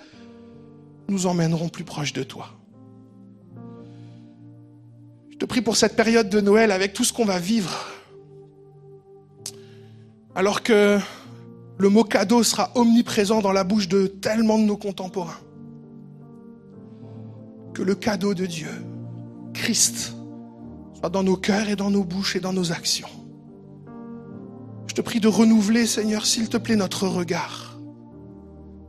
nous 1.09 1.27
emmèneront 1.27 1.69
plus 1.69 1.83
proche 1.83 2.11
de 2.11 2.23
toi. 2.23 2.55
Je 5.29 5.37
te 5.37 5.45
prie 5.45 5.61
pour 5.61 5.77
cette 5.77 5.95
période 5.95 6.27
de 6.27 6.41
Noël 6.41 6.71
avec 6.71 6.93
tout 6.93 7.03
ce 7.03 7.13
qu'on 7.13 7.25
va 7.25 7.37
vivre. 7.37 7.96
Alors 10.37 10.61
que 10.61 10.99
le 11.79 11.89
mot 11.89 12.03
cadeau 12.03 12.43
sera 12.43 12.69
omniprésent 12.75 13.41
dans 13.41 13.51
la 13.51 13.63
bouche 13.63 13.87
de 13.87 14.05
tellement 14.05 14.59
de 14.59 14.65
nos 14.65 14.77
contemporains. 14.77 15.39
Que 17.73 17.81
le 17.81 17.95
cadeau 17.95 18.35
de 18.35 18.45
Dieu, 18.45 18.69
Christ, 19.55 20.13
soit 20.93 21.09
dans 21.09 21.23
nos 21.23 21.37
cœurs 21.37 21.69
et 21.69 21.75
dans 21.75 21.89
nos 21.89 22.03
bouches 22.03 22.35
et 22.35 22.39
dans 22.39 22.53
nos 22.53 22.71
actions. 22.71 23.09
Je 24.85 24.93
te 24.93 25.01
prie 25.01 25.19
de 25.19 25.27
renouveler, 25.27 25.87
Seigneur, 25.87 26.27
s'il 26.27 26.49
te 26.49 26.57
plaît, 26.57 26.75
notre 26.75 27.07
regard 27.07 27.79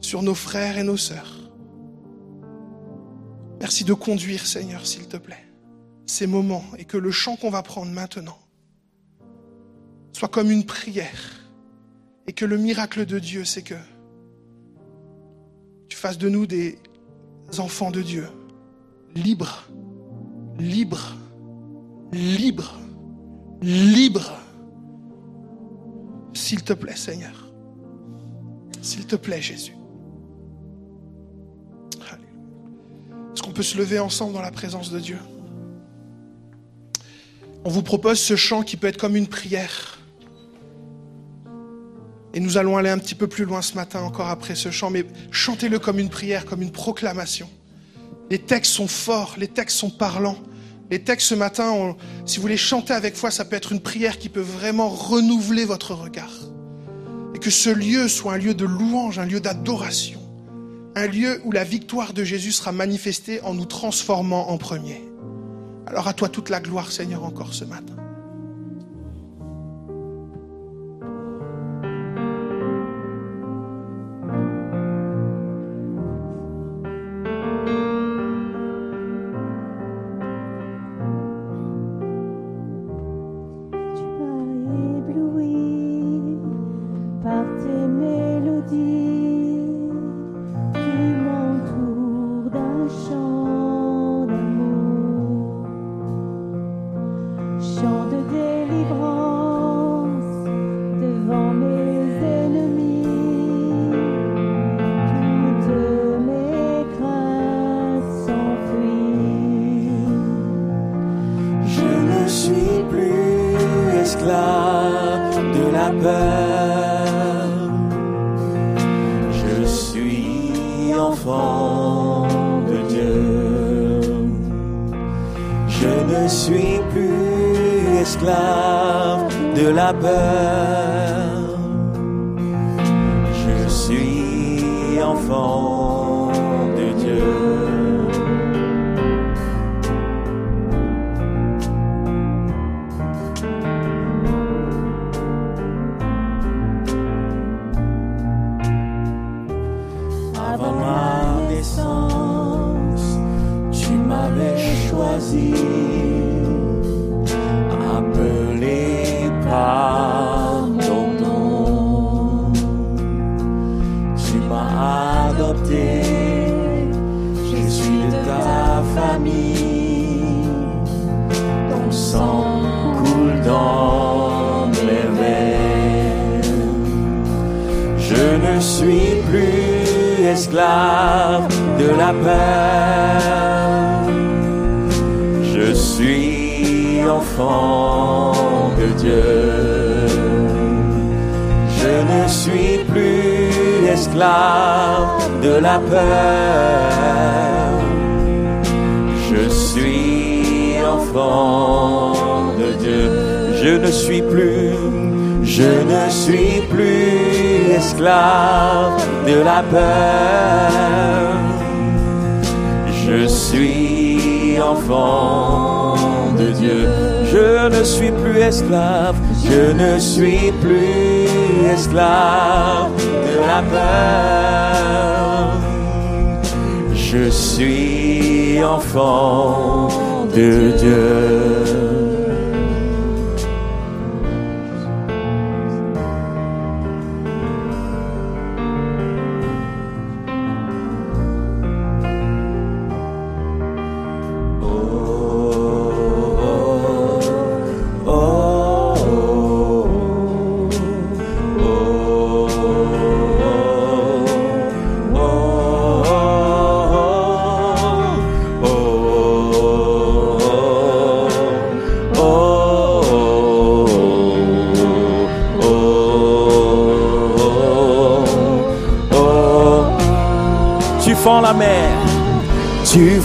sur 0.03 0.23
nos 0.23 0.35
frères 0.35 0.77
et 0.77 0.83
nos 0.83 0.99
sœurs. 0.99 1.51
Merci 3.59 3.85
de 3.85 3.95
conduire, 3.95 4.45
Seigneur, 4.45 4.87
s'il 4.87 5.09
te 5.09 5.17
plaît, 5.17 5.47
ces 6.05 6.27
moments 6.27 6.65
et 6.77 6.85
que 6.85 6.99
le 6.99 7.11
chant 7.11 7.37
qu'on 7.37 7.49
va 7.49 7.63
prendre 7.63 7.91
maintenant 7.91 8.37
soit 10.13 10.29
comme 10.29 10.51
une 10.51 10.67
prière 10.67 11.38
et 12.29 12.33
que 12.33 12.45
le 12.45 12.59
miracle 12.59 13.07
de 13.07 13.19
Dieu, 13.19 13.45
c'est 13.45 13.63
que 13.63 13.75
tu 15.89 15.97
fasses 15.97 16.19
de 16.19 16.29
nous 16.29 16.47
des 16.47 16.79
enfants 17.57 17.91
de 17.91 18.03
Dieu, 18.03 18.29
libres, 19.15 19.67
libres, 20.59 21.17
libres, 22.13 22.79
libres. 23.63 24.39
S'il 26.35 26.63
te 26.63 26.75
plaît, 26.75 26.97
Seigneur. 26.97 27.51
S'il 28.83 29.07
te 29.07 29.17
plaît, 29.17 29.41
Jésus. 29.41 29.73
Est-ce 33.33 33.43
qu'on 33.43 33.53
peut 33.53 33.63
se 33.63 33.79
lever 33.79 33.99
ensemble 33.99 34.35
dans 34.35 34.43
la 34.43 34.53
présence 34.53 34.91
de 34.91 35.01
Dieu? 35.01 35.19
On 37.65 37.71
vous 37.71 37.83
propose 37.83 38.21
ce 38.21 38.37
chant 38.37 38.63
qui 38.63 38.77
peut 38.77 38.87
être 38.87 38.99
comme 38.99 39.17
une 39.17 39.29
prière. 39.29 39.98
Et 42.39 42.41
nous 42.41 42.57
allons 42.57 42.77
aller 42.77 42.89
un 42.89 42.99
petit 42.99 43.17
peu 43.17 43.27
plus 43.27 43.45
loin 43.45 43.63
ce 43.63 43.75
matin 43.75 44.01
encore 44.01 44.29
après 44.29 44.55
ce 44.55 44.71
chant, 44.71 44.91
mais 44.91 45.05
chantez-le 45.33 45.81
comme 45.81 45.99
une 45.99 46.09
prière, 46.09 46.45
comme 46.45 46.63
une 46.63 46.71
proclamation. 46.71 47.51
Les 48.31 48.39
textes 48.39 48.75
sont 48.75 48.87
forts, 48.87 49.35
les 49.39 49.49
textes 49.49 49.77
sont 49.77 49.91
parlants. 49.91 50.39
Les 50.89 51.03
textes 51.03 51.27
ce 51.27 51.35
matin, 51.35 51.97
si 52.27 52.39
vous 52.39 52.47
les 52.47 52.57
chantez 52.57 52.93
avec 52.93 53.17
foi, 53.17 53.33
ça 53.33 53.45
peut 53.45 53.57
être 53.57 53.73
une 53.73 53.81
prière 53.81 54.19
qui 54.19 54.29
peut 54.29 54.39
vraiment 54.39 54.89
renouveler 54.89 55.65
votre 55.65 55.95
regard. 55.95 56.31
Et 57.35 57.41
que 57.41 57.51
ce 57.51 57.71
lieu 57.71 58.07
soit 58.07 58.35
un 58.35 58.39
lieu 58.39 58.55
de 58.55 58.67
louange, 58.67 59.19
un 59.19 59.27
lieu 59.27 59.41
d'adoration, 59.41 60.21
un 60.95 61.09
lieu 61.09 61.41
où 61.45 61.51
la 61.51 61.65
victoire 61.65 62.13
de 62.13 62.23
Jésus 62.23 62.53
sera 62.53 62.71
manifestée 62.71 63.41
en 63.41 63.53
nous 63.53 63.67
transformant 63.67 64.49
en 64.51 64.59
premier. 64.59 65.03
Alors 65.89 66.07
à 66.07 66.13
toi 66.13 66.29
toute 66.29 66.51
la 66.51 66.61
gloire, 66.61 66.93
Seigneur, 66.93 67.25
encore 67.25 67.53
ce 67.53 67.65
matin. 67.65 67.97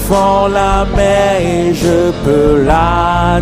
Tu 0.03 0.09
fends 0.09 0.47
la 0.47 0.85
mer 0.97 1.39
et 1.39 1.73
je 1.73 2.11
peux 2.25 2.63
la 2.65 3.39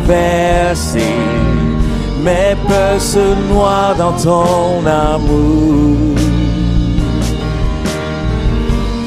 traverser. 0.00 1.14
Mes 2.22 2.56
peurs 2.66 3.00
se 3.00 3.34
noient 3.50 3.94
dans 3.98 4.12
ton 4.12 4.86
amour. 4.86 6.16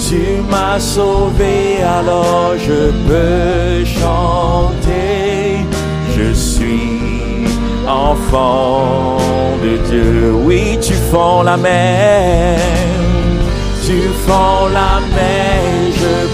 Tu 0.08 0.22
m'as 0.52 0.80
sauvé, 0.80 1.82
alors 2.00 2.54
je 2.68 2.92
peux 3.08 3.84
chanter. 3.84 5.66
Je 6.16 6.32
suis 6.34 7.48
enfant 7.88 9.18
de 9.64 9.78
Dieu. 9.90 10.34
Oui, 10.46 10.78
tu 10.80 10.94
fends 11.12 11.42
la 11.42 11.58
mer. 11.58 12.60
Tu 13.84 13.98
fends 14.28 14.68
la 14.72 15.00
mer, 15.16 15.60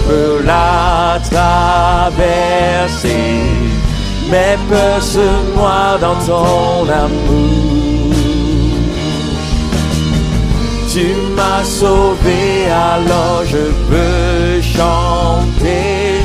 peux 0.07 0.41
la 0.45 1.19
traverser. 1.31 2.17
Mes 4.31 4.57
peurs 4.69 5.01
se 5.01 5.27
noient 5.55 5.97
dans 5.99 6.19
ton 6.25 6.89
amour. 6.89 8.15
Tu 10.91 11.05
m'as 11.35 11.63
sauvé, 11.63 12.65
alors 12.71 13.43
je 13.45 13.65
peux 13.89 14.61
chanter. 14.61 16.21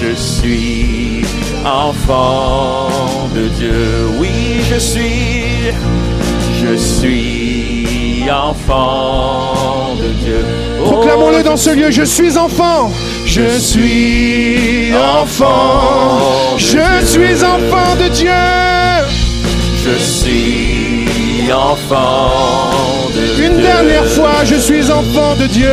Je 0.00 0.14
suis 0.14 1.24
enfant 1.64 3.28
de 3.34 3.48
Dieu. 3.48 4.08
Oui, 4.18 4.62
je 4.70 4.78
suis, 4.78 5.72
je 6.62 6.76
suis 6.76 8.28
enfant 8.30 9.94
de 9.96 10.08
Dieu. 10.24 10.44
Oh, 10.80 10.90
Proclamons-le 10.92 11.42
dans 11.42 11.56
ce 11.56 11.70
lieu, 11.70 11.90
je 11.90 12.02
suis 12.02 12.36
enfant. 12.36 12.90
Je 13.36 13.58
suis 13.58 14.94
enfant. 14.94 16.56
Je 16.56 17.04
suis 17.04 17.42
enfant 17.42 17.96
de 18.00 18.08
Dieu. 18.14 18.30
Je 19.84 19.98
suis 19.98 21.52
enfant 21.52 23.10
de 23.12 23.34
Dieu. 23.34 23.46
Une 23.46 23.60
dernière 23.60 24.06
fois, 24.06 24.44
je 24.44 24.54
suis 24.54 24.88
enfant 24.88 25.34
de 25.34 25.48
Dieu. 25.48 25.66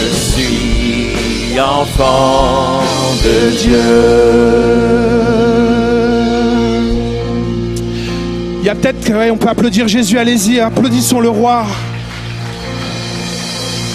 Je 0.00 0.14
suis 0.14 1.60
enfant 1.60 2.80
de 3.22 3.50
Dieu. 3.58 3.84
Il 8.62 8.66
y 8.66 8.70
a 8.70 8.74
peut-être, 8.74 9.12
ouais, 9.12 9.30
on 9.30 9.36
peut 9.36 9.50
applaudir 9.50 9.88
Jésus, 9.88 10.16
allez-y, 10.16 10.58
applaudissons 10.58 11.20
le 11.20 11.28
roi. 11.28 11.66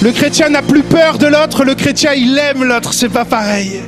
Le 0.02 0.14
chrétien 0.14 0.48
n'a 0.48 0.62
plus 0.62 0.84
peur 0.84 1.18
de 1.18 1.28
l'autre, 1.28 1.66
le 1.66 1.76
chrétien 1.76 2.14
il 2.14 2.38
aime 2.38 2.64
l'autre, 2.64 2.94
c'est 2.94 3.10
pas 3.10 3.26
pareil. 3.26 3.82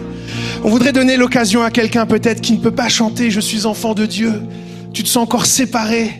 On 0.62 0.70
voudrait 0.70 0.92
donner 0.92 1.16
l'occasion 1.16 1.64
à 1.64 1.72
quelqu'un 1.72 2.06
peut-être 2.06 2.42
qui 2.42 2.52
ne 2.52 2.60
peut 2.60 2.72
pas 2.72 2.90
chanter 2.90 3.32
Je 3.32 3.40
suis 3.40 3.66
enfant 3.66 3.94
de 3.94 4.06
Dieu. 4.06 4.34
Tu 4.94 5.04
te 5.04 5.08
sens 5.08 5.24
encore 5.24 5.46
séparé. 5.46 6.12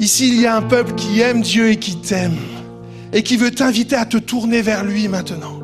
Ici, 0.00 0.28
il 0.28 0.40
y 0.40 0.46
a 0.46 0.56
un 0.56 0.62
peuple 0.62 0.94
qui 0.94 1.20
aime 1.20 1.42
Dieu 1.42 1.68
et 1.68 1.76
qui 1.76 1.96
t'aime 1.96 2.38
et 3.12 3.22
qui 3.22 3.36
veut 3.36 3.50
t'inviter 3.50 3.96
à 3.96 4.06
te 4.06 4.16
tourner 4.16 4.62
vers 4.62 4.82
lui 4.82 5.06
maintenant. 5.08 5.60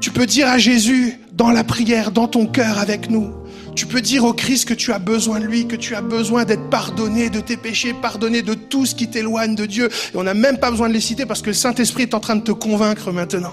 Tu 0.00 0.10
peux 0.10 0.26
dire 0.26 0.48
à 0.48 0.58
Jésus 0.58 1.16
dans 1.32 1.52
la 1.52 1.62
prière, 1.62 2.10
dans 2.10 2.26
ton 2.26 2.46
cœur 2.46 2.78
avec 2.78 3.08
nous. 3.08 3.30
Tu 3.76 3.86
peux 3.86 4.00
dire 4.00 4.24
au 4.24 4.32
Christ 4.32 4.66
que 4.66 4.74
tu 4.74 4.92
as 4.92 4.98
besoin 4.98 5.38
de 5.38 5.44
lui, 5.44 5.68
que 5.68 5.76
tu 5.76 5.94
as 5.94 6.02
besoin 6.02 6.44
d'être 6.44 6.68
pardonné 6.70 7.30
de 7.30 7.38
tes 7.38 7.56
péchés, 7.56 7.94
pardonné 7.94 8.42
de 8.42 8.54
tout 8.70 8.86
ce 8.86 8.94
qui 8.94 9.08
t'éloigne 9.08 9.54
de 9.54 9.66
Dieu. 9.66 9.90
Et 10.14 10.16
on 10.16 10.22
n'a 10.22 10.32
même 10.32 10.58
pas 10.58 10.70
besoin 10.70 10.88
de 10.88 10.94
les 10.94 11.00
citer 11.00 11.26
parce 11.26 11.42
que 11.42 11.48
le 11.48 11.54
Saint-Esprit 11.54 12.04
est 12.04 12.14
en 12.14 12.20
train 12.20 12.36
de 12.36 12.42
te 12.42 12.52
convaincre 12.52 13.12
maintenant. 13.12 13.52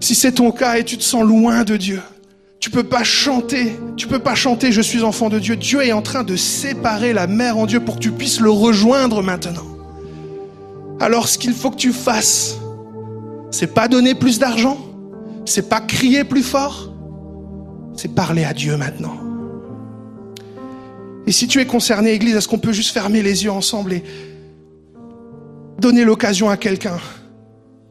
Si 0.00 0.14
c'est 0.14 0.32
ton 0.32 0.50
cas 0.50 0.78
et 0.78 0.84
tu 0.84 0.98
te 0.98 1.02
sens 1.02 1.24
loin 1.24 1.62
de 1.62 1.76
Dieu, 1.76 2.00
tu 2.58 2.70
peux 2.70 2.84
pas 2.84 3.04
chanter, 3.04 3.76
tu 3.96 4.06
peux 4.06 4.18
pas 4.18 4.34
chanter 4.34 4.72
je 4.72 4.80
suis 4.80 5.02
enfant 5.02 5.28
de 5.28 5.38
Dieu. 5.38 5.56
Dieu 5.56 5.82
est 5.84 5.92
en 5.92 6.02
train 6.02 6.24
de 6.24 6.36
séparer 6.36 7.12
la 7.12 7.26
mère 7.26 7.58
en 7.58 7.66
Dieu 7.66 7.80
pour 7.80 7.96
que 7.96 8.00
tu 8.00 8.10
puisses 8.10 8.40
le 8.40 8.50
rejoindre 8.50 9.22
maintenant. 9.22 9.66
Alors 11.00 11.28
ce 11.28 11.38
qu'il 11.38 11.52
faut 11.52 11.70
que 11.70 11.76
tu 11.76 11.92
fasses, 11.92 12.56
c'est 13.50 13.74
pas 13.74 13.88
donner 13.88 14.14
plus 14.14 14.38
d'argent, 14.38 14.78
c'est 15.44 15.68
pas 15.68 15.80
crier 15.80 16.24
plus 16.24 16.42
fort, 16.42 16.92
c'est 17.96 18.14
parler 18.14 18.44
à 18.44 18.52
Dieu 18.52 18.76
maintenant. 18.76 19.25
Et 21.26 21.32
si 21.32 21.48
tu 21.48 21.60
es 21.60 21.66
concerné, 21.66 22.12
Église, 22.12 22.36
est-ce 22.36 22.48
qu'on 22.48 22.58
peut 22.58 22.72
juste 22.72 22.92
fermer 22.92 23.22
les 23.22 23.44
yeux 23.44 23.50
ensemble 23.50 23.92
et 23.92 24.02
donner 25.78 26.04
l'occasion 26.04 26.48
à 26.48 26.56
quelqu'un 26.56 26.98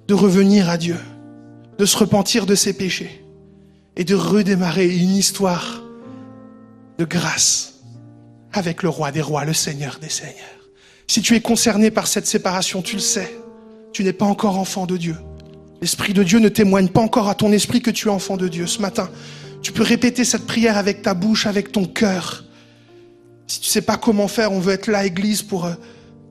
de 0.08 0.14
revenir 0.14 0.70
à 0.70 0.78
Dieu, 0.78 0.98
de 1.78 1.86
se 1.86 1.98
repentir 1.98 2.46
de 2.46 2.56
ses 2.56 2.74
péchés 2.74 3.24
et 3.98 4.04
de 4.04 4.16
redémarrer 4.16 4.88
une 4.88 5.16
histoire 5.16 5.84
de 6.98 7.06
grâce 7.06 7.74
avec 8.54 8.84
le 8.84 8.90
roi 8.90 9.12
des 9.12 9.22
rois, 9.22 9.44
le 9.44 9.54
Seigneur 9.54 10.00
des 10.02 10.10
seigneurs. 10.10 10.36
Si 11.08 11.22
tu 11.22 11.36
es 11.36 11.42
concerné 11.42 11.92
par 11.92 12.08
cette 12.08 12.26
séparation, 12.26 12.82
tu 12.82 12.96
le 12.96 13.02
sais, 13.02 13.38
tu 13.92 14.04
n'es 14.04 14.14
pas 14.14 14.26
encore 14.26 14.58
enfant 14.58 14.86
de 14.86 14.98
Dieu. 14.98 15.16
L'Esprit 15.82 16.14
de 16.14 16.24
Dieu 16.24 16.40
ne 16.40 16.50
témoigne 16.50 16.88
pas 16.88 17.02
encore 17.02 17.28
à 17.28 17.36
ton 17.36 17.52
esprit 17.52 17.82
que 17.82 17.92
tu 17.92 18.08
es 18.08 18.12
enfant 18.12 18.38
de 18.38 18.48
Dieu. 18.48 18.66
Ce 18.66 18.82
matin, 18.82 19.10
tu 19.62 19.72
peux 19.72 19.84
répéter 19.84 20.24
cette 20.24 20.48
prière 20.48 20.78
avec 20.78 21.02
ta 21.02 21.14
bouche, 21.14 21.46
avec 21.46 21.72
ton 21.72 21.86
cœur. 21.86 22.45
Si 23.48 23.60
tu 23.60 23.70
sais 23.70 23.82
pas 23.82 23.98
comment 23.98 24.28
faire, 24.28 24.52
on 24.52 24.60
veut 24.60 24.74
être 24.74 24.88
là, 24.88 25.06
Église, 25.06 25.44
pour 25.44 25.66
euh, 25.66 25.74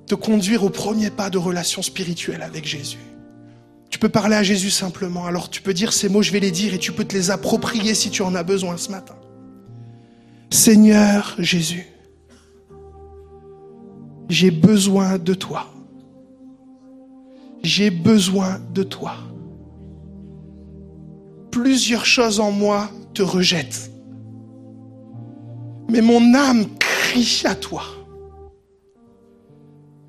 te 0.07 0.15
conduire 0.15 0.65
au 0.65 0.71
premier 0.71 1.11
pas 1.11 1.31
de 1.31 1.39
relation 1.39 1.83
spirituelle 1.83 2.43
avec 2.43 2.67
Jésus. 2.67 2.99
Tu 3.91 3.99
peux 3.99 4.09
parler 4.09 4.35
à 4.35 4.43
Jésus 4.43 4.71
simplement. 4.71 5.27
Alors 5.27 5.49
tu 5.49 5.63
peux 5.63 5.73
dire 5.73 5.93
ces 5.93 6.09
mots, 6.09 6.23
je 6.23 6.33
vais 6.33 6.41
les 6.41 6.51
dire 6.51 6.75
et 6.75 6.79
tu 6.79 6.93
peux 6.93 7.05
te 7.05 7.15
les 7.15 7.31
approprier 7.31 7.95
si 7.95 8.11
tu 8.11 8.23
en 8.23 8.35
as 8.35 8.43
besoin 8.43 8.77
ce 8.77 8.91
matin. 8.91 9.15
Seigneur 10.51 11.35
Jésus, 11.39 11.87
j'ai 14.29 14.51
besoin 14.51 15.19
de 15.19 15.35
toi. 15.35 15.67
J'ai 17.63 17.91
besoin 17.91 18.61
de 18.75 18.83
toi. 18.83 19.15
Plusieurs 21.51 22.05
choses 22.05 22.41
en 22.41 22.51
moi 22.51 22.91
te 23.15 23.23
rejettent. 23.23 23.91
Mais 25.89 26.01
mon 26.01 26.35
âme 26.35 26.67
crie 27.15 27.43
à 27.45 27.55
toi. 27.55 27.85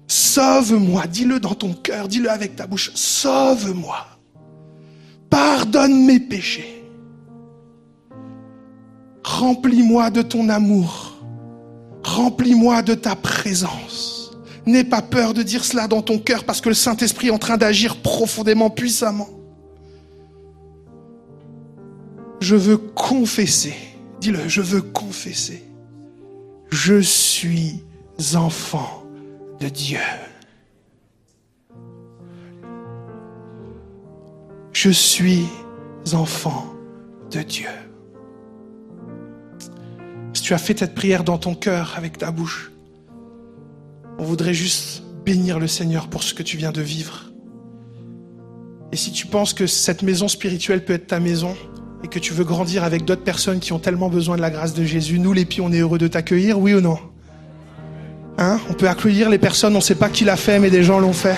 Sauve-moi, 0.08 1.06
dis-le 1.08 1.40
dans 1.40 1.54
ton 1.54 1.74
cœur, 1.74 2.08
dis-le 2.08 2.30
avec 2.30 2.56
ta 2.56 2.68
bouche. 2.68 2.92
Sauve-moi. 2.96 4.06
Pardonne 5.30 6.06
mes 6.06 6.20
péchés. 6.20 6.84
Remplis-moi 9.24 10.10
de 10.10 10.22
ton 10.22 10.50
amour. 10.50 11.14
Remplis-moi 12.04 12.82
de 12.82 12.94
ta 12.94 13.16
présence. 13.16 14.32
N'aie 14.66 14.84
pas 14.84 15.02
peur 15.02 15.34
de 15.34 15.44
dire 15.44 15.64
cela 15.64 15.88
dans 15.88 16.02
ton 16.02 16.18
cœur 16.18 16.44
parce 16.44 16.62
que 16.62 16.70
le 16.70 16.76
Saint-Esprit 16.76 17.28
est 17.28 17.32
en 17.32 17.38
train 17.38 17.58
d'agir 17.58 17.98
profondément, 17.98 18.70
puissamment. 18.70 19.30
Je 22.40 22.56
veux 22.56 22.78
confesser. 22.78 23.76
Dis-le, 24.20 24.48
je 24.48 24.62
veux 24.62 24.82
confesser. 24.82 25.65
Je 26.76 27.00
suis 27.00 27.82
enfant 28.34 29.06
de 29.62 29.70
Dieu. 29.70 29.98
Je 34.74 34.90
suis 34.90 35.46
enfant 36.12 36.76
de 37.32 37.44
Dieu. 37.44 37.70
Si 40.34 40.42
tu 40.42 40.54
as 40.54 40.58
fait 40.58 40.78
cette 40.78 40.96
prière 40.96 41.24
dans 41.24 41.38
ton 41.38 41.56
cœur 41.56 41.94
avec 41.96 42.18
ta 42.18 42.30
bouche, 42.32 42.74
on 44.20 44.26
voudrait 44.26 44.54
juste 44.54 45.02
bénir 45.24 45.60
le 45.60 45.68
Seigneur 45.68 46.10
pour 46.10 46.24
ce 46.24 46.34
que 46.34 46.44
tu 46.44 46.58
viens 46.58 46.74
de 46.74 46.82
vivre. 46.82 47.32
Et 48.92 48.98
si 48.98 49.14
tu 49.14 49.28
penses 49.28 49.54
que 49.54 49.66
cette 49.66 50.04
maison 50.04 50.28
spirituelle 50.28 50.84
peut 50.84 50.94
être 50.94 51.08
ta 51.08 51.22
maison 51.22 51.56
et 52.06 52.08
que 52.08 52.20
tu 52.20 52.34
veux 52.34 52.44
grandir 52.44 52.84
avec 52.84 53.04
d'autres 53.04 53.24
personnes 53.24 53.60
qui 53.60 53.74
ont 53.74 53.80
tellement 53.80 54.10
besoin 54.10 54.36
de 54.36 54.42
la 54.42 54.52
grâce 54.52 54.76
de 54.76 54.84
Jésus, 54.86 55.18
nous 55.18 55.34
les 55.34 55.44
pieds, 55.44 55.64
on 55.64 55.72
est 55.72 55.80
heureux 55.80 55.98
de 55.98 56.08
t'accueillir, 56.08 56.60
oui 56.60 56.76
ou 56.76 56.80
non? 56.80 57.00
Hein? 58.38 58.60
On 58.70 58.74
peut 58.74 58.88
accueillir 58.88 59.28
les 59.28 59.40
personnes, 59.40 59.74
on 59.74 59.80
ne 59.80 59.84
sait 59.84 59.96
pas 59.96 60.10
qui 60.10 60.24
l'a 60.24 60.36
fait, 60.36 60.60
mais 60.60 60.70
des 60.70 60.84
gens 60.84 61.00
l'ont 61.00 61.14
fait. 61.14 61.36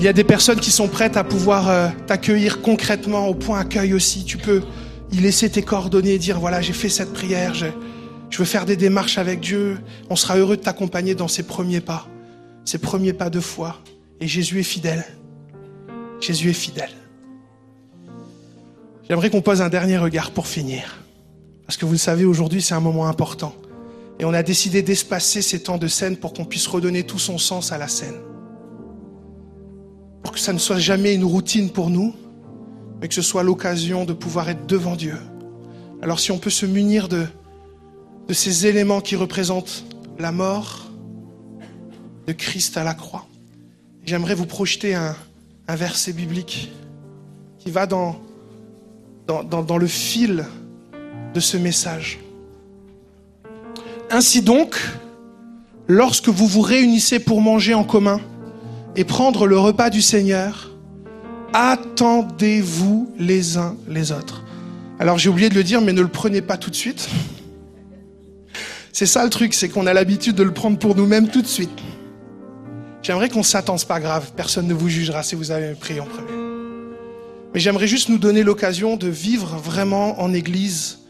Il 0.00 0.04
y 0.04 0.08
a 0.08 0.12
des 0.12 0.24
personnes 0.24 0.58
qui 0.58 0.72
sont 0.72 0.88
prêtes 0.88 1.16
à 1.16 1.22
pouvoir 1.22 1.68
euh, 1.68 1.88
t'accueillir 2.08 2.60
concrètement 2.60 3.28
au 3.28 3.34
point 3.34 3.60
accueil 3.60 3.94
aussi. 3.94 4.24
Tu 4.24 4.36
peux 4.36 4.62
y 5.12 5.18
laisser 5.18 5.48
tes 5.48 5.62
coordonnées 5.62 6.14
et 6.14 6.18
dire 6.18 6.40
voilà, 6.40 6.60
j'ai 6.60 6.72
fait 6.72 6.88
cette 6.88 7.12
prière, 7.12 7.54
je, 7.54 7.66
je 8.30 8.38
veux 8.38 8.44
faire 8.44 8.66
des 8.66 8.76
démarches 8.76 9.16
avec 9.16 9.38
Dieu. 9.38 9.78
On 10.08 10.16
sera 10.16 10.36
heureux 10.36 10.56
de 10.56 10.62
t'accompagner 10.62 11.14
dans 11.14 11.28
ces 11.28 11.44
premiers 11.44 11.80
pas, 11.80 12.08
ces 12.64 12.78
premiers 12.78 13.12
pas 13.12 13.30
de 13.30 13.38
foi. 13.38 13.76
Et 14.18 14.26
Jésus 14.26 14.58
est 14.58 14.64
fidèle. 14.64 15.04
Jésus 16.20 16.50
est 16.50 16.54
fidèle. 16.54 16.90
J'aimerais 19.08 19.30
qu'on 19.30 19.42
pose 19.42 19.62
un 19.62 19.68
dernier 19.68 19.98
regard 19.98 20.30
pour 20.30 20.46
finir. 20.46 21.02
Parce 21.66 21.76
que 21.76 21.84
vous 21.84 21.92
le 21.92 21.98
savez, 21.98 22.24
aujourd'hui, 22.24 22.62
c'est 22.62 22.74
un 22.74 22.80
moment 22.80 23.06
important. 23.06 23.54
Et 24.18 24.24
on 24.24 24.32
a 24.34 24.42
décidé 24.42 24.82
d'espacer 24.82 25.40
ces 25.40 25.62
temps 25.62 25.78
de 25.78 25.88
scène 25.88 26.16
pour 26.16 26.32
qu'on 26.32 26.44
puisse 26.44 26.66
redonner 26.66 27.04
tout 27.04 27.18
son 27.18 27.38
sens 27.38 27.72
à 27.72 27.78
la 27.78 27.88
scène. 27.88 28.20
Pour 30.22 30.32
que 30.32 30.38
ça 30.38 30.52
ne 30.52 30.58
soit 30.58 30.78
jamais 30.78 31.14
une 31.14 31.24
routine 31.24 31.70
pour 31.70 31.90
nous, 31.90 32.14
mais 33.00 33.08
que 33.08 33.14
ce 33.14 33.22
soit 33.22 33.42
l'occasion 33.42 34.04
de 34.04 34.12
pouvoir 34.12 34.48
être 34.50 34.66
devant 34.66 34.94
Dieu. 34.94 35.16
Alors 36.02 36.20
si 36.20 36.32
on 36.32 36.38
peut 36.38 36.50
se 36.50 36.66
munir 36.66 37.08
de, 37.08 37.26
de 38.28 38.34
ces 38.34 38.66
éléments 38.66 39.00
qui 39.00 39.16
représentent 39.16 39.84
la 40.18 40.32
mort 40.32 40.90
de 42.26 42.32
Christ 42.32 42.76
à 42.76 42.84
la 42.84 42.94
croix, 42.94 43.26
j'aimerais 44.04 44.34
vous 44.34 44.46
projeter 44.46 44.94
un, 44.94 45.16
un 45.70 45.76
verset 45.76 46.12
biblique 46.12 46.72
qui 47.60 47.70
va 47.70 47.86
dans, 47.86 48.20
dans, 49.28 49.44
dans, 49.44 49.78
le 49.78 49.86
fil 49.86 50.44
de 51.32 51.38
ce 51.38 51.56
message. 51.56 52.18
Ainsi 54.10 54.42
donc, 54.42 54.76
lorsque 55.86 56.28
vous 56.28 56.48
vous 56.48 56.60
réunissez 56.60 57.20
pour 57.20 57.40
manger 57.40 57.72
en 57.74 57.84
commun 57.84 58.20
et 58.96 59.04
prendre 59.04 59.46
le 59.46 59.56
repas 59.60 59.90
du 59.90 60.02
Seigneur, 60.02 60.72
attendez-vous 61.52 63.14
les 63.16 63.56
uns 63.56 63.76
les 63.86 64.10
autres. 64.10 64.42
Alors 64.98 65.18
j'ai 65.18 65.28
oublié 65.28 65.50
de 65.50 65.54
le 65.54 65.62
dire, 65.62 65.80
mais 65.80 65.92
ne 65.92 66.02
le 66.02 66.08
prenez 66.08 66.42
pas 66.42 66.56
tout 66.56 66.70
de 66.70 66.74
suite. 66.74 67.08
C'est 68.92 69.06
ça 69.06 69.22
le 69.22 69.30
truc, 69.30 69.54
c'est 69.54 69.68
qu'on 69.68 69.86
a 69.86 69.94
l'habitude 69.94 70.34
de 70.34 70.42
le 70.42 70.52
prendre 70.52 70.80
pour 70.80 70.96
nous-mêmes 70.96 71.28
tout 71.28 71.42
de 71.42 71.46
suite. 71.46 71.70
J'aimerais 73.02 73.28
qu'on 73.28 73.42
s'attende, 73.42 73.78
c'est 73.78 73.88
pas 73.88 74.00
grave, 74.00 74.32
personne 74.36 74.66
ne 74.66 74.74
vous 74.74 74.88
jugera 74.88 75.22
si 75.22 75.34
vous 75.34 75.50
avez 75.50 75.74
pris 75.74 76.00
en 76.00 76.06
premier. 76.06 76.32
Mais 77.54 77.60
j'aimerais 77.60 77.86
juste 77.86 78.08
nous 78.08 78.18
donner 78.18 78.42
l'occasion 78.42 78.96
de 78.96 79.08
vivre 79.08 79.56
vraiment 79.56 80.20
en 80.20 80.32
église 80.32 81.00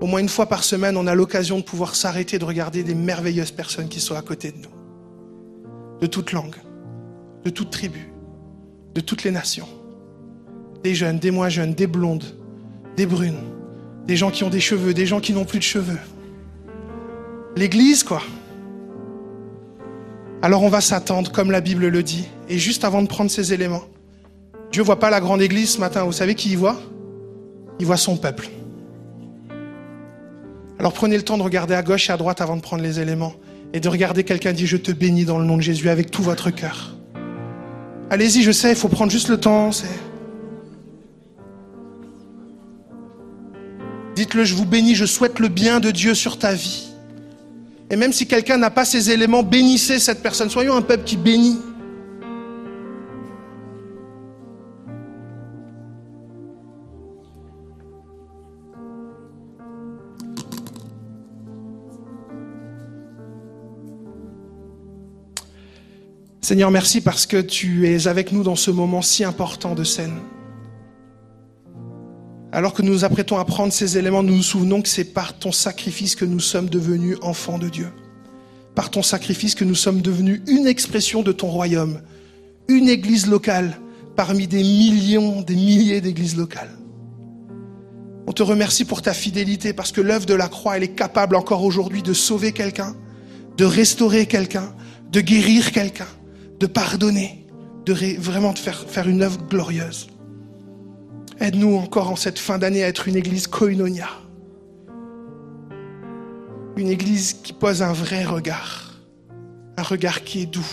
au 0.00 0.06
moins 0.06 0.20
une 0.20 0.28
fois 0.30 0.46
par 0.46 0.64
semaine, 0.64 0.96
on 0.96 1.06
a 1.06 1.14
l'occasion 1.14 1.58
de 1.58 1.62
pouvoir 1.62 1.94
s'arrêter, 1.94 2.38
de 2.38 2.44
regarder 2.44 2.82
des 2.82 2.94
merveilleuses 2.94 3.50
personnes 3.50 3.88
qui 3.88 4.00
sont 4.00 4.14
à 4.16 4.22
côté 4.22 4.50
de 4.50 4.56
nous. 4.56 6.00
De 6.00 6.06
toute 6.06 6.32
langue, 6.32 6.56
de 7.44 7.50
toute 7.50 7.70
tribu, 7.70 8.08
de 8.94 9.00
toutes 9.02 9.24
les 9.24 9.30
nations. 9.30 9.68
Des 10.82 10.94
jeunes, 10.94 11.18
des 11.18 11.30
moins 11.30 11.50
jeunes, 11.50 11.74
des 11.74 11.86
blondes, 11.86 12.24
des 12.96 13.04
brunes, 13.04 13.42
des 14.06 14.16
gens 14.16 14.30
qui 14.30 14.42
ont 14.42 14.48
des 14.48 14.60
cheveux, 14.60 14.94
des 14.94 15.04
gens 15.04 15.20
qui 15.20 15.34
n'ont 15.34 15.44
plus 15.44 15.58
de 15.58 15.64
cheveux. 15.64 15.98
L'église, 17.56 18.02
quoi. 18.02 18.22
Alors 20.42 20.62
on 20.62 20.68
va 20.68 20.80
s'attendre, 20.80 21.30
comme 21.32 21.50
la 21.50 21.60
Bible 21.60 21.86
le 21.88 22.02
dit. 22.02 22.26
Et 22.48 22.58
juste 22.58 22.84
avant 22.84 23.02
de 23.02 23.08
prendre 23.08 23.30
ces 23.30 23.52
éléments, 23.52 23.84
Dieu 24.72 24.82
voit 24.82 24.98
pas 24.98 25.10
la 25.10 25.20
grande 25.20 25.42
église 25.42 25.70
ce 25.70 25.80
matin. 25.80 26.04
Vous 26.04 26.12
savez 26.12 26.34
qui 26.34 26.50
y 26.50 26.56
voit? 26.56 26.80
Il 27.78 27.86
voit 27.86 27.98
son 27.98 28.16
peuple. 28.16 28.48
Alors 30.78 30.94
prenez 30.94 31.16
le 31.16 31.22
temps 31.22 31.36
de 31.36 31.42
regarder 31.42 31.74
à 31.74 31.82
gauche 31.82 32.08
et 32.08 32.12
à 32.12 32.16
droite 32.16 32.40
avant 32.40 32.56
de 32.56 32.62
prendre 32.62 32.82
les 32.82 33.00
éléments 33.00 33.34
et 33.74 33.80
de 33.80 33.88
regarder 33.88 34.24
quelqu'un 34.24 34.52
dire 34.52 34.66
je 34.66 34.78
te 34.78 34.92
bénis 34.92 35.26
dans 35.26 35.38
le 35.38 35.44
nom 35.44 35.56
de 35.56 35.62
Jésus 35.62 35.90
avec 35.90 36.10
tout 36.10 36.22
votre 36.22 36.50
cœur. 36.50 36.96
Allez-y, 38.08 38.42
je 38.42 38.50
sais, 38.50 38.70
il 38.70 38.76
faut 38.76 38.88
prendre 38.88 39.12
juste 39.12 39.28
le 39.28 39.38
temps. 39.38 39.70
Dites-le, 44.16 44.44
je 44.44 44.54
vous 44.54 44.64
bénis, 44.64 44.94
je 44.94 45.04
souhaite 45.04 45.38
le 45.38 45.48
bien 45.48 45.80
de 45.80 45.90
Dieu 45.90 46.14
sur 46.14 46.38
ta 46.38 46.54
vie. 46.54 46.89
Et 47.90 47.96
même 47.96 48.12
si 48.12 48.26
quelqu'un 48.26 48.56
n'a 48.56 48.70
pas 48.70 48.84
ces 48.84 49.10
éléments, 49.10 49.42
bénissez 49.42 49.98
cette 49.98 50.22
personne. 50.22 50.48
Soyons 50.48 50.76
un 50.76 50.82
peuple 50.82 51.02
qui 51.04 51.16
bénit. 51.16 51.58
Seigneur, 66.40 66.70
merci 66.70 67.00
parce 67.00 67.26
que 67.26 67.40
tu 67.40 67.88
es 67.88 68.08
avec 68.08 68.32
nous 68.32 68.42
dans 68.42 68.56
ce 68.56 68.70
moment 68.70 69.02
si 69.02 69.24
important 69.24 69.74
de 69.74 69.84
scène. 69.84 70.18
Alors 72.52 72.74
que 72.74 72.82
nous 72.82 72.92
nous 72.92 73.04
apprêtons 73.04 73.38
à 73.38 73.44
prendre 73.44 73.72
ces 73.72 73.96
éléments, 73.96 74.22
nous 74.22 74.36
nous 74.36 74.42
souvenons 74.42 74.82
que 74.82 74.88
c'est 74.88 75.04
par 75.04 75.38
ton 75.38 75.52
sacrifice 75.52 76.16
que 76.16 76.24
nous 76.24 76.40
sommes 76.40 76.68
devenus 76.68 77.16
enfants 77.22 77.58
de 77.58 77.68
Dieu. 77.68 77.88
Par 78.74 78.90
ton 78.90 79.02
sacrifice 79.02 79.54
que 79.54 79.64
nous 79.64 79.74
sommes 79.74 80.00
devenus 80.00 80.42
une 80.46 80.66
expression 80.66 81.22
de 81.22 81.32
ton 81.32 81.48
royaume, 81.48 82.00
une 82.68 82.88
église 82.88 83.26
locale 83.26 83.78
parmi 84.16 84.46
des 84.46 84.62
millions, 84.62 85.42
des 85.42 85.54
milliers 85.54 86.00
d'églises 86.00 86.36
locales. 86.36 86.76
On 88.26 88.32
te 88.32 88.42
remercie 88.42 88.84
pour 88.84 89.02
ta 89.02 89.14
fidélité 89.14 89.72
parce 89.72 89.92
que 89.92 90.00
l'œuvre 90.00 90.26
de 90.26 90.34
la 90.34 90.48
croix, 90.48 90.76
elle 90.76 90.84
est 90.84 90.94
capable 90.94 91.36
encore 91.36 91.64
aujourd'hui 91.64 92.02
de 92.02 92.12
sauver 92.12 92.52
quelqu'un, 92.52 92.94
de 93.56 93.64
restaurer 93.64 94.26
quelqu'un, 94.26 94.74
de 95.10 95.20
guérir 95.20 95.72
quelqu'un 95.72 96.06
de 96.60 96.66
pardonner, 96.66 97.46
de 97.86 97.94
vraiment 98.20 98.52
de 98.52 98.58
faire, 98.58 98.84
faire 98.86 99.08
une 99.08 99.22
œuvre 99.22 99.40
glorieuse. 99.48 100.09
Aide-nous 101.40 101.74
encore 101.76 102.10
en 102.10 102.16
cette 102.16 102.38
fin 102.38 102.58
d'année 102.58 102.84
à 102.84 102.88
être 102.88 103.08
une 103.08 103.16
église 103.16 103.46
koinonia. 103.46 104.08
Une 106.76 106.88
église 106.88 107.32
qui 107.32 107.54
pose 107.54 107.82
un 107.82 107.92
vrai 107.92 108.24
regard. 108.24 108.94
Un 109.78 109.82
regard 109.82 110.22
qui 110.22 110.42
est 110.42 110.46
doux. 110.46 110.70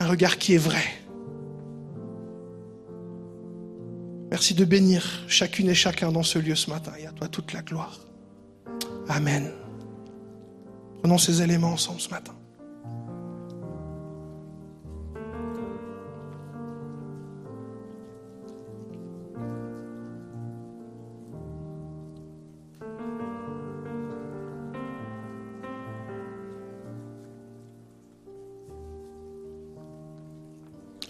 Un 0.00 0.08
regard 0.08 0.38
qui 0.38 0.54
est 0.54 0.58
vrai. 0.58 0.84
Merci 4.30 4.54
de 4.54 4.64
bénir 4.64 5.22
chacune 5.28 5.68
et 5.68 5.74
chacun 5.74 6.10
dans 6.10 6.24
ce 6.24 6.40
lieu 6.40 6.56
ce 6.56 6.70
matin. 6.70 6.90
Et 6.98 7.06
à 7.06 7.12
toi 7.12 7.28
toute 7.28 7.52
la 7.52 7.62
gloire. 7.62 8.00
Amen. 9.08 9.52
Prenons 11.00 11.18
ces 11.18 11.42
éléments 11.42 11.72
ensemble 11.72 12.00
ce 12.00 12.08
matin. 12.08 12.34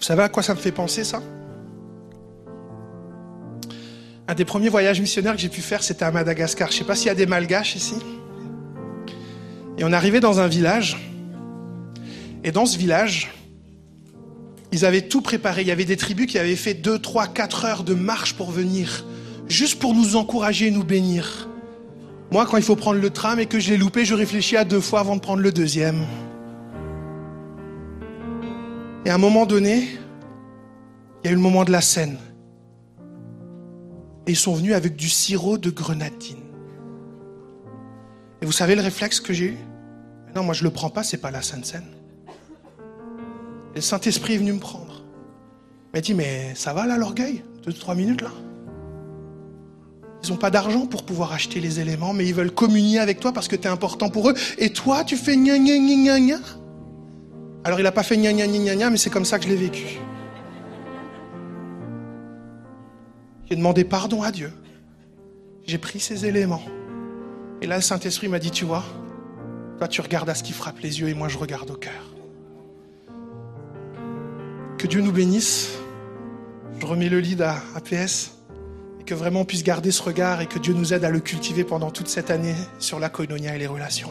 Vous 0.05 0.09
savez 0.09 0.22
à 0.24 0.28
quoi 0.28 0.43
ça 0.43 0.52
me 0.52 0.59
fait 0.59 0.70
penser 0.70 1.02
ça? 1.02 1.22
Un 4.28 4.35
des 4.35 4.44
premiers 4.44 4.68
voyages 4.68 5.01
missionnaires 5.01 5.32
que 5.32 5.40
j'ai 5.40 5.48
pu 5.48 5.62
faire, 5.62 5.82
c'était 5.82 6.05
à 6.05 6.10
Madagascar. 6.10 6.70
Je 6.70 6.74
ne 6.74 6.78
sais 6.81 6.85
pas 6.85 6.94
s'il 6.94 7.06
y 7.06 7.10
a 7.10 7.14
des 7.14 7.24
malgaches 7.24 7.74
ici. 7.74 7.94
Et 9.78 9.82
on 9.82 9.93
arrivait 9.94 10.20
dans 10.20 10.40
un 10.40 10.47
village. 10.47 11.10
Et 12.44 12.52
dans 12.52 12.66
ce 12.66 12.76
village, 12.76 13.32
ils 14.72 14.85
avaient 14.85 15.09
tout 15.09 15.22
préparé. 15.22 15.62
Il 15.62 15.68
y 15.68 15.70
avait 15.70 15.86
des 15.86 15.97
tribus 15.97 16.26
qui 16.26 16.39
avaient 16.39 16.55
fait 16.55 16.74
2, 16.74 16.98
3, 16.98 17.28
4 17.28 17.64
heures 17.64 17.82
de 17.82 17.94
marche 17.94 18.35
pour 18.35 18.51
venir, 18.51 19.06
juste 19.48 19.78
pour 19.78 19.94
nous 19.94 20.16
encourager 20.16 20.66
et 20.66 20.70
nous 20.70 20.85
bénir. 20.85 21.48
Moi, 22.31 22.44
quand 22.44 22.59
il 22.59 22.62
faut 22.62 22.76
prendre 22.76 23.01
le 23.01 23.09
tram 23.09 23.40
et 23.40 23.47
que 23.47 23.59
je 23.59 23.70
l'ai 23.70 23.78
loupé, 23.78 24.05
je 24.05 24.14
réfléchis 24.14 24.59
à 24.59 24.64
deux 24.64 24.82
fois 24.82 25.01
avant 25.01 25.16
de 25.16 25.22
prendre 25.22 25.40
le 25.40 25.51
deuxième. 25.51 26.05
Et 29.05 29.10
à 29.10 29.14
un 29.14 29.18
moment 29.18 29.44
donné, 29.44 29.89
il 31.22 31.26
y 31.26 31.28
a 31.28 31.32
eu 31.32 31.35
le 31.35 31.40
moment 31.40 31.64
de 31.64 31.72
la 31.72 31.81
scène. 31.81 32.16
Et 34.26 34.32
ils 34.32 34.36
sont 34.36 34.55
venus 34.55 34.74
avec 34.74 34.97
du 34.97 35.09
sirop 35.09 35.59
de 35.59 35.70
grenadine. 35.70 36.39
Et 38.40 38.47
vous 38.47 38.52
savez 38.52 38.74
le 38.74 38.81
réflexe 38.81 39.20
que 39.20 39.32
j'ai 39.32 39.47
eu? 39.47 39.59
Non, 40.35 40.43
moi 40.43 40.55
je 40.55 40.64
le 40.64 40.70
prends 40.70 40.90
pas, 40.90 41.02
c'est 41.02 41.18
pas 41.18 41.31
la 41.31 41.43
Sainte 41.43 41.66
Seine. 41.66 41.86
Et 43.72 43.76
le 43.76 43.81
Saint-Esprit 43.82 44.35
est 44.35 44.39
venu 44.39 44.52
me 44.52 44.59
prendre. 44.59 45.02
Il 45.93 45.97
m'a 45.98 46.01
dit, 46.01 46.14
mais 46.14 46.55
ça 46.55 46.72
va 46.72 46.86
là 46.86 46.97
l'orgueil? 46.97 47.44
Deux, 47.64 47.72
trois 47.72 47.94
minutes 47.94 48.22
là? 48.22 48.31
Ils 50.22 50.31
n'ont 50.31 50.36
pas 50.39 50.51
d'argent 50.51 50.86
pour 50.86 51.05
pouvoir 51.05 51.35
acheter 51.35 51.60
les 51.60 51.81
éléments, 51.81 52.14
mais 52.14 52.26
ils 52.26 52.35
veulent 52.35 52.55
communier 52.55 52.98
avec 52.98 53.20
toi 53.20 53.32
parce 53.32 53.47
que 53.47 53.56
tu 53.56 53.64
es 53.64 53.70
important 53.70 54.09
pour 54.09 54.31
eux. 54.31 54.35
Et 54.56 54.70
toi, 54.70 55.05
tu 55.05 55.16
fais 55.16 55.36
gna 55.36 55.59
gna 55.59 55.76
gna 55.76 55.97
gna 55.97 56.20
gna? 56.20 56.39
Alors 57.65 57.81
il 57.81 57.82
n'a 57.82 57.93
pas 57.93 58.03
fait 58.03 58.16
gna 58.16 58.32
gna 58.32 58.47
gna 58.47 58.77
gna 58.77 58.91
mais 58.91 58.99
c'est 58.99 59.11
comme 59.11 59.24
ça 59.24 59.39
que 59.39 59.45
je 59.45 59.49
l'ai 59.49 59.57
vécu. 59.57 59.99
J'ai 63.49 63.57
demandé 63.57 63.85
pardon 63.85 64.23
à 64.23 64.31
Dieu. 64.31 64.53
J'ai 65.66 65.78
pris 65.78 66.01
ces 66.01 66.27
éléments. 66.27 66.62
Et 67.62 67.66
là, 67.66 67.77
le 67.77 67.82
Saint-Esprit 67.82 68.28
m'a 68.28 68.39
dit, 68.39 68.51
tu 68.51 68.65
vois, 68.65 68.85
toi 69.78 69.89
tu 69.89 70.01
regardes 70.01 70.28
à 70.28 70.35
ce 70.35 70.43
qui 70.43 70.53
frappe 70.53 70.81
les 70.81 71.01
yeux 71.01 71.09
et 71.09 71.15
moi 71.15 71.28
je 71.28 71.39
regarde 71.39 71.70
au 71.70 71.77
cœur. 71.77 72.15
Que 74.77 74.86
Dieu 74.86 75.01
nous 75.01 75.12
bénisse. 75.12 75.78
Je 76.81 76.86
remets 76.86 77.09
le 77.09 77.20
lead 77.20 77.41
à 77.41 77.62
APS 77.74 78.39
et 79.01 79.05
que 79.05 79.15
vraiment 79.15 79.41
on 79.41 79.45
puisse 79.45 79.62
garder 79.62 79.91
ce 79.91 80.03
regard 80.03 80.41
et 80.43 80.47
que 80.47 80.59
Dieu 80.59 80.74
nous 80.74 80.93
aide 80.93 81.05
à 81.05 81.11
le 81.11 81.20
cultiver 81.20 81.65
pendant 81.65 81.91
toute 81.91 82.09
cette 82.09 82.31
année 82.31 82.57
sur 82.78 82.99
la 82.99 83.09
koinonia 83.09 83.55
et 83.55 83.59
les 83.59 83.66
relations. 83.66 84.11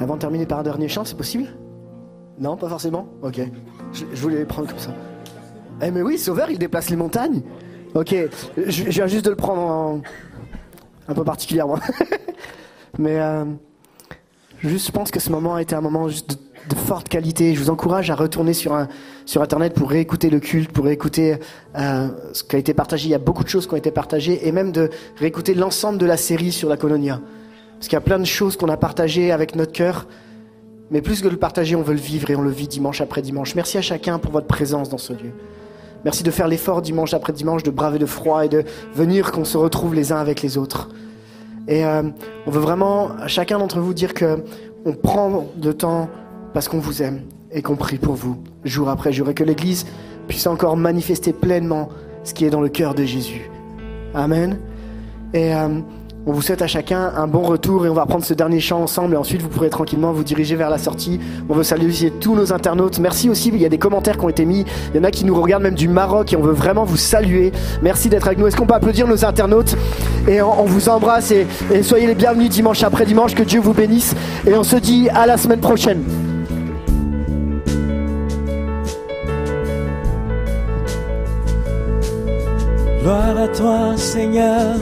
Avant 0.00 0.14
de 0.14 0.20
terminer 0.20 0.46
par 0.46 0.58
un 0.58 0.62
dernier 0.62 0.88
chant, 0.88 1.04
c'est 1.04 1.16
possible? 1.16 1.46
Non, 2.38 2.56
pas 2.56 2.70
forcément? 2.70 3.06
Ok. 3.22 3.38
Je, 3.92 4.04
voulais 4.16 4.38
les 4.38 4.44
prendre 4.46 4.66
comme 4.66 4.78
ça. 4.78 4.94
Eh 5.82 5.90
mais 5.90 6.00
oui, 6.00 6.18
Sauveur, 6.18 6.50
il 6.50 6.58
déplace 6.58 6.88
les 6.88 6.96
montagnes. 6.96 7.42
Ok, 7.94 8.14
je, 8.56 8.84
viens 8.84 9.06
juste 9.06 9.24
de 9.26 9.30
le 9.30 9.36
prendre 9.36 9.60
en- 9.60 10.00
un 11.08 11.14
peu 11.14 11.24
particulièrement. 11.24 11.78
Mais 12.98 13.18
euh, 13.20 13.44
je 14.60 14.90
pense 14.90 15.10
que 15.10 15.20
ce 15.20 15.30
moment 15.30 15.56
a 15.56 15.62
été 15.62 15.74
un 15.74 15.80
moment 15.80 16.06
de, 16.06 16.74
forte 16.76 17.08
qualité. 17.08 17.54
Je 17.54 17.60
vous 17.60 17.70
encourage 17.70 18.10
à 18.10 18.14
retourner 18.14 18.52
sur, 18.54 18.86
sur 19.26 19.42
Internet 19.42 19.74
pour 19.74 19.90
réécouter 19.90 20.30
le 20.30 20.38
culte, 20.40 20.72
pour 20.72 20.84
réécouter 20.84 21.36
euh, 21.76 22.08
ce 22.32 22.44
qui 22.44 22.56
a 22.56 22.58
été 22.58 22.74
partagé. 22.74 23.08
Il 23.08 23.10
y 23.10 23.14
a 23.14 23.18
beaucoup 23.18 23.44
de 23.44 23.48
choses 23.48 23.66
qui 23.66 23.74
ont 23.74 23.78
été 23.78 23.90
partagées 23.90 24.46
et 24.46 24.52
même 24.52 24.70
de 24.72 24.88
réécouter 25.16 25.54
l'ensemble 25.54 25.98
de 25.98 26.06
la 26.06 26.16
série 26.16 26.52
sur 26.52 26.68
la 26.68 26.76
colonia. 26.76 27.20
Parce 27.80 27.88
qu'il 27.88 27.96
y 27.96 27.96
a 27.96 28.02
plein 28.02 28.18
de 28.18 28.26
choses 28.26 28.58
qu'on 28.58 28.68
a 28.68 28.76
partagées 28.76 29.32
avec 29.32 29.56
notre 29.56 29.72
cœur. 29.72 30.06
Mais 30.90 31.00
plus 31.00 31.22
que 31.22 31.28
de 31.28 31.30
le 31.30 31.38
partager, 31.38 31.76
on 31.76 31.82
veut 31.82 31.94
le 31.94 31.98
vivre 31.98 32.30
et 32.30 32.36
on 32.36 32.42
le 32.42 32.50
vit 32.50 32.68
dimanche 32.68 33.00
après 33.00 33.22
dimanche. 33.22 33.54
Merci 33.54 33.78
à 33.78 33.80
chacun 33.80 34.18
pour 34.18 34.32
votre 34.32 34.46
présence 34.46 34.90
dans 34.90 34.98
ce 34.98 35.14
lieu. 35.14 35.32
Merci 36.04 36.22
de 36.22 36.30
faire 36.30 36.46
l'effort 36.46 36.82
dimanche 36.82 37.14
après 37.14 37.32
dimanche, 37.32 37.62
de 37.62 37.70
braver 37.70 37.98
le 37.98 38.04
froid 38.04 38.44
et 38.44 38.50
de 38.50 38.64
venir 38.92 39.32
qu'on 39.32 39.46
se 39.46 39.56
retrouve 39.56 39.94
les 39.94 40.12
uns 40.12 40.18
avec 40.18 40.42
les 40.42 40.58
autres. 40.58 40.90
Et 41.68 41.86
euh, 41.86 42.02
on 42.46 42.50
veut 42.50 42.60
vraiment 42.60 43.12
à 43.12 43.28
chacun 43.28 43.58
d'entre 43.58 43.80
vous 43.80 43.94
dire 43.94 44.12
que 44.12 44.44
on 44.84 44.92
prend 44.92 45.46
le 45.62 45.72
temps 45.72 46.10
parce 46.52 46.68
qu'on 46.68 46.80
vous 46.80 47.00
aime 47.00 47.22
et 47.50 47.62
qu'on 47.62 47.76
prie 47.76 47.96
pour 47.96 48.14
vous 48.14 48.42
jour 48.62 48.90
après 48.90 49.10
jour 49.10 49.30
et 49.30 49.34
que 49.34 49.44
l'Église 49.44 49.86
puisse 50.28 50.46
encore 50.46 50.76
manifester 50.76 51.32
pleinement 51.32 51.88
ce 52.24 52.34
qui 52.34 52.44
est 52.44 52.50
dans 52.50 52.60
le 52.60 52.68
cœur 52.68 52.94
de 52.94 53.04
Jésus. 53.04 53.50
Amen. 54.12 54.58
Et 55.32 55.54
euh, 55.54 55.80
on 56.26 56.32
vous 56.32 56.42
souhaite 56.42 56.62
à 56.62 56.66
chacun 56.66 57.12
un 57.16 57.26
bon 57.26 57.42
retour 57.42 57.86
et 57.86 57.88
on 57.88 57.94
va 57.94 58.04
prendre 58.04 58.24
ce 58.24 58.34
dernier 58.34 58.60
chant 58.60 58.82
ensemble 58.82 59.14
et 59.14 59.16
ensuite 59.16 59.40
vous 59.42 59.48
pourrez 59.48 59.70
tranquillement 59.70 60.12
vous 60.12 60.22
diriger 60.22 60.54
vers 60.54 60.68
la 60.68 60.78
sortie. 60.78 61.18
On 61.48 61.54
veut 61.54 61.62
saluer 61.62 62.10
tous 62.20 62.34
nos 62.34 62.52
internautes. 62.52 62.98
Merci 62.98 63.30
aussi, 63.30 63.48
il 63.48 63.60
y 63.60 63.64
a 63.64 63.68
des 63.68 63.78
commentaires 63.78 64.18
qui 64.18 64.24
ont 64.24 64.28
été 64.28 64.44
mis. 64.44 64.64
Il 64.92 64.98
y 64.98 65.00
en 65.00 65.04
a 65.04 65.10
qui 65.10 65.24
nous 65.24 65.34
regardent 65.34 65.62
même 65.62 65.74
du 65.74 65.88
Maroc 65.88 66.32
et 66.32 66.36
on 66.36 66.42
veut 66.42 66.52
vraiment 66.52 66.84
vous 66.84 66.98
saluer. 66.98 67.52
Merci 67.82 68.08
d'être 68.08 68.26
avec 68.26 68.38
nous. 68.38 68.46
Est-ce 68.46 68.56
qu'on 68.56 68.66
peut 68.66 68.74
applaudir 68.74 69.06
nos 69.08 69.24
internautes 69.24 69.76
Et 70.28 70.42
on, 70.42 70.64
vous 70.64 70.88
embrasse 70.88 71.30
et, 71.30 71.46
et 71.72 71.82
soyez 71.82 72.06
les 72.06 72.14
bienvenus 72.14 72.50
dimanche 72.50 72.82
après 72.82 73.06
dimanche. 73.06 73.34
Que 73.34 73.42
Dieu 73.42 73.60
vous 73.60 73.74
bénisse 73.74 74.14
et 74.46 74.54
on 74.54 74.62
se 74.62 74.76
dit 74.76 75.08
à 75.08 75.26
la 75.26 75.36
semaine 75.36 75.60
prochaine. 75.60 76.04
Gloire 83.02 83.38
à 83.38 83.48
toi, 83.48 83.96
Seigneur. 83.96 84.76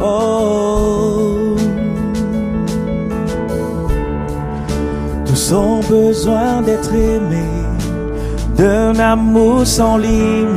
Oh. 0.00 1.56
Tous 5.26 5.52
ont 5.52 5.80
besoin 5.88 6.62
d'être 6.62 6.92
aimés, 6.94 7.64
d'un 8.56 8.98
amour 8.98 9.66
sans 9.66 9.96
limite. 9.96 10.54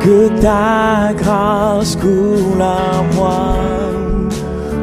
Que 0.00 0.28
ta 0.40 1.12
grâce 1.14 1.96
coule 1.96 2.60
à 2.60 3.02
moi. 3.14 3.54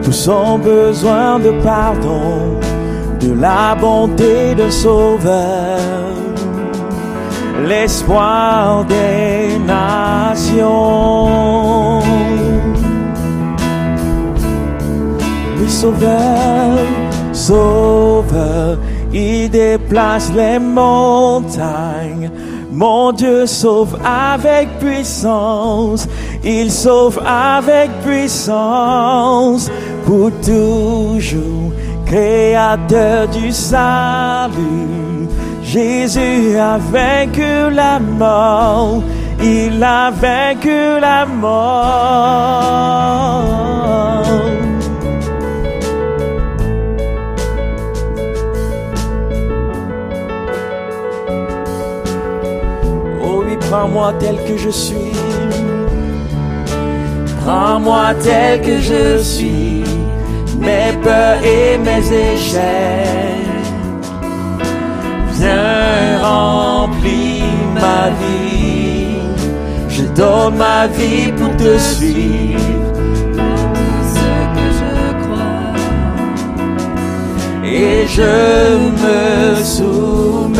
Tous 0.02 0.28
ont 0.30 0.58
besoin 0.58 1.40
de 1.40 1.52
pardon, 1.62 2.58
de 3.20 3.34
la 3.34 3.76
bonté 3.76 4.56
de 4.56 4.70
Sauveur 4.70 6.19
l'espoir 7.68 8.86
des 8.86 9.58
nations. 9.60 10.70
Oui, 15.60 15.70
Sauveur, 15.70 16.78
Sauveur, 17.32 18.78
il 19.14 19.50
déplace 19.50 20.32
les 20.36 20.60
montagnes. 20.60 22.32
Mon 22.72 23.12
Dieu 23.12 23.46
sauve 23.46 23.98
avec 24.06 24.70
puissance, 24.80 26.08
il 26.44 26.72
sauve 26.72 27.20
avec 27.26 27.90
puissance 28.06 29.70
pour 30.06 30.32
toujours, 30.42 31.74
créateur 32.06 33.28
du 33.28 33.52
salut. 33.52 35.10
Jésus 35.72 36.58
a 36.58 36.80
vaincu 36.80 37.70
la 37.72 38.00
mort, 38.00 39.04
il 39.40 39.84
a 39.84 40.10
vaincu 40.10 41.00
la 41.00 41.28
mort. 41.28 42.74
Oh 53.22 53.44
oui, 53.46 53.56
prends-moi 53.70 54.14
tel 54.20 54.38
que 54.48 54.58
je 54.58 54.72
suis. 54.72 55.14
Prends-moi 57.46 58.16
tel 58.24 58.62
que 58.62 58.80
je 58.80 59.22
suis, 59.22 59.84
mes 60.60 60.94
peurs 61.04 61.44
et 61.44 61.78
mes 61.78 62.12
échecs. 62.12 63.29
Viens 65.40 66.20
remplis 66.22 67.44
ma 67.74 68.10
vie, 68.20 69.22
je 69.88 70.04
donne 70.14 70.58
ma 70.58 70.86
vie 70.88 71.32
pour 71.32 71.56
te 71.56 71.78
suivre. 71.78 72.60
ce 74.16 74.32
que 74.56 74.66
je 74.82 74.94
crois. 75.24 75.72
et 77.64 78.06
je 78.06 78.36
me 79.02 79.56
soumets. 79.64 80.60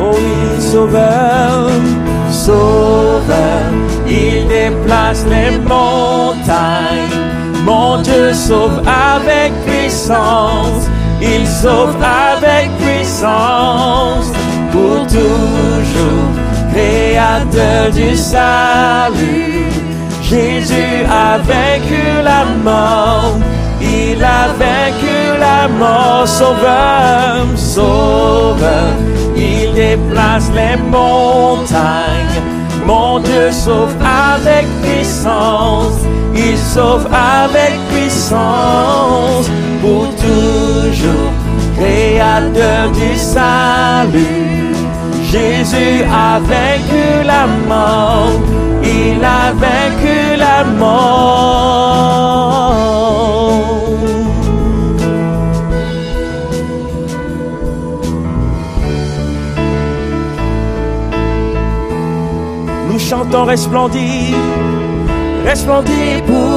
Oh 0.00 0.14
oui, 0.14 0.62
Sauveur, 0.72 1.70
Sauveur, 2.30 3.66
il 4.08 4.48
déplace 4.48 5.26
les 5.28 5.58
montagnes. 5.58 7.14
Mon 7.64 8.02
Dieu 8.02 8.34
sauve 8.34 8.82
puissance, 9.66 10.88
il 11.20 11.46
sauve 11.46 11.96
avec 12.02 12.70
puissance 12.78 14.30
pour 14.72 15.06
toujours, 15.06 16.30
créateur 16.72 17.90
du 17.92 18.16
salut. 18.16 19.64
Jésus 20.22 21.04
a 21.10 21.38
vaincu 21.38 22.22
la 22.22 22.44
mort, 22.64 23.36
il 23.80 24.22
a 24.24 24.48
vaincu 24.58 25.38
la 25.38 25.68
mort, 25.68 26.26
sauveur, 26.26 27.46
sauveur, 27.56 28.92
il 29.36 29.72
déplace 29.74 30.50
les 30.54 30.76
montagnes. 30.76 32.42
Mon 32.86 33.18
Dieu 33.20 33.50
sauve 33.50 33.94
avec 34.02 34.66
puissance, 34.82 36.00
il 36.34 36.56
sauve 36.58 37.06
avec 37.12 37.72
pour 38.30 40.08
toujours, 40.16 41.32
créateur 41.76 42.90
du 42.92 43.16
salut. 43.16 44.74
Jésus 45.30 46.04
a 46.04 46.38
vaincu 46.38 47.24
la 47.24 47.46
mort, 47.68 48.30
il 48.82 49.22
a 49.24 49.52
vaincu 49.52 50.36
la 50.38 50.64
mort. 50.64 52.04
Nous 62.90 62.98
chantons 63.00 63.44
resplendir, 63.44 64.36
resplendir 65.44 66.22
pour 66.26 66.53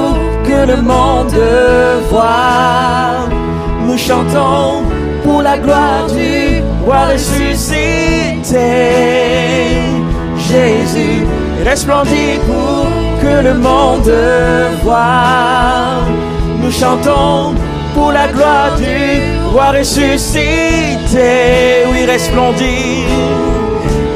que 0.57 0.65
le 0.71 0.77
monde 0.81 1.39
voie. 2.09 3.27
Nous 3.85 3.97
chantons 3.97 4.83
pour 5.23 5.41
la 5.41 5.57
gloire 5.57 6.07
du 6.07 6.61
roi 6.85 7.01
ressuscité. 7.13 8.65
Jésus 10.49 11.25
resplendit 11.65 12.35
pour 12.47 12.87
que 13.21 13.43
le 13.47 13.53
monde 13.53 14.13
voie. 14.83 16.01
Nous 16.61 16.71
chantons 16.71 17.53
pour 17.93 18.11
la 18.11 18.27
gloire 18.27 18.75
du 18.77 18.99
roi 19.53 19.71
ressuscité. 19.79 21.29
Oui, 21.91 22.05
resplendit, 22.05 23.05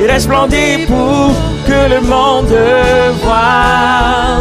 il 0.01 0.07
resplendit 0.09 0.85
pour 0.87 1.31
que 1.67 1.79
le 1.93 2.01
monde 2.01 2.55
voie. 3.23 4.39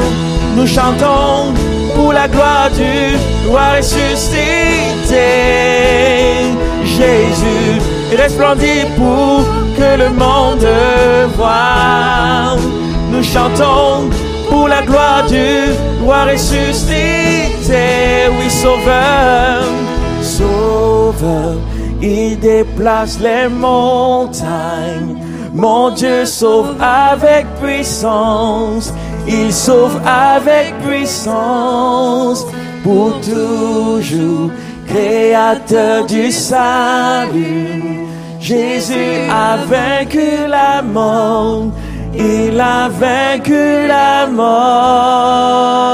Nous 0.56 0.66
chantons 0.66 1.52
pour 2.01 2.12
la 2.14 2.28
gloire 2.28 2.70
du 2.70 3.16
roi 3.48 3.77
ressuscité. 3.77 5.28
Jésus 6.85 7.72
resplendit 8.16 8.85
pour 8.97 9.44
que 9.77 9.90
le 10.02 10.09
monde 10.10 10.66
voie. 11.36 12.56
Nous 13.10 13.22
chantons 13.22 14.09
pour 14.48 14.66
la 14.68 14.82
gloire 14.82 15.27
du 15.27 15.48
roi 16.02 16.24
ressuscité. 16.24 17.85
Oui, 18.36 18.48
sauveur, 18.48 19.62
sauveur, 20.22 21.56
il 22.01 22.39
déplace 22.39 23.18
les 23.20 23.48
montagnes. 23.48 25.16
Mon 25.52 25.90
Dieu 25.90 26.24
sauve 26.24 26.74
avec 26.81 27.44
puissance, 27.60 28.94
il 29.26 29.52
sauve 29.52 30.01
avec 30.06 30.74
puissance 30.86 32.47
pour 32.82 33.20
toujours, 33.20 34.51
créateur 34.86 36.06
du 36.06 36.30
salut. 36.30 38.06
Jésus 38.40 39.28
a 39.30 39.56
vaincu 39.56 40.47
la 40.48 40.82
mort, 40.82 41.66
il 42.14 42.59
a 42.60 42.88
vaincu 42.88 43.86
la 43.86 44.26
mort. 44.26 45.90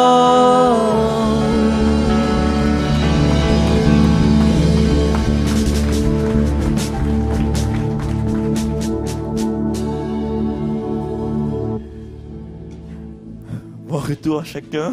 Retour 14.06 14.40
à 14.40 14.44
chacun. 14.44 14.92